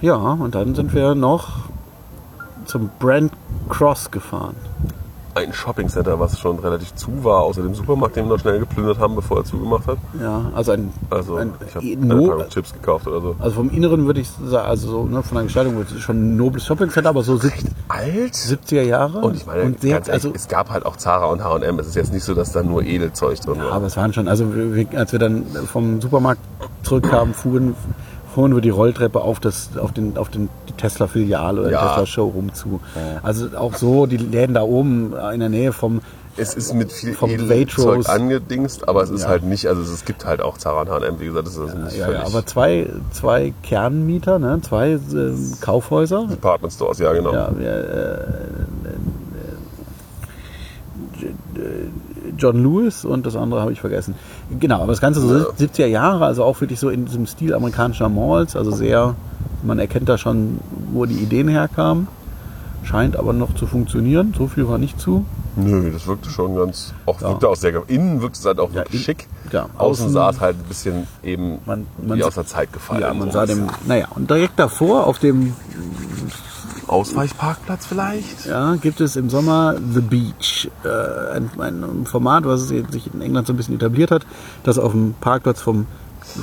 Ja, 0.00 0.16
und 0.16 0.56
dann 0.56 0.74
sind 0.74 0.94
wir 0.94 1.14
noch 1.14 1.60
zum 2.64 2.90
Brand 2.98 3.32
Cross 3.68 4.10
gefahren. 4.10 4.56
Ein 5.34 5.52
Shoppingcenter, 5.54 6.20
was 6.20 6.38
schon 6.38 6.58
relativ 6.58 6.94
zu 6.94 7.24
war, 7.24 7.40
außer 7.40 7.62
dem 7.62 7.74
Supermarkt, 7.74 8.16
den 8.16 8.26
wir 8.26 8.32
noch 8.34 8.38
schnell 8.38 8.58
geplündert 8.58 8.98
haben, 8.98 9.14
bevor 9.14 9.38
er 9.38 9.44
zugemacht 9.44 9.86
hat. 9.86 9.96
Ja, 10.20 10.50
also 10.54 10.72
ein, 10.72 10.92
Also 11.08 11.36
ein 11.36 11.52
ich 11.66 11.74
habe 11.74 11.86
no- 12.06 12.42
Chips 12.50 12.74
gekauft 12.74 13.06
oder 13.06 13.20
so. 13.22 13.36
also 13.38 13.56
vom 13.56 13.70
Inneren 13.70 14.04
würde 14.04 14.20
ich 14.20 14.28
sagen, 14.44 14.68
also 14.68 14.88
so, 14.90 15.04
ne, 15.04 15.22
von 15.22 15.36
der 15.36 15.44
Gestaltung 15.44 15.76
würde 15.76 15.90
ich 15.96 16.02
schon 16.02 16.16
ein 16.34 16.36
nobles 16.36 16.66
Shoppingcenter, 16.66 17.08
aber 17.08 17.22
so 17.22 17.38
sieb- 17.38 17.52
Alt? 17.88 18.34
70er 18.34 18.82
Jahre. 18.82 19.20
Und 19.20 19.34
ich 19.36 19.46
meine, 19.46 19.62
und 19.62 19.80
sehr, 19.80 19.92
ehrlich, 19.96 20.12
also, 20.12 20.32
es 20.34 20.48
gab 20.48 20.68
halt 20.68 20.84
auch 20.84 20.96
Zara 20.96 21.24
und 21.26 21.42
H&M. 21.42 21.78
Es 21.78 21.86
ist 21.86 21.96
jetzt 21.96 22.12
nicht 22.12 22.24
so, 22.24 22.34
dass 22.34 22.52
da 22.52 22.62
nur 22.62 22.82
Edelzeug 22.82 23.40
drin 23.40 23.56
ja, 23.56 23.64
war. 23.64 23.72
aber 23.72 23.86
es 23.86 23.96
waren 23.96 24.12
schon, 24.12 24.28
also 24.28 24.46
als 24.94 25.12
wir 25.12 25.18
dann 25.18 25.46
vom 25.66 26.00
Supermarkt 26.02 26.40
zurückkamen, 26.82 27.32
fuhren, 27.32 27.74
fuhren 28.34 28.54
wir 28.54 28.62
die 28.62 28.70
Rolltreppe 28.70 29.20
auf, 29.20 29.40
das, 29.40 29.76
auf, 29.76 29.92
den, 29.92 30.16
auf 30.16 30.28
den, 30.28 30.48
die 30.68 30.72
Tesla-Filiale 30.72 31.60
oder 31.60 31.70
Ja. 31.70 31.88
Tesla-Showroom 31.88 32.54
zu. 32.54 32.80
Also 33.22 33.48
auch 33.56 33.74
so, 33.74 34.06
die 34.06 34.16
Läden 34.16 34.54
da 34.54 34.62
oben 34.62 35.14
in 35.32 35.40
der 35.40 35.48
Nähe 35.48 35.72
vom, 35.72 36.00
Es 36.36 36.54
ist 36.54 36.72
mit 36.72 36.90
viel 36.92 37.12
Vom 37.12 37.30
Waitrose. 37.50 38.08
angedingst, 38.10 38.88
aber 38.88 39.02
es 39.02 39.10
ist 39.10 39.22
Ja. 39.24 39.28
halt 39.28 39.42
nicht, 39.44 39.66
also 39.66 39.82
es 39.82 40.04
gibt 40.06 40.24
halt 40.24 40.40
auch 40.40 40.56
Zara 40.56 40.80
und 40.82 40.90
H&M, 40.90 41.20
wie 41.20 41.26
gesagt, 41.26 41.46
das 41.46 41.56
ist 41.56 41.74
nicht 41.76 41.98
ja, 41.98 42.06
völlig 42.06 42.20
ja, 42.22 42.26
aber 42.26 42.46
zwei, 42.46 42.88
zwei 43.10 43.52
Kernmieter, 43.62 44.38
ne, 44.38 44.58
zwei 44.62 44.92
ähm, 44.92 45.52
Kaufhäuser. 45.60 46.26
Department 46.30 46.72
Stores, 46.72 46.98
ja 47.00 47.12
genau. 47.12 47.32
Ja, 47.34 47.50
wir, 47.54 47.68
äh, 47.70 48.88
äh, 51.58 51.88
John 52.38 52.62
Lewis 52.62 53.04
und 53.04 53.26
das 53.26 53.36
andere 53.36 53.60
habe 53.60 53.72
ich 53.72 53.80
vergessen. 53.80 54.14
Genau, 54.58 54.76
aber 54.76 54.92
das 54.92 55.00
Ganze 55.00 55.20
so 55.20 55.36
Ja. 55.36 55.44
70er 55.58 55.86
Jahre, 55.86 56.24
also 56.26 56.44
auch 56.44 56.60
wirklich 56.60 56.80
so 56.80 56.88
in 56.88 57.04
diesem 57.06 57.26
Stil 57.26 57.54
amerikanischer 57.54 58.08
Malls, 58.08 58.56
also 58.56 58.70
sehr, 58.70 59.14
man 59.62 59.78
erkennt 59.78 60.08
da 60.08 60.18
schon, 60.18 60.58
wo 60.92 61.04
die 61.06 61.16
Ideen 61.16 61.48
herkamen. 61.48 62.08
Scheint 62.84 63.16
aber 63.16 63.32
noch 63.32 63.54
zu 63.54 63.66
funktionieren, 63.66 64.34
so 64.36 64.48
viel 64.48 64.66
war 64.68 64.78
nicht 64.78 65.00
zu. 65.00 65.24
Nö, 65.54 65.90
das 65.90 66.06
wirkte 66.06 66.30
schon 66.30 66.56
ganz, 66.56 66.94
auch 67.04 67.20
Ja. 67.20 67.28
wirkte 67.30 67.48
auch 67.48 67.56
sehr, 67.56 67.82
innen 67.88 68.22
wirkte 68.22 68.38
es 68.38 68.46
halt 68.46 68.58
auch 68.58 68.72
wirklich 68.72 69.00
in- 69.02 69.04
schick. 69.04 69.28
ja, 69.52 69.66
Außen 69.76 70.06
außen- 70.08 70.10
sah 70.10 70.30
es 70.30 70.40
halt 70.40 70.56
ein 70.56 70.64
bisschen 70.68 71.06
eben 71.22 71.58
Man- 71.66 71.86
man- 72.02 72.16
wie 72.18 72.24
aus 72.24 72.34
der 72.36 72.46
Zeit 72.46 72.72
gefallen. 72.72 73.02
Ja, 73.02 73.12
man 73.12 73.30
sah 73.30 73.44
dem, 73.44 73.66
naja, 73.86 74.06
und 74.14 74.30
direkt 74.30 74.58
davor 74.58 75.06
auf 75.06 75.18
dem 75.18 75.54
Ausweichparkplatz 76.88 77.86
vielleicht? 77.86 78.46
Ja, 78.46 78.74
gibt 78.76 79.00
es 79.00 79.16
im 79.16 79.30
Sommer 79.30 79.74
The 79.92 80.00
Beach, 80.00 80.70
äh, 80.84 81.36
ein, 81.36 81.50
ein 81.60 82.06
Format, 82.06 82.44
was 82.44 82.68
sich 82.68 83.12
in 83.12 83.20
England 83.22 83.46
so 83.46 83.52
ein 83.52 83.56
bisschen 83.56 83.76
etabliert 83.76 84.10
hat, 84.10 84.26
dass 84.64 84.78
auf 84.78 84.92
dem 84.92 85.14
Parkplatz 85.20 85.60
vom, 85.60 85.86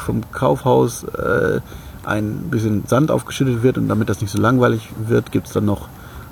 vom 0.06 0.22
Kaufhaus 0.32 1.04
äh, 1.04 1.60
ein 2.06 2.50
bisschen 2.50 2.86
Sand 2.88 3.12
aufgeschüttet 3.12 3.62
wird 3.64 3.78
und 3.78 3.88
damit 3.90 4.10
das 4.10 4.22
nicht 4.22 4.32
so 4.32 4.40
langweilig 4.40 4.90
wird, 5.06 5.32
gibt 5.32 5.48
es 5.48 5.54
dann 5.54 5.66
noch 5.66 5.88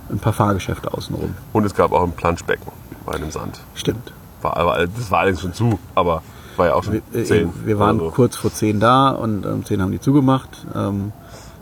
ein 0.09 0.19
paar 0.19 0.33
Fahrgeschäfte 0.33 0.93
außenrum. 0.93 1.35
Und 1.53 1.65
es 1.65 1.73
gab 1.75 1.91
auch 1.91 2.03
ein 2.03 2.11
Planschbecken 2.11 2.71
bei 3.05 3.17
dem 3.17 3.31
Sand. 3.31 3.59
Stimmt. 3.75 4.11
War, 4.41 4.57
aber 4.57 4.85
das 4.87 5.09
war 5.11 5.19
allerdings 5.19 5.41
schon 5.41 5.53
zu, 5.53 5.79
aber 5.95 6.21
war 6.57 6.67
ja 6.67 6.73
auch 6.75 6.83
schon 6.83 7.01
Wir, 7.11 7.21
äh, 7.21 7.23
zehn. 7.23 7.49
wir 7.65 7.79
waren 7.79 7.99
so. 7.99 8.09
kurz 8.11 8.35
vor 8.35 8.51
zehn 8.51 8.79
da 8.79 9.09
und 9.09 9.45
um 9.45 9.65
zehn 9.65 9.81
haben 9.81 9.91
die 9.91 9.99
zugemacht. 9.99 10.49
Ähm, 10.75 11.11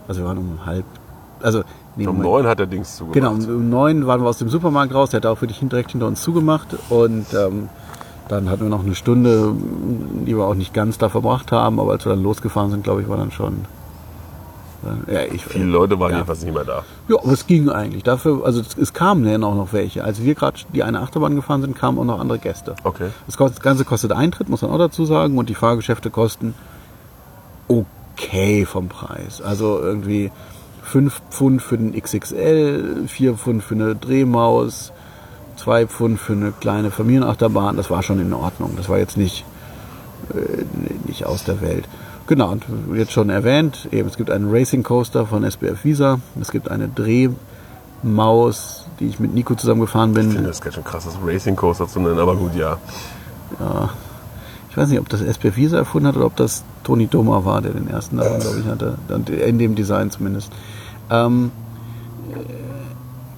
also 0.08 0.20
wir 0.22 0.28
waren 0.28 0.38
um 0.38 0.64
halb, 0.66 0.84
also 1.42 1.62
nee, 1.96 2.06
Um 2.06 2.16
Moment. 2.16 2.24
neun 2.32 2.46
hat 2.46 2.58
der 2.58 2.66
Dings 2.66 2.96
zugemacht. 2.96 3.14
Genau, 3.14 3.32
um, 3.32 3.56
um 3.56 3.70
neun 3.70 4.06
waren 4.06 4.20
wir 4.22 4.28
aus 4.28 4.38
dem 4.38 4.48
Supermarkt 4.48 4.94
raus. 4.94 5.10
Der 5.10 5.18
hat 5.18 5.26
auch 5.26 5.40
wirklich 5.40 5.58
direkt 5.60 5.92
hinter 5.92 6.06
uns 6.06 6.22
zugemacht. 6.22 6.68
Und 6.90 7.26
ähm, 7.34 7.68
dann 8.28 8.48
hatten 8.50 8.62
wir 8.62 8.68
noch 8.70 8.84
eine 8.84 8.94
Stunde, 8.94 9.52
die 10.26 10.36
wir 10.36 10.44
auch 10.44 10.54
nicht 10.54 10.74
ganz 10.74 10.98
da 10.98 11.08
verbracht 11.08 11.52
haben. 11.52 11.78
Aber 11.80 11.92
als 11.92 12.04
wir 12.04 12.10
dann 12.10 12.22
losgefahren 12.22 12.70
sind, 12.70 12.84
glaube 12.84 13.02
ich, 13.02 13.08
war 13.08 13.16
dann 13.16 13.30
schon. 13.32 13.64
Ja, 15.06 15.22
ich, 15.22 15.44
Viele 15.44 15.64
Leute 15.64 15.98
waren 15.98 16.10
ja. 16.10 16.16
jedenfalls 16.18 16.42
nicht 16.42 16.54
mehr 16.54 16.64
da. 16.64 16.84
Ja, 17.08 17.16
aber 17.18 17.32
es 17.32 17.46
ging 17.46 17.68
eigentlich. 17.68 18.02
Dafür, 18.02 18.44
also 18.44 18.60
es, 18.60 18.76
es 18.76 18.92
kamen 18.92 19.24
dann 19.24 19.44
auch 19.44 19.54
noch 19.54 19.72
welche. 19.72 20.04
Als 20.04 20.22
wir 20.22 20.34
gerade 20.34 20.60
die 20.72 20.82
eine 20.82 21.00
Achterbahn 21.00 21.34
gefahren 21.34 21.62
sind, 21.62 21.76
kamen 21.76 21.98
auch 21.98 22.04
noch 22.04 22.20
andere 22.20 22.38
Gäste. 22.38 22.74
Okay. 22.84 23.10
Das 23.26 23.36
Ganze 23.60 23.84
kostet 23.84 24.12
Eintritt, 24.12 24.48
muss 24.48 24.62
man 24.62 24.70
auch 24.70 24.78
dazu 24.78 25.04
sagen. 25.04 25.38
Und 25.38 25.48
die 25.48 25.54
Fahrgeschäfte 25.54 26.10
kosten 26.10 26.54
okay 27.68 28.64
vom 28.64 28.88
Preis. 28.88 29.40
Also 29.42 29.80
irgendwie 29.80 30.30
5 30.82 31.22
Pfund 31.30 31.62
für 31.62 31.76
den 31.76 32.00
XXL, 32.00 33.04
4 33.08 33.34
Pfund 33.34 33.62
für 33.62 33.74
eine 33.74 33.96
Drehmaus, 33.96 34.92
2 35.56 35.86
Pfund 35.86 36.20
für 36.20 36.32
eine 36.32 36.52
kleine 36.52 36.90
Familienachterbahn. 36.90 37.76
Das 37.76 37.90
war 37.90 38.02
schon 38.02 38.20
in 38.20 38.32
Ordnung. 38.32 38.74
Das 38.76 38.88
war 38.88 38.98
jetzt 38.98 39.16
nicht, 39.16 39.44
äh, 40.32 40.64
nicht 41.06 41.26
aus 41.26 41.44
der 41.44 41.60
Welt. 41.60 41.88
Genau, 42.26 42.50
und 42.50 42.64
jetzt 42.94 43.12
schon 43.12 43.30
erwähnt, 43.30 43.88
eben, 43.92 44.08
es 44.08 44.16
gibt 44.16 44.30
einen 44.30 44.50
Racing 44.50 44.82
Coaster 44.82 45.26
von 45.26 45.44
SBF 45.44 45.84
Visa. 45.84 46.18
Es 46.40 46.50
gibt 46.50 46.68
eine 46.70 46.88
Drehmaus, 46.88 48.86
die 48.98 49.06
ich 49.06 49.20
mit 49.20 49.32
Nico 49.32 49.54
zusammen 49.54 49.80
gefahren 49.82 50.12
bin. 50.12 50.28
Ich 50.28 50.34
finde 50.34 50.48
das 50.48 50.60
ganz 50.60 50.74
schön 50.74 50.84
krass, 50.84 51.04
das 51.04 51.16
Racing 51.24 51.54
Coaster 51.54 51.86
zu 51.86 52.00
nennen, 52.00 52.18
aber 52.18 52.34
gut, 52.34 52.56
ja. 52.56 52.78
Ich 54.70 54.76
weiß 54.76 54.88
nicht, 54.88 54.98
ob 54.98 55.08
das 55.08 55.22
SPF 55.22 55.56
Visa 55.56 55.78
erfunden 55.78 56.08
hat 56.08 56.16
oder 56.16 56.26
ob 56.26 56.36
das 56.36 56.64
Toni 56.84 57.06
Doma 57.06 57.44
war, 57.44 57.62
der 57.62 57.72
den 57.72 57.88
ersten 57.88 58.16
Namen, 58.16 58.40
glaube 58.40 58.58
ich, 58.60 58.66
hatte. 58.66 58.98
In 59.46 59.58
dem 59.58 59.74
Design 59.74 60.10
zumindest. 60.10 60.52
Ähm, 61.10 61.52
äh, 62.32 62.40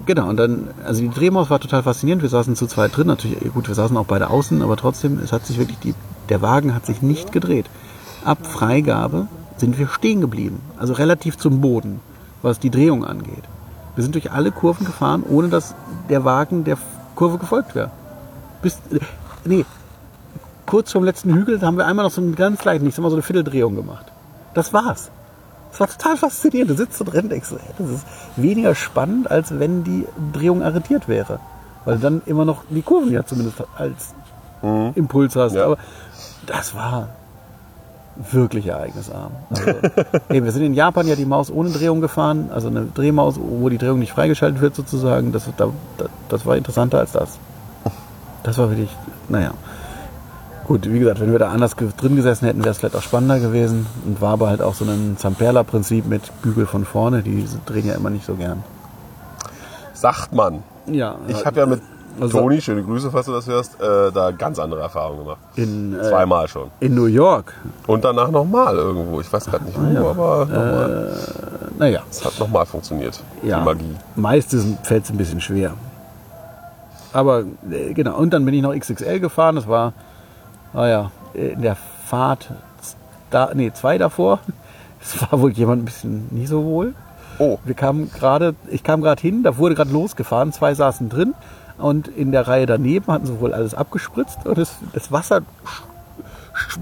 genau, 0.07 0.29
und 0.31 0.37
dann, 0.37 0.71
also 0.85 1.03
die 1.03 1.11
Drehmaus 1.11 1.51
war 1.51 1.61
total 1.61 1.83
faszinierend. 1.83 2.23
Wir 2.23 2.31
saßen 2.31 2.57
zu 2.57 2.67
zweit 2.67 2.97
drin. 2.97 3.07
Natürlich, 3.07 3.39
gut, 3.53 3.69
wir 3.69 3.75
saßen 3.75 3.97
auch 3.97 4.07
beide 4.07 4.31
außen, 4.31 4.63
aber 4.63 4.77
trotzdem, 4.77 5.21
es 5.23 5.31
hat 5.31 5.47
sich 5.47 5.59
wirklich, 5.59 5.79
die, 5.79 5.95
der 6.29 6.43
Wagen 6.43 6.75
hat 6.75 6.87
sich 6.87 7.03
nicht 7.03 7.31
gedreht. 7.31 7.67
Ab 8.29 8.47
Freigabe 8.47 9.27
sind 9.57 9.79
wir 9.79 9.89
stehen 9.89 10.21
geblieben. 10.21 10.61
Also 10.77 10.93
relativ 10.93 11.39
zum 11.39 11.63
Boden, 11.63 12.03
was 12.43 12.59
die 12.59 12.69
Drehung 12.69 13.03
angeht. 13.03 13.43
Wir 13.95 14.03
sind 14.03 14.15
durch 14.15 14.33
alle 14.33 14.53
Kurven 14.53 14.85
gefahren, 14.85 15.23
ohne 15.27 15.49
dass 15.49 15.75
der 16.11 16.27
Wagen 16.27 16.65
der 16.65 16.77
Kurve 17.15 17.39
gefolgt 17.39 17.75
wäre. 17.75 17.91
Bis, 18.61 18.75
äh, 18.91 19.01
nee, 19.47 19.65
kurz 20.67 20.93
vorm 20.93 21.05
letzten 21.05 21.33
Hügel 21.33 21.63
haben 21.63 21.79
wir 21.79 21.87
einmal 21.87 22.05
noch 22.05 22.13
so 22.13 22.21
einen 22.21 22.35
ganz 22.35 22.63
leichten, 22.67 22.87
ich 22.87 22.95
sag 22.95 23.03
mal 23.03 23.09
so 23.09 23.17
eine 23.17 23.23
Vierteldrehung 23.23 23.75
gemacht. 23.75 24.05
Das 24.53 24.75
war's. 24.75 25.11
Das 25.71 25.81
war 25.81 25.89
total 25.89 26.19
faszinierend. 26.19 26.73
Du 26.73 26.77
sitzt 26.77 27.01
und 27.01 27.11
so, 27.11 27.57
ey, 27.57 27.75
das 27.79 27.89
ist 27.89 28.07
weniger 28.37 28.75
spannend, 28.75 29.31
als 29.31 29.59
wenn 29.59 29.85
die 29.85 30.05
Drehung 30.35 30.63
arretiert 30.63 31.09
wäre. 31.09 31.41
Weil 31.87 31.95
du 31.95 32.03
dann 32.03 32.23
immer 32.27 32.45
noch 32.45 32.65
die 32.69 32.83
Kurven 32.83 33.11
ja 33.11 33.25
zumindest 33.25 33.65
als 33.79 34.13
Impuls 34.97 35.35
hast. 35.35 35.55
Ja. 35.55 35.65
Aber 35.65 35.79
das 36.45 36.75
war 36.75 37.09
wirklich 38.33 38.67
ereignisarm. 38.67 39.33
Also, 39.51 39.71
ey, 40.29 40.43
wir 40.43 40.53
sind 40.53 40.63
in 40.63 40.75
Japan 40.75 41.07
ja 41.07 41.17
die 41.17 41.25
Maus 41.25 41.51
ohne 41.51 41.71
Drehung 41.71 42.01
gefahren, 42.01 42.51
also 42.53 42.69
eine 42.69 42.87
Drehmaus, 42.87 43.37
wo 43.39 43.69
die 43.69 43.79
Drehung 43.79 43.99
nicht 43.99 44.13
freigeschaltet 44.13 44.61
wird 44.61 44.75
sozusagen. 44.75 45.33
Das, 45.33 45.49
da, 45.57 45.69
das 46.29 46.45
war 46.45 46.57
interessanter 46.57 46.99
als 46.99 47.13
das. 47.13 47.39
Das 48.43 48.59
war 48.59 48.71
wirklich, 48.71 48.95
naja. 49.29 49.53
Gut, 50.67 50.91
wie 50.93 50.99
gesagt, 50.99 51.21
wenn 51.21 51.33
wir 51.33 51.39
da 51.39 51.49
anders 51.49 51.77
drin 51.77 52.17
gesessen 52.17 52.45
hätten, 52.45 52.61
wäre 52.61 52.71
es 52.71 52.79
vielleicht 52.79 52.95
auch 52.95 53.03
spannender 53.03 53.41
gewesen. 53.41 53.87
Und 54.05 54.21
war 54.21 54.35
aber 54.35 54.49
halt 54.49 54.61
auch 54.61 54.75
so 54.75 54.85
ein 54.85 55.17
Zamperla-Prinzip 55.17 56.07
mit 56.07 56.31
Bügel 56.43 56.67
von 56.67 56.85
vorne. 56.85 57.23
Die 57.23 57.47
drehen 57.65 57.87
ja 57.87 57.95
immer 57.95 58.11
nicht 58.11 58.27
so 58.27 58.35
gern. 58.35 58.63
Sagt 59.95 60.35
man. 60.35 60.63
Ja, 60.87 61.17
Ich 61.27 61.45
habe 61.47 61.61
ja 61.61 61.67
mit 61.67 61.81
Also- 62.21 62.39
Toni, 62.41 62.61
schöne 62.61 62.83
Grüße, 62.83 63.11
falls 63.11 63.27
du 63.27 63.33
das 63.33 63.47
hörst, 63.47 63.81
äh, 63.81 64.11
da 64.13 64.31
ganz 64.33 64.59
andere 64.59 64.81
Erfahrungen 64.81 65.21
gemacht. 65.25 65.39
in, 65.57 65.99
äh, 65.99 66.03
Zweimal 66.03 66.49
schon. 66.49 66.71
in 66.81 66.95
New 66.95 67.07
York. 67.07 67.55
Und 67.87 68.05
danach 68.05 68.31
nochmal 68.31 68.75
irgendwo. 68.77 69.21
Ich 69.21 69.33
weiß 69.33 69.45
gerade 69.47 69.65
nicht 69.65 69.79
wo, 69.79 69.85
Ah, 69.87 69.91
ja. 69.93 70.01
aber 70.11 70.47
nochmal. 70.47 71.17
Naja, 71.79 72.01
es 72.11 72.25
hat 72.25 72.39
nochmal 72.39 72.67
funktioniert. 72.67 73.21
ja. 73.43 73.59
Die 73.61 73.65
Magie. 73.65 73.95
Meist 74.17 74.55
fällt 74.83 75.05
es 75.05 75.11
ein 75.11 75.17
bisschen 75.17 75.41
schwer. 75.41 75.73
Aber 77.13 77.45
äh, 77.71 77.95
genau, 77.95 78.17
und 78.19 78.31
dann 78.35 78.45
bin 78.45 78.55
ich 78.55 78.63
noch 78.63 78.75
XXL 78.75 79.21
gefahren. 79.21 79.57
Das 79.57 79.67
war, 79.69 79.93
naja, 80.73 81.11
in 81.35 81.63
der 81.63 81.77
Fahrt, 82.07 82.51
da, 83.31 83.51
nee, 83.55 83.73
zwei 83.73 83.99
davor. 83.99 84.41
Es 85.01 85.23
war 85.31 85.41
wohl 85.41 85.53
jemand 85.53 85.83
ein 85.83 85.85
bisschen 85.85 86.27
nie 86.33 86.47
so 86.49 86.65
wohl. 86.65 86.93
Oh. 87.39 87.59
Wir 87.65 87.75
kamen 87.77 88.11
gerade, 88.13 88.57
ich 88.69 88.83
kam 88.83 89.01
gerade 89.01 89.23
hin, 89.23 89.45
da 89.45 89.57
wurde 89.57 89.77
gerade 89.77 89.91
losgefahren, 89.93 90.53
zwei 90.53 90.75
saßen 90.75 91.09
drin 91.09 91.35
und 91.79 92.09
in 92.09 92.33
der 92.33 92.47
Reihe 92.47 92.67
daneben 92.67 93.07
hatten 93.13 93.27
sie 93.27 93.41
wohl 93.41 93.55
alles 93.55 93.75
abgespritzt 93.75 94.45
und 94.45 94.59
das, 94.59 94.77
das 94.93 95.13
Wasser, 95.13 95.43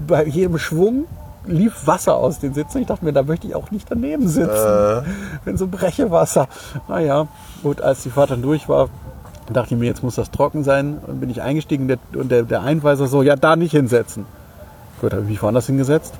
bei 0.07 0.25
jedem 0.25 0.57
Schwung 0.57 1.05
lief 1.45 1.87
Wasser 1.87 2.15
aus 2.15 2.39
den 2.39 2.53
Sitzen. 2.53 2.79
Ich 2.79 2.87
dachte 2.87 3.05
mir, 3.05 3.13
da 3.13 3.23
möchte 3.23 3.47
ich 3.47 3.55
auch 3.55 3.71
nicht 3.71 3.89
daneben 3.89 4.27
sitzen. 4.27 4.49
Äh. 4.51 5.01
Wenn 5.45 5.57
so 5.57 5.67
Brechewasser. 5.67 6.47
Naja, 6.87 7.27
gut, 7.63 7.81
als 7.81 8.03
die 8.03 8.09
Fahrt 8.09 8.31
dann 8.31 8.41
durch 8.41 8.67
war, 8.67 8.89
dachte 9.51 9.73
ich 9.73 9.79
mir, 9.79 9.85
jetzt 9.85 10.03
muss 10.03 10.15
das 10.15 10.31
trocken 10.31 10.63
sein. 10.63 10.97
Und 11.07 11.19
bin 11.19 11.29
ich 11.29 11.41
eingestiegen 11.41 11.87
der, 11.87 11.99
und 12.15 12.31
der, 12.31 12.43
der 12.43 12.61
Einweiser 12.61 13.07
so, 13.07 13.23
ja, 13.23 13.35
da 13.35 13.55
nicht 13.55 13.71
hinsetzen. 13.71 14.25
Gut, 14.99 15.13
habe 15.13 15.23
ich 15.23 15.29
mich 15.29 15.41
woanders 15.41 15.67
hingesetzt. 15.67 16.13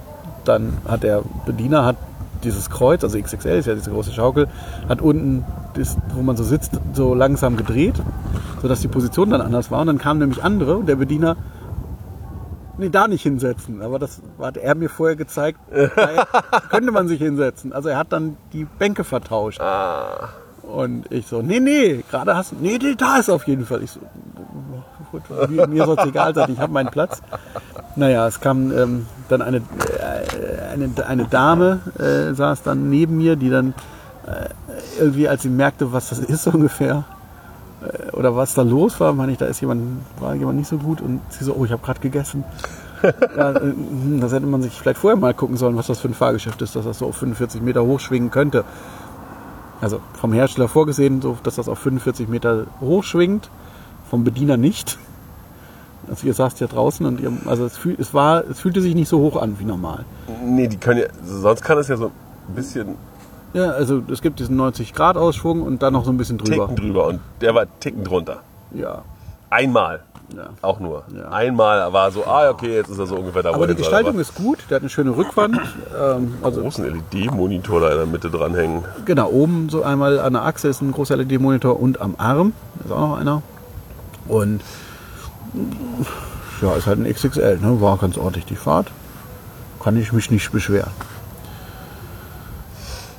Dann 0.46 0.78
hat 0.88 1.04
der 1.04 1.24
Bediener 1.46 1.84
hat 1.86 1.98
dieses 2.44 2.70
Kreuz, 2.70 3.04
also 3.04 3.20
XXL 3.20 3.58
ist 3.58 3.66
ja 3.66 3.76
diese 3.76 3.92
große 3.92 4.12
Schaukel, 4.12 4.48
hat 4.88 5.02
unten, 5.02 5.46
das, 5.76 5.98
wo 6.14 6.22
man 6.22 6.38
so 6.38 6.44
sitzt, 6.44 6.80
so 6.94 7.14
langsam 7.14 7.58
gedreht, 7.58 7.96
sodass 8.62 8.82
die 8.82 8.88
Position 8.88 9.30
dann 9.30 9.42
anders 9.42 9.72
war. 9.72 9.82
Und 9.82 9.88
dann 9.88 9.98
kamen 9.98 10.20
nämlich 10.20 10.44
andere 10.44 10.78
und 10.78 10.88
der 10.88 10.96
Bediener, 10.96 11.36
nee, 12.78 12.90
da 12.90 13.08
nicht 13.08 13.24
hinsetzen. 13.24 13.82
Aber 13.82 14.00
das 14.00 14.22
hat 14.40 14.58
er 14.58 14.76
mir 14.76 14.90
vorher 14.90 15.16
gezeigt, 15.16 15.60
da 15.72 16.26
könnte 16.70 16.92
man 16.92 17.08
sich 17.08 17.20
hinsetzen. 17.20 17.74
Also 17.74 17.90
er 17.90 17.98
hat 17.98 18.12
dann 18.12 18.38
die 18.54 18.66
Bänke 18.66 19.04
vertauscht. 19.04 19.62
Ah. 19.62 20.30
Und 20.64 21.12
ich 21.12 21.28
so, 21.28 21.42
nee, 21.42 21.62
nee, 21.62 22.04
gerade 22.10 22.36
hast 22.36 22.52
du, 22.52 22.56
nee, 22.60 22.78
nee, 22.82 22.96
da 22.96 23.18
ist 23.18 23.30
auf 23.30 23.48
jeden 23.48 23.66
Fall. 23.66 23.84
Ich 23.84 23.92
so, 23.92 24.02
gut, 25.12 25.22
mir, 25.50 25.66
mir 25.68 25.86
soll 25.86 25.98
es 25.98 26.06
egal 26.06 26.36
sein, 26.36 26.52
ich 26.52 26.60
habe 26.60 26.74
meinen 26.74 26.90
Platz. 26.90 27.22
Naja, 27.96 28.28
es 28.28 28.42
kam 28.42 28.72
ähm, 28.78 29.06
dann 29.28 29.42
eine, 29.42 29.58
äh, 29.58 30.74
eine, 30.74 30.92
eine 31.06 31.26
Dame, 31.26 31.80
äh, 32.00 32.34
saß 32.34 32.64
dann 32.64 32.90
neben 32.90 33.18
mir, 33.18 33.36
die 33.36 33.50
dann 33.50 33.74
äh, 34.26 34.50
irgendwie, 35.00 35.28
als 35.28 35.44
sie 35.44 35.50
merkte, 35.50 35.94
was 35.94 36.10
das 36.10 36.20
ist 36.20 36.48
ungefähr, 36.54 37.06
äh, 37.82 38.12
oder 38.12 38.36
was 38.36 38.54
da 38.54 38.62
los 38.62 39.00
war, 39.00 39.14
meine 39.14 39.32
ich, 39.32 39.38
da 39.38 39.46
ist 39.46 39.62
jemand, 39.62 40.02
war 40.20 40.36
jemand 40.36 40.58
nicht 40.58 40.68
so 40.68 40.78
gut 40.78 41.02
und 41.02 41.22
sie 41.30 41.44
so, 41.44 41.54
oh, 41.54 41.66
ich 41.66 41.72
habe 41.72 41.84
gerade 41.84 42.00
gegessen. 42.00 42.44
ja, 43.04 43.52
äh, 43.52 43.60
hm, 43.62 44.20
das 44.20 44.34
hätte 44.34 44.46
man 44.46 44.62
sich 44.62 44.74
vielleicht 44.74 45.00
vorher 45.00 45.20
mal 45.20 45.34
gucken 45.34 45.58
sollen, 45.58 45.78
was 45.78 45.88
das 45.88 46.00
für 46.00 46.08
ein 46.08 46.14
Fahrgeschäft 46.14 46.62
ist, 46.62 46.76
dass 46.76 46.86
das 46.86 47.00
so 47.00 47.08
auf 47.08 47.16
45 47.18 47.62
Meter 47.62 47.84
hochschwingen 47.84 48.32
könnte. 48.32 48.66
Also 49.80 50.00
vom 50.14 50.34
Hersteller 50.34 50.68
vorgesehen, 50.68 51.22
so, 51.22 51.38
dass 51.44 51.56
das 51.56 51.70
auf 51.70 51.78
45 51.80 52.28
Meter 52.28 52.66
hochschwingt, 52.82 53.50
vom 54.10 54.24
Bediener 54.24 54.58
nicht. 54.58 54.98
Also 56.10 56.26
ihr 56.28 56.34
saßt 56.34 56.60
ja 56.60 56.68
draußen 56.68 57.06
und 57.06 57.20
ihr, 57.20 57.32
also 57.46 57.66
es, 57.66 57.78
fühl, 57.78 57.96
es, 58.00 58.14
war, 58.14 58.44
es 58.50 58.60
fühlte 58.60 58.82
sich 58.82 58.96
nicht 58.96 59.10
so 59.10 59.20
hoch 59.20 59.42
an 59.42 59.58
wie 59.60 59.66
normal. 59.66 60.06
Nee, 60.46 60.68
die 60.68 60.78
können 60.78 61.02
ja, 61.02 61.08
sonst 61.26 61.62
kann 61.64 61.78
es 61.78 61.88
ja 61.88 61.98
so 61.98 62.06
ein 62.48 62.56
bisschen 62.56 62.96
Ja, 63.54 63.72
also 63.72 64.02
es 64.12 64.22
gibt 64.22 64.40
diesen 64.40 64.56
90 64.56 64.94
Grad 64.94 65.18
Ausschwung 65.18 65.62
und 65.62 65.84
dann 65.84 65.94
noch 65.94 66.06
so 66.06 66.12
ein 66.12 66.18
bisschen 66.18 66.38
drüber. 66.38 66.68
Ticken 66.68 66.76
drüber 66.76 67.08
und 67.08 67.20
der 67.42 67.54
war 67.56 67.66
Ticken 67.80 68.04
drunter. 68.04 68.42
Ja, 68.74 69.04
Einmal. 69.50 70.02
ja. 70.36 70.50
Auch 70.62 70.80
nur. 70.80 71.04
Ja. 71.16 71.30
Einmal 71.30 71.92
war 71.94 72.12
so, 72.12 72.26
ah, 72.26 72.50
okay, 72.50 72.76
jetzt 72.76 72.90
ist 72.90 73.00
er 73.00 73.06
so 73.08 73.16
ungefähr 73.16 73.44
da, 73.44 73.54
Aber 73.54 73.68
er 73.68 73.74
die. 73.74 73.76
Gestaltung 73.76 74.20
ist 74.20 74.36
gut, 74.36 74.60
der 74.70 74.76
hat 74.76 74.82
eine 74.82 74.90
schöne 74.90 75.16
Rückwand. 75.16 75.58
Ähm, 75.98 76.34
also 76.44 76.62
großen 76.62 76.86
LED-Monitor 76.86 77.80
da 77.82 77.92
in 77.92 77.98
der 77.98 78.06
Mitte 78.06 78.30
dranhängen. 78.30 78.84
Genau, 79.06 79.30
oben 79.30 79.70
so 79.70 79.84
einmal 79.84 80.20
an 80.20 80.34
der 80.34 80.44
Achse 80.44 80.68
ist 80.68 80.82
ein 80.82 80.92
großer 80.92 81.16
LED-Monitor 81.16 81.80
und 81.80 82.02
am 82.02 82.16
Arm 82.18 82.54
ist 82.84 82.92
auch 82.92 83.00
noch 83.00 83.18
einer. 83.18 83.42
Und 84.28 84.62
ja, 86.62 86.74
ist 86.76 86.88
halt 86.88 87.00
ein 87.00 87.12
XXL, 87.12 87.60
ne? 87.60 87.82
war 87.82 87.98
ganz 87.98 88.18
ordentlich 88.18 88.46
die 88.46 88.56
Fahrt. 88.56 88.88
Kann 89.84 89.96
ich 89.98 90.12
mich 90.12 90.32
nicht 90.32 90.52
beschweren. 90.52 90.92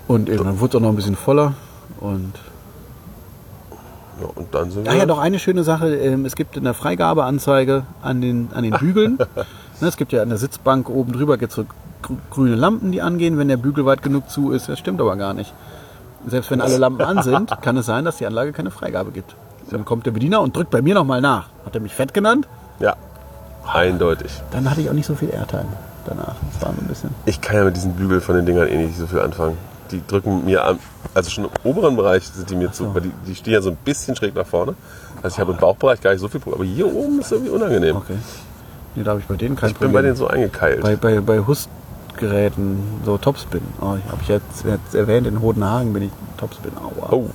Und 0.06 0.28
eben, 0.28 0.44
dann 0.44 0.60
wurde 0.60 0.70
es 0.70 0.76
auch 0.76 0.80
noch 0.80 0.88
ein 0.90 0.96
bisschen 0.96 1.16
voller. 1.16 1.54
Und 2.00 2.32
Ja, 4.20 4.26
und 4.34 4.54
dann 4.54 4.70
sind 4.70 4.86
wir. 4.86 4.94
ja, 4.94 5.06
noch 5.06 5.18
eine 5.18 5.38
schöne 5.38 5.62
Sache. 5.64 5.94
ähm, 5.96 6.24
Es 6.24 6.34
gibt 6.34 6.56
eine 6.56 6.74
Freigabeanzeige 6.74 7.84
an 8.02 8.20
den, 8.20 8.48
an 8.54 8.62
den 8.64 8.72
Bügeln. 8.74 9.18
Ne, 9.80 9.86
es 9.86 9.96
gibt 9.96 10.10
ja 10.10 10.22
an 10.22 10.28
der 10.28 10.38
Sitzbank 10.38 10.90
oben 10.90 11.12
drüber 11.12 11.38
gibt's 11.38 11.54
so 11.54 11.62
grü- 12.02 12.16
grüne 12.30 12.56
Lampen, 12.56 12.90
die 12.90 13.00
angehen, 13.00 13.38
wenn 13.38 13.46
der 13.46 13.56
Bügel 13.58 13.86
weit 13.86 14.02
genug 14.02 14.28
zu 14.28 14.50
ist. 14.50 14.68
Das 14.68 14.76
stimmt 14.80 15.00
aber 15.00 15.14
gar 15.14 15.34
nicht. 15.34 15.54
Selbst 16.26 16.50
wenn 16.50 16.60
alle 16.60 16.78
Lampen 16.78 17.02
an 17.02 17.22
sind, 17.22 17.56
kann 17.62 17.76
es 17.76 17.86
sein, 17.86 18.04
dass 18.04 18.16
die 18.16 18.26
Anlage 18.26 18.50
keine 18.52 18.72
Freigabe 18.72 19.12
gibt. 19.12 19.36
Dann 19.70 19.84
kommt 19.84 20.06
der 20.06 20.12
Bediener 20.12 20.40
und 20.40 20.56
drückt 20.56 20.70
bei 20.70 20.82
mir 20.82 20.94
nochmal 20.94 21.20
nach. 21.20 21.48
Hat 21.64 21.74
er 21.74 21.80
mich 21.80 21.94
fett 21.94 22.14
genannt? 22.14 22.48
Ja, 22.80 22.96
eindeutig. 23.66 24.30
Dann 24.50 24.70
hatte 24.70 24.80
ich 24.80 24.88
auch 24.88 24.94
nicht 24.94 25.06
so 25.06 25.14
viel 25.14 25.30
Airtime 25.30 25.66
danach. 26.06 26.34
Das 26.52 26.62
war 26.62 26.72
so 26.74 26.80
ein 26.80 26.86
bisschen. 26.86 27.10
Ich 27.26 27.40
kann 27.40 27.56
ja 27.56 27.64
mit 27.64 27.76
diesen 27.76 27.92
Bügeln 27.94 28.20
von 28.20 28.36
den 28.36 28.46
Dingern 28.46 28.68
eh 28.68 28.76
nicht 28.86 28.96
so 28.98 29.06
viel 29.06 29.20
anfangen. 29.20 29.56
Die 29.90 30.02
drücken 30.06 30.44
mir 30.44 30.64
am, 30.64 30.78
also 31.14 31.30
schon 31.30 31.44
im 31.44 31.50
oberen 31.64 31.96
Bereich 31.96 32.26
sind 32.28 32.48
die 32.50 32.56
mir 32.56 32.70
zu, 32.72 32.94
weil 32.94 33.02
die, 33.02 33.12
die 33.26 33.34
stehen 33.34 33.54
ja 33.54 33.62
so 33.62 33.70
ein 33.70 33.76
bisschen 33.84 34.14
schräg 34.16 34.34
nach 34.34 34.46
vorne. 34.46 34.74
Also 35.22 35.34
ich 35.34 35.40
habe 35.40 35.52
im 35.52 35.58
Bauchbereich 35.58 36.00
gar 36.00 36.12
nicht 36.12 36.20
so 36.20 36.28
viel 36.28 36.40
Problem. 36.40 36.60
Aber 36.60 36.68
hier 36.68 36.94
oben 36.94 37.20
ist 37.20 37.32
irgendwie 37.32 37.50
unangenehm. 37.50 37.96
Okay. 37.96 38.16
Nee, 38.94 39.02
da 39.02 39.10
habe 39.12 39.20
ich 39.20 39.26
bei 39.26 39.36
denen 39.36 39.56
kein 39.56 39.70
Ich 39.70 39.74
bin 39.76 39.88
Problem. 39.88 39.92
bei 39.94 40.02
denen 40.02 40.16
so 40.16 40.26
eingekeilt. 40.28 40.82
bei, 40.82 40.96
bei, 40.96 41.20
bei 41.20 41.40
Hustgeräten, 41.40 42.78
so 43.04 43.16
Topspin. 43.18 43.62
Oh, 43.80 43.94
ich 44.02 44.10
habe 44.10 44.22
ich 44.22 44.28
jetzt, 44.28 44.64
jetzt 44.64 44.94
erwähnt, 44.94 45.26
in 45.26 45.40
Hodenhagen 45.40 45.92
bin 45.92 46.04
ich 46.04 46.10
Topspin. 46.36 46.72
Aua. 46.76 47.12
oh, 47.12 47.30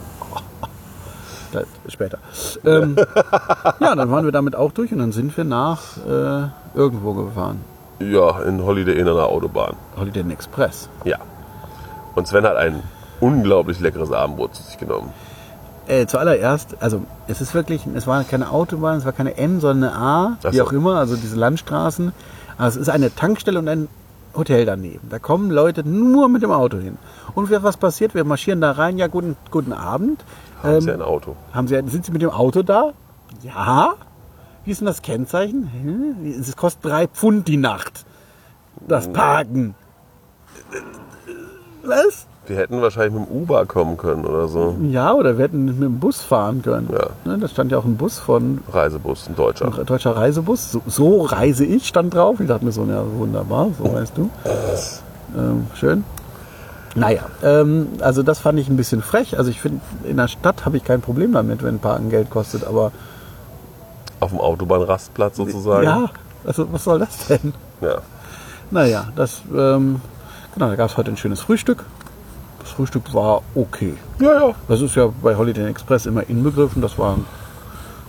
Da, 1.54 1.62
später. 1.88 2.18
Ähm, 2.66 2.95
ja, 3.80 3.95
dann 3.95 4.12
waren 4.12 4.26
wir 4.26 4.32
damit 4.32 4.56
auch 4.56 4.72
durch 4.72 4.91
und 4.91 4.99
dann 4.99 5.12
sind 5.12 5.36
wir 5.38 5.43
nach 5.43 5.97
äh, 5.97 6.47
irgendwo 6.78 7.14
gefahren. 7.14 7.62
ja, 7.99 8.41
in 8.41 8.64
Holiday 8.64 8.97
Inn 8.99 9.08
an 9.08 9.16
der 9.16 9.28
Autobahn. 9.28 9.76
Holiday 9.97 10.22
Inn 10.22 10.32
Express. 10.32 10.89
Ja. 11.06 11.18
Und 12.16 12.28
Sven 12.28 12.43
hat 12.45 12.58
ein 12.58 12.82
unglaublich 13.20 13.80
leckeres 13.80 14.12
Abendbrot 14.12 14.56
zu 14.56 14.64
sich 14.64 14.78
genommen. 14.78 15.12
Äh, 15.88 16.06
zuallererst, 16.08 16.78
also 16.80 17.01
es 17.28 17.41
ist 17.41 17.54
wirklich, 17.54 17.86
es 17.93 18.08
war 18.08 18.24
keine 18.24 18.51
Autobahn, 18.51 18.97
es 18.97 19.06
war 19.06 19.12
keine 19.12 19.38
M, 19.38 19.60
sondern 19.60 19.89
eine 19.91 19.99
A, 19.99 20.38
Ach 20.43 20.51
wie 20.51 20.58
so. 20.58 20.64
auch 20.64 20.72
immer, 20.72 20.95
also 20.95 21.16
diese 21.16 21.36
Landstraßen. 21.36 22.14
Aber 22.58 22.68
es 22.68 22.76
ist 22.76 22.89
eine 22.89 23.14
Tankstelle 23.14 23.60
und 23.60 23.68
ein 23.68 23.88
Hotel 24.36 24.66
daneben. 24.66 25.10
Da 25.10 25.20
kommen 25.20 25.51
Leute 25.51 25.88
nur 25.88 26.30
mit 26.30 26.41
dem 26.41 26.51
Auto 26.51 26.78
hin. 26.78 26.97
Und 27.36 27.51
was 27.51 27.78
passiert? 27.78 28.16
Wir 28.16 28.24
marschieren 28.24 28.62
da 28.62 28.72
rein, 28.72 28.97
ja, 28.97 29.08
guten, 29.08 29.36
guten 29.51 29.74
Abend. 29.74 30.24
Haben 30.64 30.76
Ähm, 30.76 30.82
sie 30.82 30.91
ein 30.91 31.01
Auto. 31.01 31.36
Haben 31.53 31.68
Sie, 31.68 31.76
sind 31.88 32.05
Sie 32.05 32.11
mit 32.11 32.22
dem 32.22 32.30
Auto 32.32 32.64
da? 32.64 32.93
Ja. 33.43 33.93
Wie 34.66 34.72
ist 34.72 34.80
denn 34.80 34.86
das 34.88 35.01
Kennzeichen? 35.01 35.68
Hä? 35.68 36.30
Es 36.39 36.55
kostet 36.55 36.86
drei 36.86 37.07
Pfund 37.07 37.47
die 37.47 37.57
Nacht. 37.57 38.05
Das 38.88 39.07
Parken. 39.11 39.76
Was? 41.84 42.28
Wir 42.47 42.57
hätten 42.57 42.82
wahrscheinlich 42.82 43.14
mit 43.20 43.30
dem 43.30 43.36
Uber 43.41 43.66
kommen 43.66 43.95
können 43.97 44.26
oder 44.26 44.47
so. 44.49 44.76
Ja, 44.89 45.14
oder 45.14 45.38
wir 45.38 45.45
hätten 45.45 45.66
mit 45.66 45.82
dem 45.82 45.99
Bus 45.99 46.22
fahren 46.22 46.61
können. 46.61 46.89
Ja. 46.91 47.07
Ne, 47.24 47.38
da 47.39 47.47
stand 47.47 47.72
ja 47.72 47.78
auch 47.78 47.86
ein 47.86 47.95
Bus 47.95 48.20
von 48.20 48.59
Reisebus, 48.72 49.28
ein 49.30 49.36
deutscher. 49.36 49.66
ein 49.78 49.86
deutscher 49.86 50.16
Reisebus. 50.16 50.72
So, 50.72 50.82
so 50.88 51.22
reise 51.22 51.64
ich, 51.66 51.88
stand 51.88 52.14
drauf. 52.14 52.39
Ich 52.41 52.47
dachte 52.47 52.66
mir 52.66 52.72
so, 52.74 52.84
ja, 52.86 53.03
wunderbar, 53.18 53.70
so 53.78 53.93
weißt 53.93 54.18
du. 54.18 54.30
Ähm, 55.38 55.68
schön. 55.74 56.03
Naja, 56.95 57.23
ähm, 57.41 57.87
also 58.01 58.21
das 58.23 58.39
fand 58.39 58.59
ich 58.59 58.69
ein 58.69 58.77
bisschen 58.77 59.01
frech. 59.01 59.37
Also 59.37 59.49
ich 59.49 59.59
finde, 59.59 59.81
in 60.03 60.17
der 60.17 60.27
Stadt 60.27 60.65
habe 60.65 60.77
ich 60.77 60.83
kein 60.83 61.01
Problem 61.01 61.33
damit, 61.33 61.63
wenn 61.63 61.79
Parken 61.79 62.09
Geld 62.09 62.29
kostet, 62.29 62.63
aber 62.65 62.91
Auf 64.19 64.29
dem 64.29 64.39
Autobahnrastplatz 64.39 65.37
sozusagen. 65.37 65.83
ja, 65.85 66.09
also 66.45 66.71
was 66.71 66.83
soll 66.83 66.99
das 66.99 67.27
denn? 67.27 67.53
ja. 67.81 67.95
Naja, 68.71 69.05
das, 69.15 69.41
ähm, 69.55 70.01
genau, 70.53 70.69
da 70.69 70.75
gab 70.75 70.89
es 70.89 70.97
heute 70.97 71.11
ein 71.11 71.17
schönes 71.17 71.41
Frühstück. 71.41 71.83
Das 72.59 72.71
Frühstück 72.71 73.13
war 73.13 73.41
okay. 73.55 73.95
Ja, 74.19 74.33
ja. 74.47 74.55
Das 74.67 74.81
ist 74.81 74.95
ja 74.95 75.09
bei 75.21 75.35
Holiday 75.35 75.67
Express 75.69 76.05
immer 76.05 76.27
inbegriffen, 76.29 76.81
das 76.81 76.97
war 76.97 77.17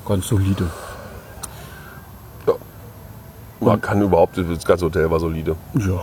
ganz 0.07 0.29
solide. 0.29 0.67
ja. 2.47 2.53
Man 3.61 3.81
kann 3.81 4.01
überhaupt, 4.03 4.37
das 4.39 4.65
ganze 4.65 4.85
Hotel 4.85 5.11
war 5.11 5.19
solide. 5.21 5.57
Ja, 5.75 6.01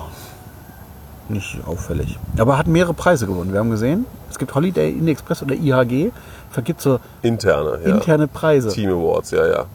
nicht 1.32 1.58
auffällig. 1.66 2.18
Aber 2.38 2.58
hat 2.58 2.68
mehrere 2.68 2.94
Preise 2.94 3.26
gewonnen. 3.28 3.52
Wir 3.52 3.60
haben 3.60 3.72
gesehen, 3.72 4.06
es 4.30 4.38
gibt 4.38 4.54
Holiday 4.56 4.90
Inn 4.92 5.08
Express 5.08 5.42
oder 5.44 5.56
IHG, 5.56 6.12
vergibt 6.52 6.82
so 6.82 7.00
Interne, 7.22 7.80
ja. 7.86 7.96
interne 7.96 8.28
Preise. 8.28 8.70
Team 8.70 8.90
Awards, 8.92 9.32
ja, 9.32 9.46
ja. 9.48 9.66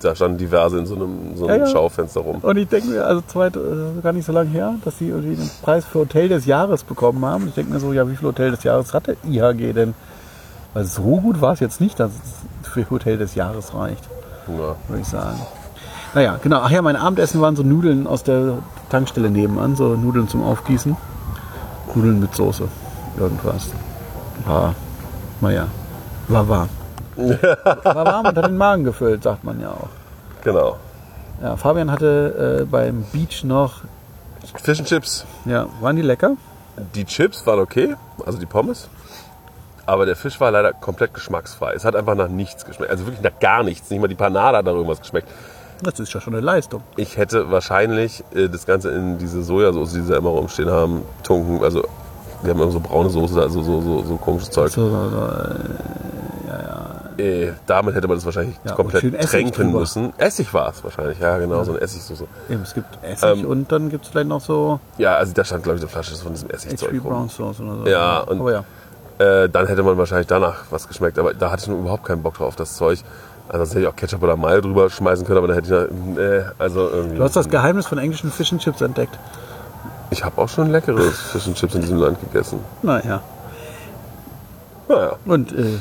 Da 0.00 0.14
standen 0.16 0.36
diverse 0.38 0.78
in 0.78 0.86
so 0.86 0.96
einem, 0.96 1.36
so 1.36 1.46
einem 1.46 1.60
Ja, 1.60 1.66
ja. 1.66 1.72
Schaufenster 1.72 2.20
rum. 2.20 2.38
Und 2.42 2.56
ich 2.56 2.68
denke 2.68 2.88
mir, 2.88 3.06
also 3.06 3.22
zweit, 3.26 3.56
äh, 3.56 3.60
gar 4.02 4.12
nicht 4.12 4.26
so 4.26 4.32
lange 4.32 4.50
her, 4.50 4.74
dass 4.84 4.98
sie 4.98 5.08
irgendwie 5.08 5.36
den 5.36 5.50
Preis 5.62 5.84
für 5.84 6.00
Hotel 6.00 6.28
des 6.28 6.44
Jahres 6.44 6.82
bekommen 6.82 7.24
haben. 7.24 7.48
Ich 7.48 7.54
denke 7.54 7.72
mir 7.72 7.78
so, 7.80 7.92
ja, 7.92 8.08
wie 8.10 8.16
viel 8.16 8.28
Hotel 8.28 8.50
des 8.50 8.64
Jahres 8.64 8.92
hat 8.94 9.06
der 9.06 9.16
IHG 9.24 9.72
denn? 9.72 9.94
Weil 10.74 10.84
so 10.84 11.02
gut 11.02 11.40
war 11.40 11.52
es 11.52 11.60
jetzt 11.60 11.80
nicht, 11.80 12.00
dass 12.00 12.10
es 12.10 12.68
für 12.70 12.88
Hotel 12.90 13.16
des 13.18 13.34
Jahres 13.34 13.74
reicht, 13.74 14.02
Ja. 14.48 14.74
würde 14.88 15.02
ich 15.02 15.06
sagen. 15.08 15.38
Naja, 16.14 16.38
genau. 16.42 16.60
Ach 16.62 16.70
ja, 16.70 16.82
mein 16.82 16.96
Abendessen 16.96 17.40
waren 17.40 17.56
so 17.56 17.62
Nudeln 17.62 18.06
aus 18.06 18.22
der 18.22 18.58
Tankstelle 18.90 19.30
nebenan, 19.30 19.76
so 19.76 19.96
Nudeln 19.96 20.28
zum 20.28 20.42
Aufgießen. 20.42 20.96
Nudeln 21.94 22.20
mit 22.20 22.34
Soße. 22.34 22.68
Irgendwas. 23.18 23.70
War, 24.46 24.74
naja, 25.40 25.68
war 26.28 26.48
wahr. 26.48 26.68
War 27.16 28.06
warm 28.06 28.26
und 28.26 28.36
hat 28.38 28.46
den 28.46 28.56
Magen 28.56 28.84
gefüllt, 28.84 29.22
sagt 29.22 29.44
man 29.44 29.60
ja 29.60 29.68
auch. 29.68 29.88
Genau. 30.42 30.78
Ja, 31.42 31.58
Fabian 31.58 31.90
hatte 31.90 32.62
äh, 32.62 32.64
beim 32.64 33.04
Beach 33.12 33.44
noch, 33.44 33.82
Fish 34.62 34.78
and 34.78 34.88
Chips. 34.88 35.26
ja, 35.44 35.66
waren 35.80 35.96
die 35.96 36.02
lecker? 36.02 36.36
Die 36.94 37.04
Chips 37.04 37.46
waren 37.46 37.60
okay, 37.60 37.96
also 38.24 38.38
die 38.38 38.46
Pommes. 38.46 38.88
Aber 39.84 40.06
der 40.06 40.16
Fisch 40.16 40.40
war 40.40 40.50
leider 40.50 40.72
komplett 40.72 41.12
geschmacksfrei. 41.12 41.72
Es 41.74 41.84
hat 41.84 41.96
einfach 41.96 42.14
nach 42.14 42.28
nichts 42.28 42.64
geschmeckt. 42.64 42.90
Also 42.90 43.04
wirklich 43.04 43.22
nach 43.22 43.38
gar 43.40 43.62
nichts. 43.64 43.90
Nicht 43.90 44.00
mal 44.00 44.06
die 44.06 44.14
Panade 44.14 44.58
hat 44.58 44.64
nach 44.64 44.72
irgendwas 44.72 45.00
geschmeckt. 45.00 45.28
Das 45.82 45.98
ist 46.00 46.12
ja 46.14 46.20
schon 46.20 46.34
eine 46.34 46.42
Leistung. 46.42 46.82
Ich 46.96 47.16
hätte 47.16 47.50
wahrscheinlich 47.50 48.22
äh, 48.34 48.48
das 48.48 48.66
Ganze 48.66 48.90
in 48.90 49.18
diese 49.18 49.42
Sojasauce, 49.42 49.92
die 49.94 50.00
sie 50.02 50.14
immer 50.14 50.30
rumstehen 50.30 50.70
haben, 50.70 51.02
tunken. 51.24 51.62
Also 51.64 51.82
wir 52.42 52.50
haben 52.52 52.60
immer 52.62 52.70
so 52.70 52.80
braune 52.80 53.10
Soße, 53.10 53.40
also 53.40 53.62
so, 53.62 53.80
so, 53.80 54.02
so 54.04 54.16
komisches 54.16 54.50
Zeug. 54.50 54.70
So, 54.70 54.88
so, 54.88 55.08
so, 55.10 55.16
äh, 55.16 55.54
Äh, 57.18 57.52
damit 57.66 57.94
hätte 57.94 58.08
man 58.08 58.16
das 58.16 58.24
wahrscheinlich 58.24 58.56
Ja, 58.64 58.72
komplett 58.72 59.02
tränken 59.20 59.66
drüber. 59.66 59.80
müssen. 59.80 60.12
Essig 60.16 60.52
war 60.54 60.70
es 60.70 60.82
wahrscheinlich, 60.82 61.18
ja 61.20 61.36
genau, 61.38 61.62
so 61.62 61.72
eine 61.72 61.80
Essigsoße. 61.82 62.24
eben, 62.48 62.62
es 62.62 62.72
gibt 62.72 62.86
Essig 63.02 63.40
Ähm, 63.40 63.44
und 63.46 63.70
dann 63.70 63.90
gibt 63.90 64.06
es 64.06 64.10
vielleicht 64.10 64.28
noch 64.28 64.40
so 64.40 64.80
Ja, 64.96 65.16
also 65.16 65.32
da 65.34 65.44
stand 65.44 65.62
glaube 65.62 65.76
ich 65.76 65.82
eine 65.82 65.90
Flasche 65.90 66.14
von 66.16 66.32
diesem 66.32 66.48
Essigzeug 66.50 66.88
HP. 66.88 66.98
Brown 67.00 67.28
Sauce 67.28 67.60
oder 67.60 67.76
so. 67.76 67.86
Ja, 67.86 68.20
und- 68.20 68.40
Aber 68.40 68.52
ja. 68.52 68.64
Äh, 69.18 69.48
dann 69.50 69.66
hätte 69.66 69.82
man 69.82 69.96
wahrscheinlich 69.98 70.26
danach 70.26 70.64
was 70.70 70.88
geschmeckt. 70.88 71.18
Aber 71.18 71.34
da 71.34 71.50
hatte 71.50 71.70
ich 71.70 71.78
überhaupt 71.78 72.04
keinen 72.04 72.22
Bock 72.22 72.34
drauf, 72.34 72.48
auf 72.48 72.56
das 72.56 72.76
Zeug. 72.76 72.98
Ansonsten 73.48 73.74
hätte 73.78 73.86
ich 73.86 73.92
auch 73.92 73.96
Ketchup 73.96 74.22
oder 74.22 74.36
Mayo 74.36 74.60
drüber 74.60 74.88
schmeißen 74.88 75.26
können, 75.26 75.38
aber 75.38 75.48
dann 75.48 75.56
hätte 75.56 75.88
ich, 75.90 76.14
da- 76.14 76.20
äh, 76.22 76.44
also 76.58 76.88
irgendwie. 76.88 77.16
Du 77.16 77.22
hast 77.24 77.36
das 77.36 77.48
Geheimnis 77.48 77.86
von 77.86 77.98
englischen 77.98 78.30
Fish 78.30 78.52
and 78.52 78.62
Chips 78.62 78.80
entdeckt. 78.80 79.18
Ich 80.10 80.24
habe 80.24 80.40
auch 80.40 80.48
schon 80.48 80.70
leckeres 80.70 81.18
Fish 81.20 81.46
and 81.46 81.56
Chips 81.56 81.74
in 81.74 81.80
diesem 81.82 81.98
Land 81.98 82.18
gegessen. 82.20 82.60
Naja. 82.82 83.20
Naja, 84.88 85.16
Und 85.24 85.52
äh, 85.52 85.78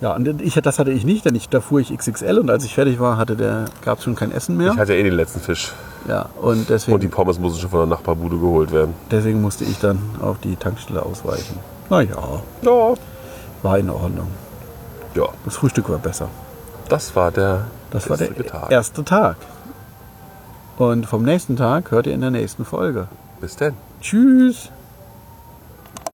ja, 0.00 0.14
und 0.14 0.42
ich, 0.42 0.54
das 0.54 0.78
hatte 0.78 0.90
ich 0.90 1.04
nicht, 1.04 1.24
denn 1.24 1.34
ich, 1.34 1.48
da 1.48 1.60
fuhr 1.60 1.80
ich 1.80 1.96
XXL 1.96 2.38
und 2.38 2.50
als 2.50 2.64
ich 2.64 2.74
fertig 2.74 3.00
war, 3.00 3.16
hatte 3.16 3.36
der, 3.36 3.66
gab 3.84 3.98
es 3.98 4.04
schon 4.04 4.14
kein 4.16 4.32
Essen 4.32 4.56
mehr. 4.56 4.72
ich 4.72 4.78
hatte 4.78 4.92
ja 4.92 5.00
eh 5.00 5.02
den 5.04 5.14
letzten 5.14 5.40
Fisch. 5.40 5.72
Ja, 6.06 6.28
und 6.42 6.68
deswegen, 6.68 6.94
Und 6.96 7.02
die 7.02 7.08
Pommes 7.08 7.38
mussten 7.38 7.60
schon 7.60 7.70
von 7.70 7.80
der 7.80 7.86
Nachbarbude 7.96 8.36
geholt 8.38 8.70
werden. 8.72 8.92
deswegen 9.10 9.40
musste 9.40 9.64
ich 9.64 9.78
dann 9.78 9.98
auf 10.20 10.36
die 10.42 10.56
Tankstelle 10.56 11.02
ausweichen. 11.02 11.58
Naja, 11.88 12.16
Ja. 12.62 12.94
war 13.62 13.78
in 13.78 13.88
Ordnung. 13.88 14.28
Ja, 15.14 15.28
Das 15.44 15.56
Frühstück 15.56 15.88
war 15.88 15.98
besser. 15.98 16.28
das 16.88 17.14
war 17.16 17.30
der 17.30 17.66
Das 17.90 18.08
war 18.10 18.16
der 18.16 18.34
Tag. 18.46 18.70
erste 18.70 19.04
Tag. 19.04 19.36
Und 20.76 21.06
vom 21.06 21.22
nächsten 21.22 21.56
Tag 21.56 21.90
hört 21.92 22.06
ihr 22.08 22.14
in 22.14 22.20
der 22.20 22.30
nächsten 22.32 22.64
Folge. 22.64 23.06
Bis 23.40 23.54
denn. 23.56 23.74
Tschüss. 24.00 24.70